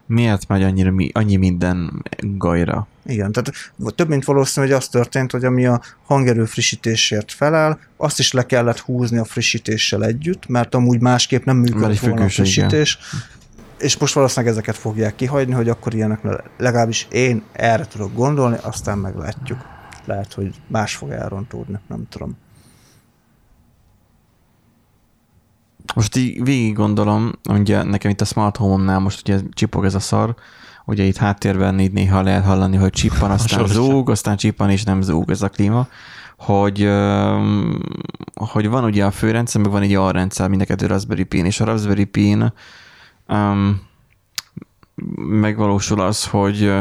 [0.06, 2.86] miért megy annyira, annyi minden gajra?
[3.06, 8.18] Igen, tehát több mint valószínű, hogy az történt, hogy ami a hangerő frissítésért felel, azt
[8.18, 12.98] is le kellett húzni a frissítéssel együtt, mert amúgy másképp nem működik volna a frissítés.
[12.98, 13.36] Igen.
[13.78, 16.20] És most valószínűleg ezeket fogják kihagyni, hogy akkor ilyenek
[16.56, 19.58] legalábbis én erre tudok gondolni, aztán meglátjuk.
[20.04, 22.36] Lehet, hogy más fog elrontódni, nem tudom.
[25.94, 30.00] Most így végig gondolom, ugye nekem itt a Smart Home-nál most ugye csipog ez a
[30.00, 30.34] szar,
[30.84, 35.02] ugye itt háttérben így néha lehet hallani, hogy csippan, aztán zúg, aztán csippan és nem
[35.02, 35.88] zúg ez a klíma,
[36.38, 36.90] hogy,
[38.34, 41.60] hogy van ugye a főrendszer, meg van egy alrendszer, mind a kettő Raspberry Pi, és
[41.60, 42.36] a Raspberry Pi
[43.28, 43.80] um,
[45.16, 46.72] megvalósul az, hogy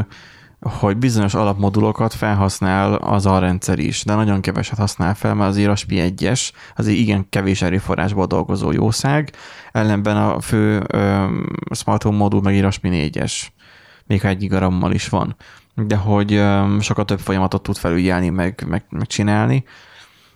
[0.60, 6.14] hogy bizonyos alapmodulokat felhasznál az alrendszer is, de nagyon keveset használ fel, mert az IRASPI
[6.18, 9.32] 1-es, azért igen kevés erőforrásból dolgozó jószág,
[9.72, 11.26] ellenben a fő ö,
[11.72, 13.42] Smart Home modul meg IRASPI 4-es,
[14.06, 15.36] még ha egy gigarammal is van,
[15.76, 19.64] de hogy ö, sokkal több folyamatot tud felügyelni, meg, meg, meg csinálni,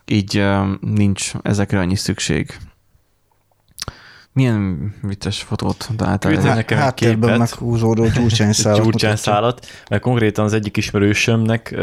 [0.05, 2.57] így ö, nincs ezekre annyi szükség.
[4.33, 6.31] Milyen vicces fotót találtál?
[6.31, 7.37] Küldtél Há- nekem egy Háttérben képet.
[7.37, 8.81] meghúzódó gyurcsányszálat.
[8.83, 11.75] gyurcsányszálat, mert konkrétan az egyik ismerősömnek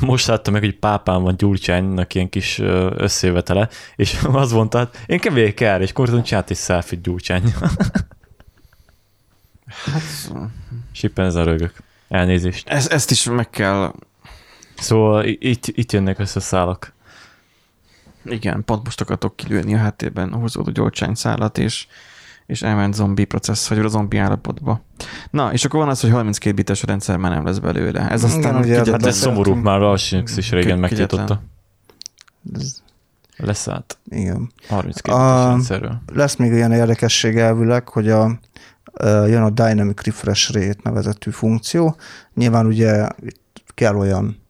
[0.00, 4.98] most láttam meg, hogy pápám van gyurcsánynak ilyen kis ö, összejövetele, és az mondta, hát
[5.06, 7.42] én kevés kell, és konkrétan csinált egy selfie gyurcsány.
[9.92, 10.02] Hát,
[10.92, 11.72] és éppen ez a rögök.
[12.08, 12.68] Elnézést.
[12.68, 13.92] ez, ezt is meg kell,
[14.78, 16.92] Szóval itt, itt jönnek össze a szálak.
[18.24, 21.86] Igen, pont most akartok kilőni a háttérben húzódó gyurcsányszálat, és
[22.46, 24.80] és elment zombi processz, vagy a zombi állapotba.
[25.30, 28.10] Na, és akkor van az, hogy 32 bites rendszer már nem lesz belőle.
[28.10, 28.92] Ez aztán Igen, ugye.
[28.92, 31.42] Hát ez szomorú, már a Linux is régen megtiltotta.
[33.36, 33.98] Leszállt.
[34.08, 34.52] Igen.
[34.68, 36.02] 32 A- bites rendszerről.
[36.12, 38.38] Lesz még olyan érdekesség elvileg, hogy a,
[39.02, 41.96] jön a Dynamic Refresh Rate nevezetű funkció.
[42.34, 44.43] Nyilván ugye itt kell olyan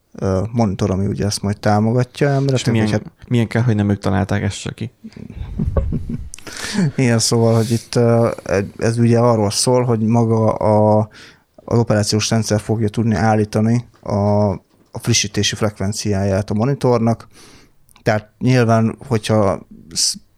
[0.52, 3.98] monitor, ami ugye ezt majd támogatja És elméletileg, milyen, hát milyen kell, hogy nem ők
[3.98, 4.90] találták ezt csak ki.
[6.96, 7.98] ilyen szóval, hogy itt
[8.76, 11.08] ez ugye arról szól, hogy maga a,
[11.54, 14.50] az operációs rendszer fogja tudni állítani a,
[14.90, 17.28] a frissítési frekvenciáját a monitornak,
[18.02, 19.66] tehát nyilván, hogyha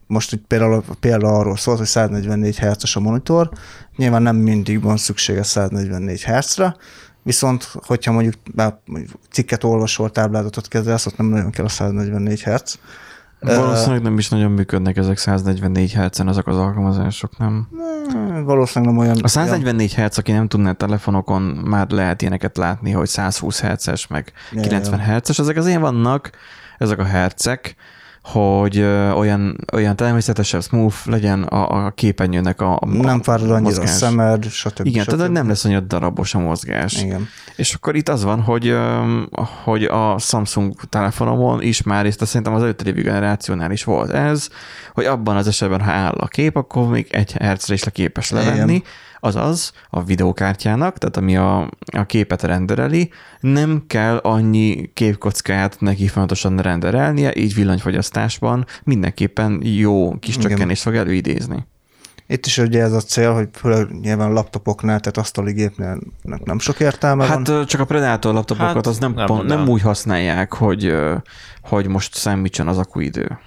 [0.07, 3.49] most itt például példa arról szólt, hogy 144 Hz a monitor,
[3.95, 6.75] nyilván nem mindig van szüksége 144 Hz-re,
[7.27, 8.77] viszont hogyha mondjuk, már
[9.31, 12.79] cikket olvasol, táblázatot kezelsz, ott nem nagyon kell a 144 Hz.
[13.39, 17.67] Valószínűleg nem is nagyon működnek ezek 144 Hz-en ezek az alkalmazások, nem?
[18.13, 19.19] Ö, Valószínűleg nem olyan...
[19.21, 24.31] A 144 Hz, aki nem tudná telefonokon, már lehet ilyeneket látni, hogy 120 Hz-es, meg
[24.51, 25.05] Ja, 90 ja.
[25.05, 25.39] Hz-es.
[25.39, 26.29] Ezek azért vannak,
[26.77, 27.75] ezek a hercek,
[28.31, 28.81] hogy
[29.15, 33.89] olyan, olyan természetesebb, smooth legyen a, a képernyőnek a, a nem fárad annyira a mozgás.
[33.89, 34.85] szemed, stb.
[34.85, 35.15] Igen, stb.
[35.15, 37.01] tehát nem lesz annyira darabos a mozgás.
[37.01, 37.27] Igen.
[37.55, 38.77] És akkor itt az van, hogy,
[39.63, 44.49] hogy a Samsung telefonomon is már, és szerintem az előtte lévő generációnál is volt ez,
[44.93, 48.29] hogy abban az esetben, ha áll a kép, akkor még egy hercre is le képes
[48.29, 48.83] levenni, Igen.
[49.19, 56.57] Azaz a videókártyának, tehát ami a, a képet rendereli, nem kell annyi képkockát neki fontosan
[56.57, 60.49] renderelnie, így villanyfogyasztásban mindenképpen jó kis Igen.
[60.49, 61.65] csökkenést fog előidézni.
[62.29, 65.99] Itt is ugye ez a cél, hogy főleg nyilván laptopoknál, tehát asztali gépnél
[66.43, 67.37] nem sok értelme van.
[67.37, 70.95] Hát ö, csak a Predator laptopokat Hát, az nem, nem pont, nem úgy használják, hogy,
[71.61, 73.39] hogy most számítson az akuidő.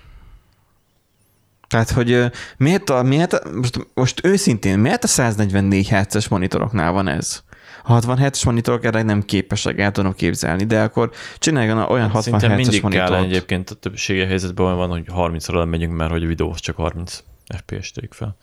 [1.70, 2.24] Tehát, hogy
[2.56, 7.42] miért, a, miért a, most, most őszintén, miért a 144 Hz-es monitoroknál van ez?
[7.84, 12.22] A 60 Hz-es monitorok erre nem képesek, el tudom képzelni, de akkor csináljon olyan 60
[12.22, 13.30] Szinte Hz-es mindig kell monitort.
[13.30, 17.22] egyébként a többsége helyzetben olyan van, hogy 30-ra megyünk, mert hogy a videóhoz csak 30
[17.56, 18.36] FPS tegyük fel.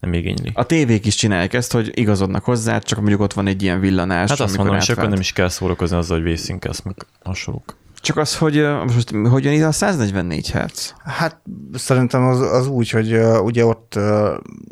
[0.00, 0.50] Nem igényli.
[0.54, 4.30] A tévék is csinálják ezt, hogy igazodnak hozzá, csak mondjuk ott van egy ilyen villanás.
[4.30, 7.76] Hát azt mondom, és akkor nem is kell szórakozni azzal, hogy vészinkelsz, meg hasonlók.
[8.00, 10.94] Csak az, hogy most hogy jön ide a 144 Hz?
[11.04, 11.40] Hát
[11.72, 13.94] szerintem az, az úgy, hogy ugye ott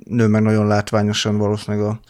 [0.05, 2.01] nő meg nagyon látványosan valószínűleg a,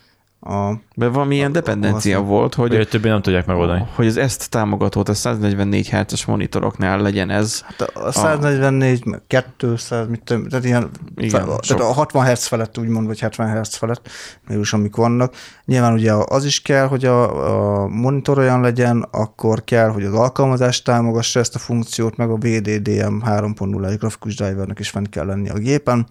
[0.41, 3.85] a Mert valami ilyen dependencia azt- volt, hogy Hogy többé nem tudják megoldani.
[3.95, 7.61] hogy az ezt támogatót a 144 Hz-es monitoroknál legyen ez.
[7.61, 9.21] Hát a 144, meg
[9.59, 11.61] 200, mit tudom, tehát ilyen, Igen, sok.
[11.61, 14.09] tehát a 60 Hz felett úgymond, vagy 70 Hz felett,
[14.49, 15.35] mégis amik vannak.
[15.65, 20.15] Nyilván ugye az is kell, hogy a, a monitor olyan legyen, akkor kell, hogy az
[20.15, 25.49] alkalmazás támogassa ezt a funkciót, meg a VDDM 3.0 grafikus drivernek is fent kell lenni
[25.51, 26.07] a gépen.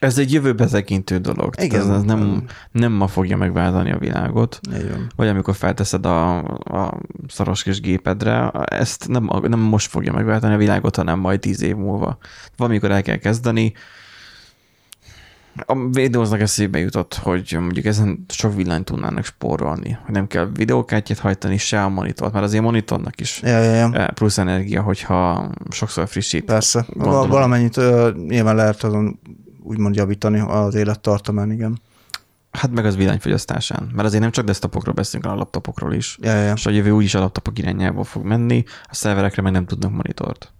[0.00, 1.54] Ez egy jövőbe tekintő dolog.
[1.62, 1.80] Igen.
[1.80, 4.60] Ez, ez nem, nem ma fogja megváltani a világot.
[4.70, 5.06] Van.
[5.16, 10.56] Vagy amikor felteszed a, a szaros kis gépedre, ezt nem, nem most fogja megváltani a
[10.56, 12.18] világot, hanem majd tíz év múlva.
[12.56, 13.72] Valamikor el kell kezdeni.
[15.66, 21.18] A videóznak eszébe jutott, hogy mondjuk ezen sok villanyt tudnának spórolni, hogy nem kell videókártyát
[21.18, 23.92] hajtani, se a monitort, mert azért monitornak is Ja, ja, ja.
[23.92, 26.44] eh, plusz energia, hogyha sokszor frissít.
[26.44, 26.84] Persze.
[26.88, 27.18] Gondolom.
[27.18, 29.18] Val- valamennyit ö, nyilván lehet azon
[29.70, 31.80] úgymond javítani az élettartamán, igen.
[32.50, 36.18] Hát meg az villanyfogyasztásán, mert azért nem csak desktopokról beszélünk, hanem a laptopokról is.
[36.20, 36.52] Ja, ja.
[36.52, 40.52] És a jövő úgyis a laptopok irányába fog menni, a szerverekre meg nem tudnak monitort.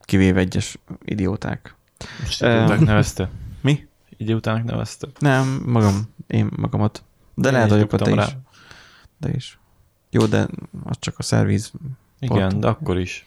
[0.00, 1.74] Kivéve egyes idióták.
[2.20, 3.30] Most nevezte?
[3.60, 3.86] Mi?
[4.16, 5.08] Idiótának nevezte?
[5.18, 7.02] Nem, magam, én magamat.
[7.34, 8.36] De Én lehet, hogy te dugtam is.
[9.18, 9.58] De is.
[10.10, 10.48] Jó, de
[10.84, 11.72] az csak a szerviz
[12.18, 13.26] Igen, de akkor is.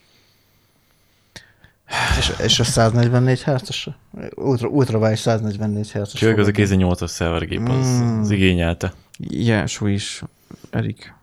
[2.17, 3.89] És, és a 144 Hz-os?
[4.35, 6.19] Ultra, ultrawide 144 Hz-os.
[6.19, 8.19] Főleg az a kézi 8-as szervergép, az, Mm.
[8.21, 8.93] az igényelte.
[9.19, 10.23] Jású is,
[10.69, 11.13] Erik.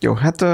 [0.00, 0.44] Jó, hát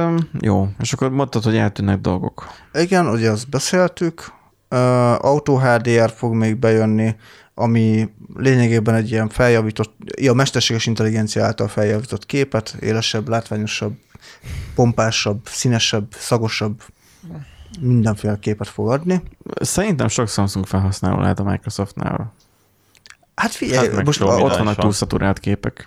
[0.41, 0.69] jó.
[0.81, 2.49] És akkor mondtad, hogy eltűnnek dolgok.
[2.73, 4.33] Igen, ugye azt beszéltük.
[4.71, 7.17] Uh, Auto HDR fog még bejönni,
[7.55, 13.93] ami lényegében egy ilyen feljavított, ja, mesterséges intelligencia által feljavított képet, élesebb, látványosabb,
[14.75, 16.83] pompásabb, színesebb, szagosabb,
[17.81, 19.23] mindenféle képet fog adni.
[19.61, 22.33] Szerintem sok Samsung felhasználó lehet a Microsoftnál.
[23.35, 24.75] Hát figyelj, Hát most a, Ott vannak van.
[24.75, 25.87] túlszaturált képek.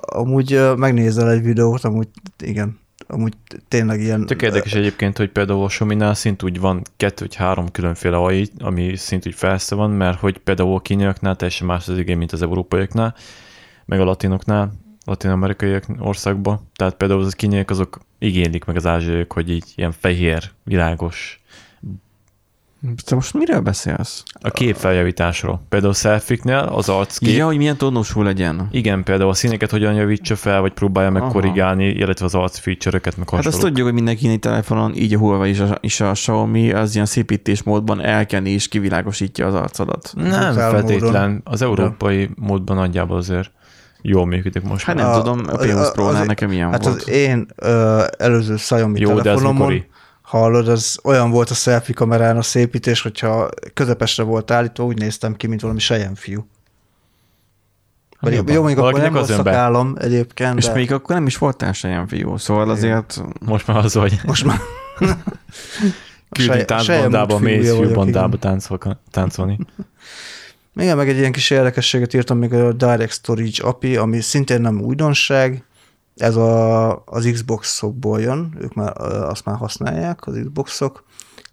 [0.00, 3.34] amúgy megnézel egy videót, amúgy igen, amúgy
[3.68, 4.26] tényleg ilyen...
[4.26, 8.96] Tök érdekes egyébként, hogy például a Xiaomi-nál szintúgy van kettő vagy három különféle AI, ami
[8.96, 13.14] szintúgy felsze van, mert hogy például a kínaiaknál teljesen más az igény, mint az európaiaknál,
[13.84, 14.72] meg a latinoknál,
[15.04, 16.60] latin-amerikai országban.
[16.76, 21.40] Tehát például az kínaiak azok igénylik meg az ázsiaiak, hogy így ilyen fehér, világos,
[23.04, 24.22] Te most miről beszélsz?
[24.40, 25.60] a képfeljavításról.
[25.68, 28.68] Például selfie-knél az arckép, Ja, hogy milyen tonusú legyen.
[28.70, 31.30] igen, például a színeket hogyan javítsa fel, vagy próbálja meg Aha.
[31.32, 33.68] korrigálni, illetve az arc feature-öket, meg Hát azt hasonlók.
[33.68, 37.06] tudjuk, hogy minden kínai telefonon, így a Huawei is a, is a Xiaomi, az ilyen
[37.06, 40.12] szépítés módban elkeni és kivilágosítja az arcodat.
[40.16, 41.10] Nem Fel feltétlen.
[41.30, 41.40] módon.
[41.44, 43.50] Az európai módban nagyjából azért
[44.02, 46.70] jól működik most Hát nem A- tudom, a az- P20 az- Pro-nál az- nekem ilyen
[46.70, 46.96] Hát volt.
[47.02, 49.84] az én ö, előző Xiaomi Jó, telefonomon,
[50.22, 55.36] hallod, az olyan volt a selfie kamerán a szépítés, hogyha közepesre volt állítva, úgy néztem
[55.36, 55.80] ki, mint valami
[56.14, 56.46] fiú.
[58.20, 58.54] Vagy, Jobban.
[58.54, 61.72] jó, mondjuk akkor nem az volt szakállam egyébként, És de még akkor nem is voltál
[62.06, 64.58] fiú, szóval azért Most már az, hogy most már
[66.30, 68.36] küldünk táncbandába, mész fiúbandába
[69.10, 69.58] táncolni.
[70.80, 74.80] Igen, meg egy ilyen kis érdekességet írtam még a Direct Storage API, ami szintén nem
[74.80, 75.64] újdonság,
[76.16, 81.04] ez a, az Xbox-okból jön, ők már azt már használják, az Xboxok.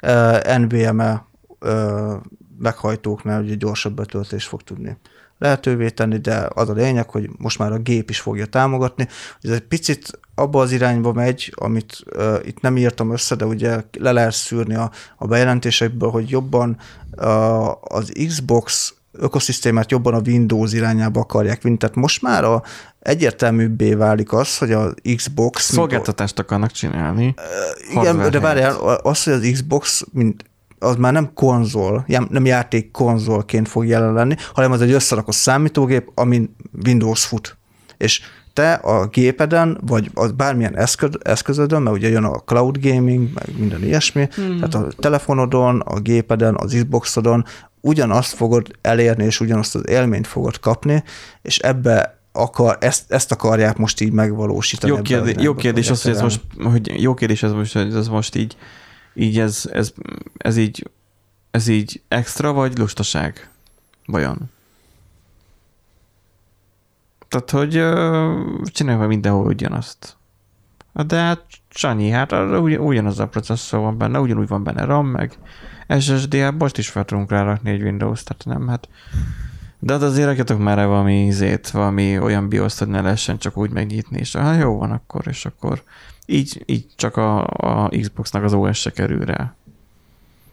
[0.04, 1.26] Uh, NVMe
[1.60, 2.14] ö,
[2.60, 4.98] meghajtóknál ugye gyorsabb betöltés fog tudni
[5.38, 9.08] lehetővé tenni, de az a lényeg, hogy most már a gép is fogja támogatni.
[9.42, 13.84] Ez egy picit abba az irányba megy, amit uh, itt nem írtam össze, de ugye
[14.00, 16.78] le lehet szűrni a, a bejelentésekből, hogy jobban
[17.18, 21.78] uh, az Xbox ökoszisztémát jobban a Windows irányába akarják vinni.
[21.78, 22.64] Tehát most már a,
[23.00, 25.72] egyértelműbbé válik az, hogy az Xbox...
[25.72, 27.34] szolgáltatást akarnak csinálni.
[27.92, 28.42] igen, de helyett.
[28.42, 30.46] várjál, az, hogy az Xbox, mint
[30.80, 36.12] az már nem konzol, nem játék konzolként fog jelen lenni, hanem az egy összerakott számítógép,
[36.14, 37.58] amin Windows fut.
[37.98, 38.22] És
[38.54, 43.60] te a gépeden, vagy az bármilyen eszköz, eszközödön, mert ugye jön a cloud gaming, meg
[43.60, 44.56] minden ilyesmi, hmm.
[44.56, 47.46] tehát a telefonodon, a gépeden, az Xboxodon
[47.88, 51.04] ugyanazt fogod elérni, és ugyanazt az élményt fogod kapni,
[51.42, 55.02] és ebbe akar, ezt, ezt akarják most így megvalósítani.
[55.10, 58.08] Jó, az jó kérdés az, hogy ez most, hogy jó kérdés ez most, hogy ez
[58.08, 58.58] most így,
[59.14, 59.94] így ez, ez,
[60.38, 60.90] ez így,
[61.52, 63.50] ez így extra vagy lustaság?
[64.06, 64.38] Vajon?
[67.28, 67.74] Tehát, hogy
[68.86, 70.18] meg mindenhol ugyanazt.
[71.06, 75.08] De hát Sanyi, hát arra ugy, ugyanaz a processzor van benne, ugyanúgy van benne RAM,
[75.08, 75.38] meg
[76.00, 78.88] SSD, hát most is fel tudunk rárakni egy Windows, tehát nem, hát
[79.80, 83.58] de hát azért rakjatok már el valami izét, valami olyan BIOS-t, hogy ne lehessen csak
[83.58, 85.84] úgy megnyitni, és hát jó van akkor, és akkor
[86.26, 89.56] így, így csak a, a Xbox-nak az OS se kerül rá.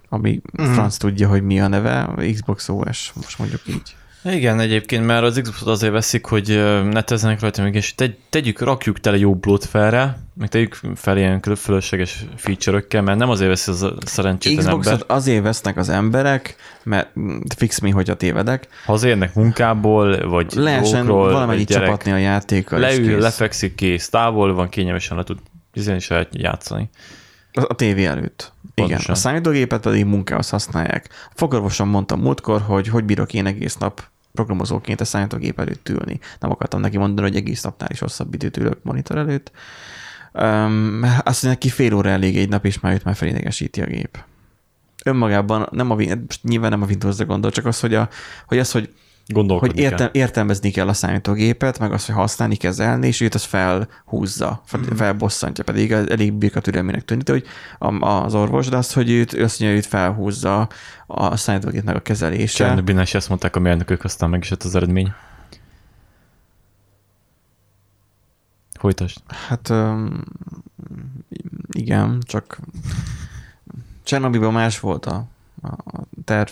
[0.08, 0.72] Ami mm.
[0.72, 3.96] franc tudja, hogy mi a neve, Xbox OS, most mondjuk így.
[4.24, 6.48] Igen, egyébként már az Xbox-ot azért veszik, hogy
[6.90, 12.24] netezzenek rajta még, és tegy, tegyük, rakjuk tele jó bloatware meg tegyük fel ilyen fölösleges
[12.36, 17.18] feature-ökkel, mert nem azért veszi az a szerencsétlen Xboxot ember, azért vesznek az emberek, mert
[17.18, 22.16] mm, fix mi, hogyha tévedek, ha az érnek munkából, vagy lehessen vagy gyerek csapatni a
[22.16, 25.38] játékkal, leül, lefekszik, kész, távol van, kényelmesen le tud
[25.72, 26.88] izén is lehet játszani.
[27.52, 28.52] A a tévé előtt.
[28.74, 28.88] Igen.
[28.88, 29.14] Pontosan.
[29.14, 31.08] A számítógépet pedig munkához használják.
[31.34, 34.02] Fogorvosan mondtam múltkor, hogy hogy bírok én egész nap
[34.34, 36.20] programozóként a számítógép előtt ülni.
[36.38, 39.50] Nem akartam neki mondani, hogy egész napnál is hosszabb időt ülök monitor előtt.
[40.32, 43.86] Um, azt mondja, neki fél óra elég egy nap, és már őt már felidegesíti a
[43.86, 44.24] gép.
[45.04, 45.96] Önmagában nem a,
[46.42, 48.08] nyilván nem a Windows-ra gondol, csak az, hogy, a,
[48.46, 48.92] hogy az, hogy
[49.26, 53.42] Gondolkodni hogy értem, értelmezni kell a számítógépet, meg azt, hogy használni, kezelni, és őt az
[53.44, 54.94] felhúzza, fel- Mhm.
[54.94, 57.44] felbosszantja, pedig az elég birka türelmének tűnik, hogy
[57.78, 60.68] a- az orvos, de az, hogy őt, azt mondja, hogy őt felhúzza
[61.06, 62.64] a számítógépnek a kezelése.
[62.64, 65.12] Csernobylnál is ezt mondták a mérnökök, aztán meg is jött az eredmény.
[68.78, 69.18] Folytasd.
[69.48, 70.24] Hát öm,
[71.72, 72.58] igen, csak
[74.02, 75.26] Csernobylban más volt a,
[75.62, 76.50] a terv.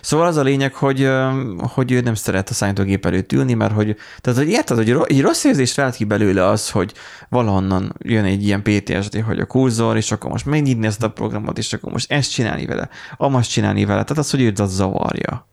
[0.00, 1.10] Szóval az a lényeg, hogy,
[1.58, 5.20] hogy ő nem szeret a számítógép előtt ülni, mert hogy, tehát hogy érted, hogy egy
[5.20, 6.92] rossz érzést vált ki belőle az, hogy
[7.28, 11.58] valahonnan jön egy ilyen PTSD, hogy a kurzor, és akkor most megnyitni ezt a programot,
[11.58, 15.46] és akkor most ezt csinálni vele, amazt csinálni vele, tehát az, hogy őt az zavarja.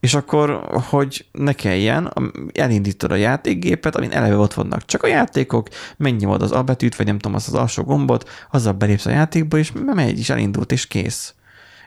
[0.00, 0.50] És akkor,
[0.88, 2.12] hogy ne kelljen,
[2.54, 7.06] elindítod a játékgépet, amin eleve ott vannak csak a játékok, megnyomod az A betűt, vagy
[7.06, 10.86] nem tudom, az az alsó gombot, azzal belépsz a játékba, és megy, és elindult, és
[10.86, 11.34] kész.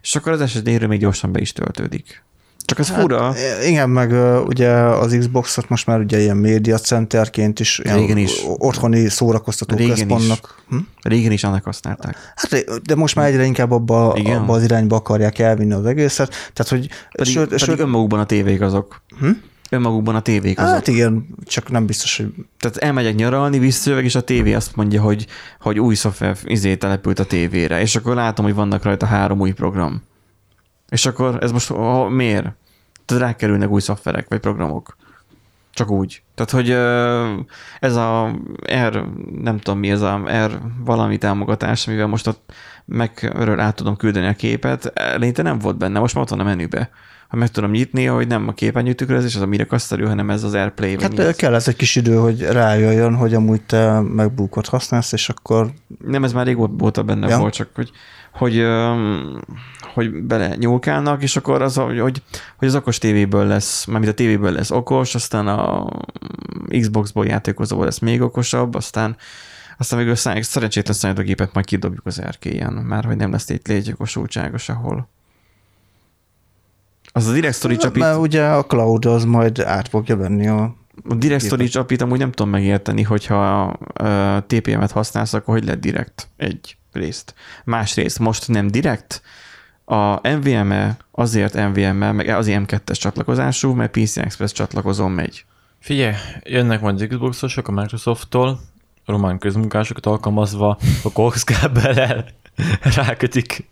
[0.01, 2.23] És akkor az SSD-ről még gyorsan be is töltődik.
[2.65, 3.33] Csak ez hát, fura.
[3.67, 4.11] Igen, meg
[4.47, 8.41] ugye az Xboxot most már ugye ilyen média centerként is, ilyen Régen is.
[8.57, 10.63] otthoni szórakoztató Régen központnak.
[10.69, 10.77] Hm?
[11.01, 12.15] Régen is annak használták.
[12.35, 14.37] Hát, de most már egyre inkább abba, Igen.
[14.37, 16.29] abba az irányba akarják elvinni az egészet.
[16.53, 19.01] Tehát, hogy Pedig, sőt, pedig sőt, önmagukban a tévék azok.
[19.19, 19.29] Hm?
[19.73, 20.73] Önmagukban a tévék azok.
[20.73, 25.01] hát igen, csak nem biztos, hogy Tehát elmegyek nyaralni, visszajövök, és a tévé azt mondja,
[25.01, 25.27] hogy,
[25.59, 29.51] hogy új szoftver izé települt a tévére, és akkor látom, hogy vannak rajta három új
[29.51, 30.03] program.
[30.89, 32.49] És akkor ez most oh, miért?
[33.05, 34.97] Tehát rákerülnek új szoftverek, vagy programok.
[35.73, 36.21] Csak úgy.
[36.35, 36.69] Tehát, hogy
[37.79, 38.37] ez a
[38.87, 39.05] R,
[39.41, 42.35] nem tudom mi ez a R valami támogatás, amivel most a
[42.85, 46.43] Mac-ről át tudom küldeni a képet, eleinte nem volt benne, most már ott van a
[46.43, 46.89] menübe.
[47.31, 50.43] Ha meg tudom nyitni, hogy nem a képernyő tükrözés, az a mire kaszterül, hanem ez
[50.43, 51.01] az AirPlay.
[51.01, 51.35] hát ez.
[51.35, 55.71] kell ez egy kis idő, hogy rájöjjön, hogy amúgy te megbukot használsz, és akkor
[56.05, 57.37] Nem, ez már régóta benne Ja.
[57.37, 57.91] volt, csak hogy,
[58.31, 58.63] hogy,
[59.93, 62.21] hogy bele nyúlkálnak, és akkor az, hogy, hogy,
[62.59, 65.89] az okos tévéből lesz, mármint a tévéből lesz okos, aztán a
[66.79, 69.15] Xboxból játékozóból lesz még okosabb, aztán
[69.77, 75.09] aztán végül szerencsétlen számítógépet majd kidobjuk az erkélyen, már hogy nem lesz egy létjogosultságos, ahol.
[77.11, 80.79] Az a Direct Storage mert apit, ugye a cloud az majd át fogja venni a
[81.09, 83.73] a Direct Storage apit amúgy nem tudom megérteni, hogyha
[84.47, 87.33] TPM-et használsz, akkor hogy lehet direkt egy részt.
[87.63, 89.21] Másrészt most nem direkt,
[89.85, 95.45] a NVMe azért NVMe, meg azért M2-es csatlakozású, mert PC Express csatlakozón megy.
[95.79, 96.13] Figyelj,
[96.43, 98.59] jönnek majd az Xboxosok a Microsofttól,
[99.05, 102.25] román közmunkásokat alkalmazva a coax kábellel
[102.95, 103.69] rákötik.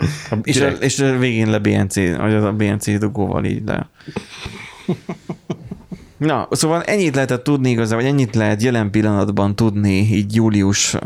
[0.42, 0.82] És, Direkt.
[0.82, 3.88] és végén le BNC, vagy az a BNC dugóval így le.
[6.16, 10.96] Na, szóval ennyit lehetett tudni igazán, vagy ennyit lehet jelen pillanatban tudni így július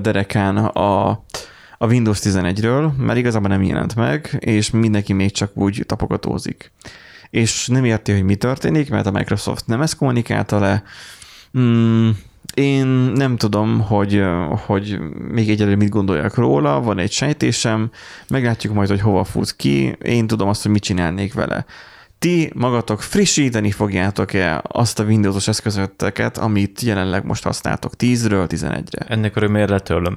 [0.00, 1.08] derekán a,
[1.78, 6.72] a Windows 11-ről, mert igazából nem jelent meg, és mindenki még csak úgy tapogatózik.
[7.30, 10.82] És nem érti, hogy mi történik, mert a Microsoft nem ezt kommunikálta le.
[11.58, 12.10] Mm,
[12.58, 14.24] én nem tudom, hogy,
[14.66, 14.98] hogy
[15.30, 17.90] még egyelőre mit gondoljak róla, van egy sejtésem,
[18.28, 21.64] meglátjuk majd, hogy hova fut ki, én tudom azt, hogy mit csinálnék vele.
[22.18, 29.06] Ti magatok frissíteni fogjátok-e azt a Windows-os eszközöteket, amit jelenleg most használtok 10-ről 11-re?
[29.08, 30.16] Ennek örömére letörlöm.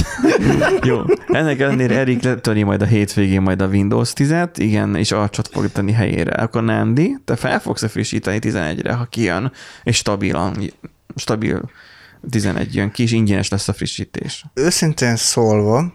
[0.88, 1.02] Jó.
[1.26, 5.68] Ennek ellenére Erik letörni majd a hétvégén majd a Windows 10-et, igen, és arcsot fog
[5.72, 6.32] tenni helyére.
[6.32, 9.52] Akkor Nandi, te fel fogsz frissíteni 11-re, ha kijön,
[9.82, 10.56] és stabilan,
[11.18, 11.70] stabil
[12.30, 14.44] 11 jön ki, és ingyenes lesz a frissítés.
[14.54, 15.92] Őszintén szólva,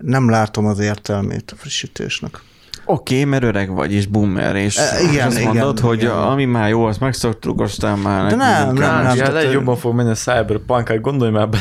[0.00, 2.40] nem látom az értelmét a frissítésnek.
[2.86, 6.10] Oké, okay, mert öreg vagy, és boomer, és E, igen, azt igen, mondod, hogy igen.
[6.10, 8.30] ami már jó, azt megszoktuk, aztán már...
[8.30, 9.02] De nem, nem, kell.
[9.02, 9.16] nem.
[9.16, 11.58] Ja, jobban fog menni a Cyberpunk, hát gondolj már be.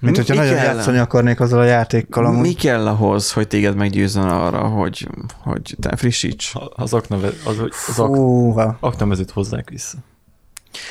[0.00, 0.64] Mint hogyha Mi nagyon kell?
[0.64, 2.24] játszani akarnék azzal a játékkal.
[2.24, 2.40] Amúgy.
[2.40, 5.08] Mi kell ahhoz, hogy téged meggyőzzön arra, hogy,
[5.42, 6.52] hogy te frissíts?
[6.74, 7.58] Az aknave, az,
[7.88, 8.76] az ak, Fúha.
[8.80, 9.98] aknavezőt hozzák vissza.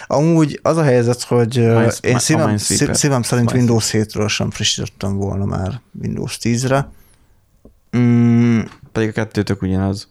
[0.08, 3.52] Amúgy az a helyzet, hogy ö, Mine- én szívem, szívem szerint.
[3.54, 6.90] Windows 7-ről sem frissítettem volna már Windows 10-re.
[7.98, 8.60] Mm,
[8.92, 10.08] Pedig a kettőtök ugyanaz.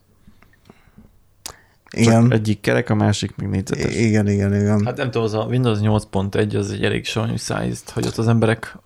[1.91, 3.95] Csak igen, egyik kerek, a másik meg négyzetes.
[3.95, 4.85] igen, igen, igen.
[4.85, 8.77] Hát nem tudom, az a Windows 8.1 az egy elég savanyú szájízt hagyott az emberek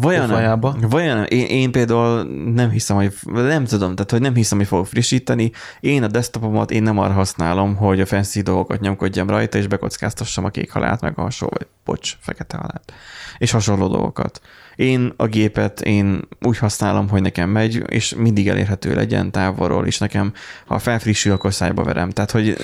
[0.00, 0.76] Vajon, pofájába.
[0.80, 2.22] vajon én, én például
[2.54, 5.50] nem hiszem, hogy nem tudom, tehát hogy nem hiszem, hogy fogok frissíteni.
[5.80, 10.44] Én a desktopomat én nem arra használom, hogy a fancy dolgokat nyomkodjam rajta, és bekockáztassam
[10.44, 12.92] a kék halált, meg a hasonló, vagy bocs, fekete halált,
[13.38, 14.40] és hasonló dolgokat.
[14.76, 19.98] Én a gépet én úgy használom, hogy nekem megy, és mindig elérhető legyen távolról, és
[19.98, 20.32] nekem,
[20.66, 22.10] ha felfrissül, akkor szájba verem.
[22.10, 22.56] Tehát, hogy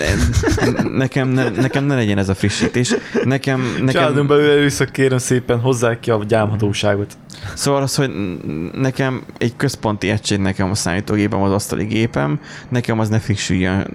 [0.93, 2.95] nekem ne, nekem ne legyen ez a frissítés.
[3.25, 7.17] Nekem, Családon nekem, belül először kérem szépen hozzák ki a gyámhatóságot.
[7.55, 8.11] Szóval az, hogy
[8.73, 13.93] nekem egy központi egység nekem a számítógépem, az asztali gépem, nekem az ne frissüljön.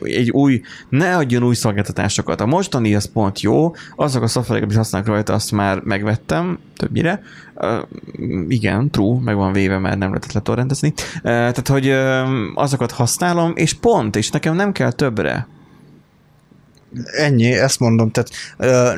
[0.00, 2.40] Egy új, ne adjon új szolgáltatásokat.
[2.40, 7.22] A mostani az pont jó, azok a szoftverek, amit használok rajta, azt már megvettem, többnyire.
[7.54, 7.82] Uh,
[8.48, 10.92] igen, true, meg van véve, mert nem lehetett letorrendezni.
[11.16, 15.48] Uh, tehát, hogy uh, azokat használom, és pont, és nekem nem kell többre.
[17.04, 18.10] Ennyi, ezt mondom.
[18.10, 18.92] Tehát ö,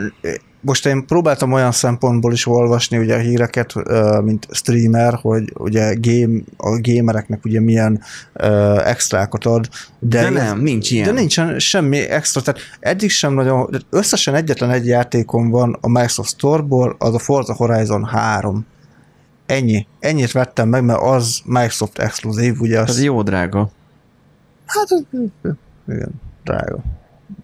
[0.68, 3.74] most én próbáltam olyan szempontból is olvasni ugye a híreket,
[4.22, 8.02] mint streamer, hogy ugye game, a gamereknek ugye milyen
[8.84, 9.68] extrákat ad,
[9.98, 11.06] de, De nem, nincs ilyen.
[11.06, 16.28] de nincsen semmi extra, tehát eddig sem nagyon, összesen egyetlen egy játékom van a Microsoft
[16.28, 18.66] Store-ból, az a Forza Horizon 3.
[19.46, 19.86] Ennyi.
[20.00, 23.70] Ennyit vettem meg, mert az Microsoft exkluzív, ugye Ez az, jó drága.
[24.66, 24.88] hát
[25.88, 26.10] igen,
[26.44, 26.78] drága.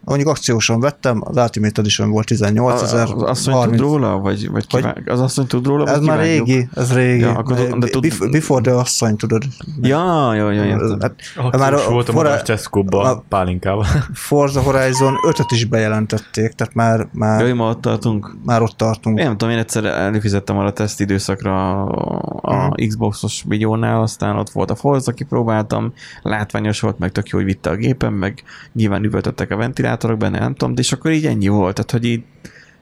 [0.05, 3.09] Mondjuk akciósan vettem, az Ultimate Edition volt 18 ezer.
[3.15, 4.19] Az asszony tud róla?
[4.19, 5.87] Vagy, vagy kivág, az asszony tud róla?
[5.87, 7.21] Ez már régi, ez régi.
[7.21, 9.43] Ja, akkor de tud- Bef- Before the asszony, tudod.
[9.83, 10.77] Ja, jó, jó, jó.
[11.01, 11.15] Hát
[11.59, 13.85] már a- volt a fora- Madár Cseszkóba a- pálinkával.
[14.15, 18.37] Forza Horizon 5-öt is bejelentették, tehát már, már, Jó, ma ott tartunk.
[18.45, 19.19] már ott tartunk.
[19.19, 22.87] Én nem tudom, én egyszer előfizettem arra a teszt időszakra a, a Mhm.
[22.89, 27.71] Xboxos videónál, aztán ott volt a Forza, kipróbáltam, látványos volt, meg tök jó, hogy vitte
[27.71, 29.57] a gépen, meg nyilván üvöltöttek a
[29.95, 32.23] ventilátorok benne, nem tudom, de és akkor így ennyi volt, tehát hogy így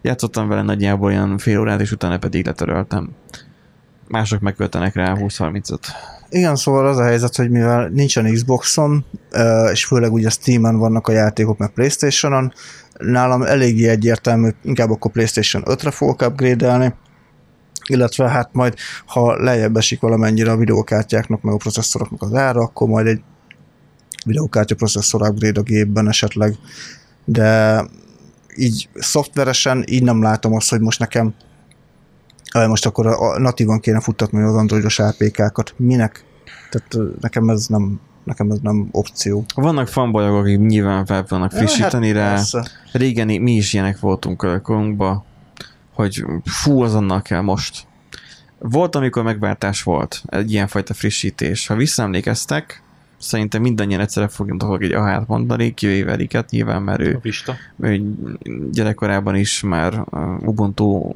[0.02, 3.10] játszottam vele nagyjából olyan fél órát, és utána pedig letöröltem.
[4.08, 5.80] Mások megköltenek rá 20-30-at.
[6.28, 9.04] Igen, szóval az a helyzet, hogy mivel nincsen Xboxon,
[9.72, 12.52] és főleg ugye Steam-en vannak a játékok, meg Playstation-on,
[12.98, 16.96] nálam eléggé egyértelmű, inkább akkor Playstation 5-re fogok upgrade
[17.88, 18.74] illetve hát majd,
[19.06, 23.20] ha lejjebb esik valamennyire a videókártyáknak, meg a processzoroknak az ára, akkor majd egy
[24.24, 26.54] videókártya processzor upgrade a gépben esetleg,
[27.24, 27.82] de
[28.56, 31.34] így szoftveresen így nem látom azt, hogy most nekem
[32.68, 35.74] most akkor a, natívan kéne futtatni az androidos APK-kat.
[35.76, 36.24] Minek?
[36.70, 39.44] Tehát nekem ez nem, nekem ez nem opció.
[39.54, 42.24] Vannak fanbolyok, akik nyilván fel tudnak frissíteni rá.
[42.24, 42.66] Hát persze.
[42.92, 45.24] Régen mi is ilyenek voltunk a korunkba,
[45.94, 47.86] hogy fú, azonnal kell most.
[48.58, 51.66] Volt, amikor megváltás volt, egy ilyenfajta frissítés.
[51.66, 52.82] Ha visszaemlékeztek,
[53.22, 57.20] szerintem mindannyian egyszerre fogunk egy ahát mondani, kivéve Riket, nyilván, mert ő,
[57.80, 58.02] ő
[58.72, 61.12] gyerekkorában is már uh, Ubuntu,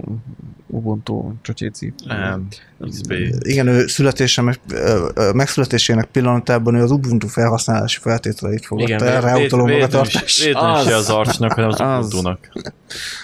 [0.67, 1.93] Ubuntu csocséci.
[2.05, 2.47] Nem.
[2.89, 3.13] XP.
[3.39, 9.21] Igen, ő születése, meg, ö, ö, megszületésének pillanatában ő az Ubuntu felhasználási feltételeit fogadta el,
[9.21, 10.33] ráutaló magatartás.
[10.33, 10.87] Se Az.
[10.87, 12.07] az arcsnak, hanem az Az.
[12.07, 12.73] Ubuntu-nak.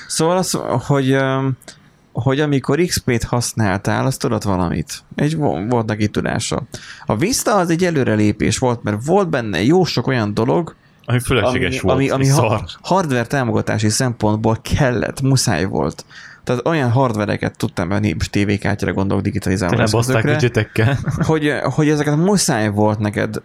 [0.07, 1.57] Szóval az, hogy, um,
[2.13, 5.03] hogy amikor XP-t használtál, azt tudod valamit.
[5.15, 6.63] Egy vo- volt neki tudása.
[7.07, 10.75] A Vista az egy előrelépés volt, mert volt benne jó sok olyan dolog,
[11.05, 11.97] Ami fölösleges volt.
[11.97, 12.61] ami, ami ha, szar.
[12.83, 16.05] hardware támogatási szempontból kellett, muszáj volt.
[16.45, 20.39] Tehát olyan hardvereket tudtam venni, most tévékártyára gondolok digitalizáló eszközökre,
[21.27, 23.43] hogy, hogy ezeket muszáj volt neked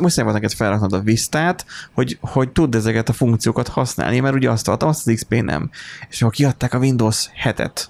[0.00, 4.50] muszáj volt neked felraknod a Vistát, hogy, hogy tudd ezeket a funkciókat használni, mert ugye
[4.50, 5.70] azt adtam, azt az XP nem.
[6.08, 7.84] És akkor kiadták a Windows 7-et,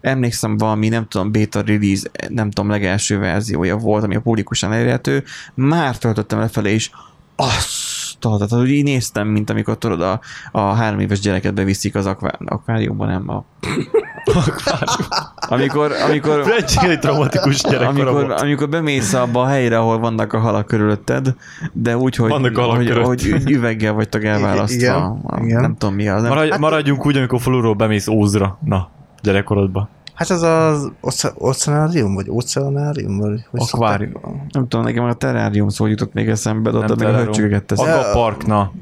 [0.00, 5.24] emlékszem valami, nem tudom, beta release, nem tudom, legelső verziója volt, ami a publikusan elérhető,
[5.54, 6.90] már töltöttem lefelé, és
[7.36, 10.20] azt tehát hogy így néztem, mint amikor tudod, a,
[10.52, 13.44] a három éves gyereket beviszik az akvá, akváriumban, nem a...
[15.52, 16.44] amikor, amikor,
[16.82, 18.40] Egy traumatikus gyerekkora amikor, volt.
[18.40, 21.34] amikor bemész abba a helyre, ahol vannak a halak körülötted,
[21.72, 23.04] de úgy, hogy, Vannak a halak hogy, körött.
[23.04, 24.76] hogy üveggel vagytok elválasztva.
[24.80, 25.60] Igen, A- igen.
[25.60, 26.22] Nem tudom mi az.
[26.22, 28.58] Nem, Maradj, maradjunk úgy, amikor faluról bemész Ózra.
[28.64, 28.90] Na,
[29.22, 29.88] gyerekkorodba.
[30.14, 34.12] Hát ez az oce- oceanárium, vagy oceanárium, vagy hogy Akvárium.
[34.12, 34.32] szokták?
[34.52, 37.78] nem tudom, nekem a terrárium szó jutott még eszembe, de ott még a hölcsöget tesz.
[37.78, 38.08] Maga Ja.
[38.08, 38.72] a park, na.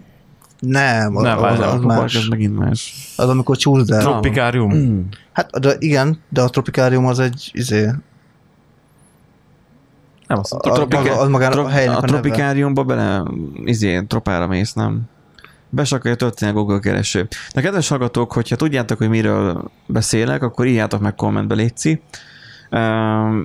[0.59, 2.28] Nem, az, Nem, az, az, Az, az más.
[2.28, 2.94] megint más.
[3.16, 4.01] Az, amikor csússz el.
[4.01, 4.74] Tropikárium.
[4.74, 5.01] Mm.
[5.40, 7.84] Hát, de igen, de a tropikárium az egy, izé,
[10.26, 13.22] Nem, az, a, a, az magának a helynek a, a, tropikáriumba bele,
[13.64, 15.02] izé, tropára mész, nem?
[15.68, 17.28] Be se akarja a Google kereső.
[17.54, 22.02] De kedves hallgatók, hogyha tudjátok, hogy miről beszélek, akkor írjátok meg kommentbe, létszi,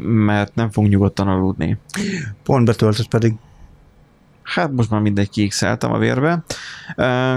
[0.04, 1.78] mert nem fogunk nyugodtan aludni.
[2.44, 3.34] Pont betöltött pedig.
[4.46, 6.44] Hát most már mindegy kiixeltem a vérbe.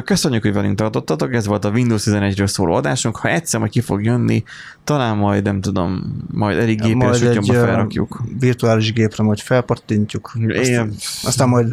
[0.05, 3.17] Köszönjük, hogy velünk tartottatok, ez volt a Windows 11-ről szóló adásunk.
[3.17, 4.43] Ha egyszer majd ki fog jönni,
[4.85, 8.23] talán majd, nem tudom, majd elég Majd egy sütyomba ö, felrakjuk.
[8.39, 10.33] virtuális gépre majd felpattintjuk.
[10.35, 10.95] Aztán, Igen.
[11.23, 11.69] aztán majd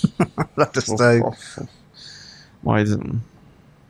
[0.54, 1.34] leteszteljük.
[2.60, 2.98] Majd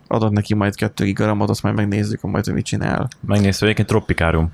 [0.06, 3.08] adod neki majd 2 gigaramot, azt majd megnézzük, hogy majd ő mit csinál.
[3.20, 4.52] Megnézve egyébként tropikárium.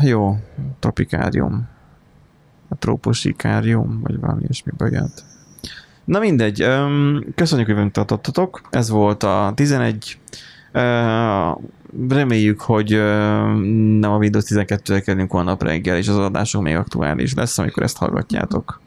[0.00, 0.36] Jó,
[0.78, 1.68] tropikárium.
[2.68, 5.30] A trópusikárium, vagy valami ilyesmiből jött.
[6.04, 6.66] Na mindegy,
[7.34, 8.60] köszönjük, hogy velünk tartottatok.
[8.70, 10.18] Ez volt a 11.
[10.72, 11.50] Ö,
[12.08, 12.90] reméljük, hogy
[13.98, 17.96] nem a Windows 12-re kerülünk holnap reggel, és az adásunk még aktuális lesz, amikor ezt
[17.96, 18.80] hallgatjátok.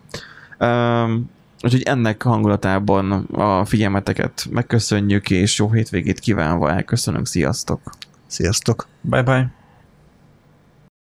[1.61, 7.27] Úgyhogy ennek hangulatában a figyelmeteket megköszönjük, és jó hétvégét kívánva elköszönünk.
[7.27, 7.81] Sziasztok!
[8.27, 8.87] Sziasztok!
[9.01, 9.54] Bye bye.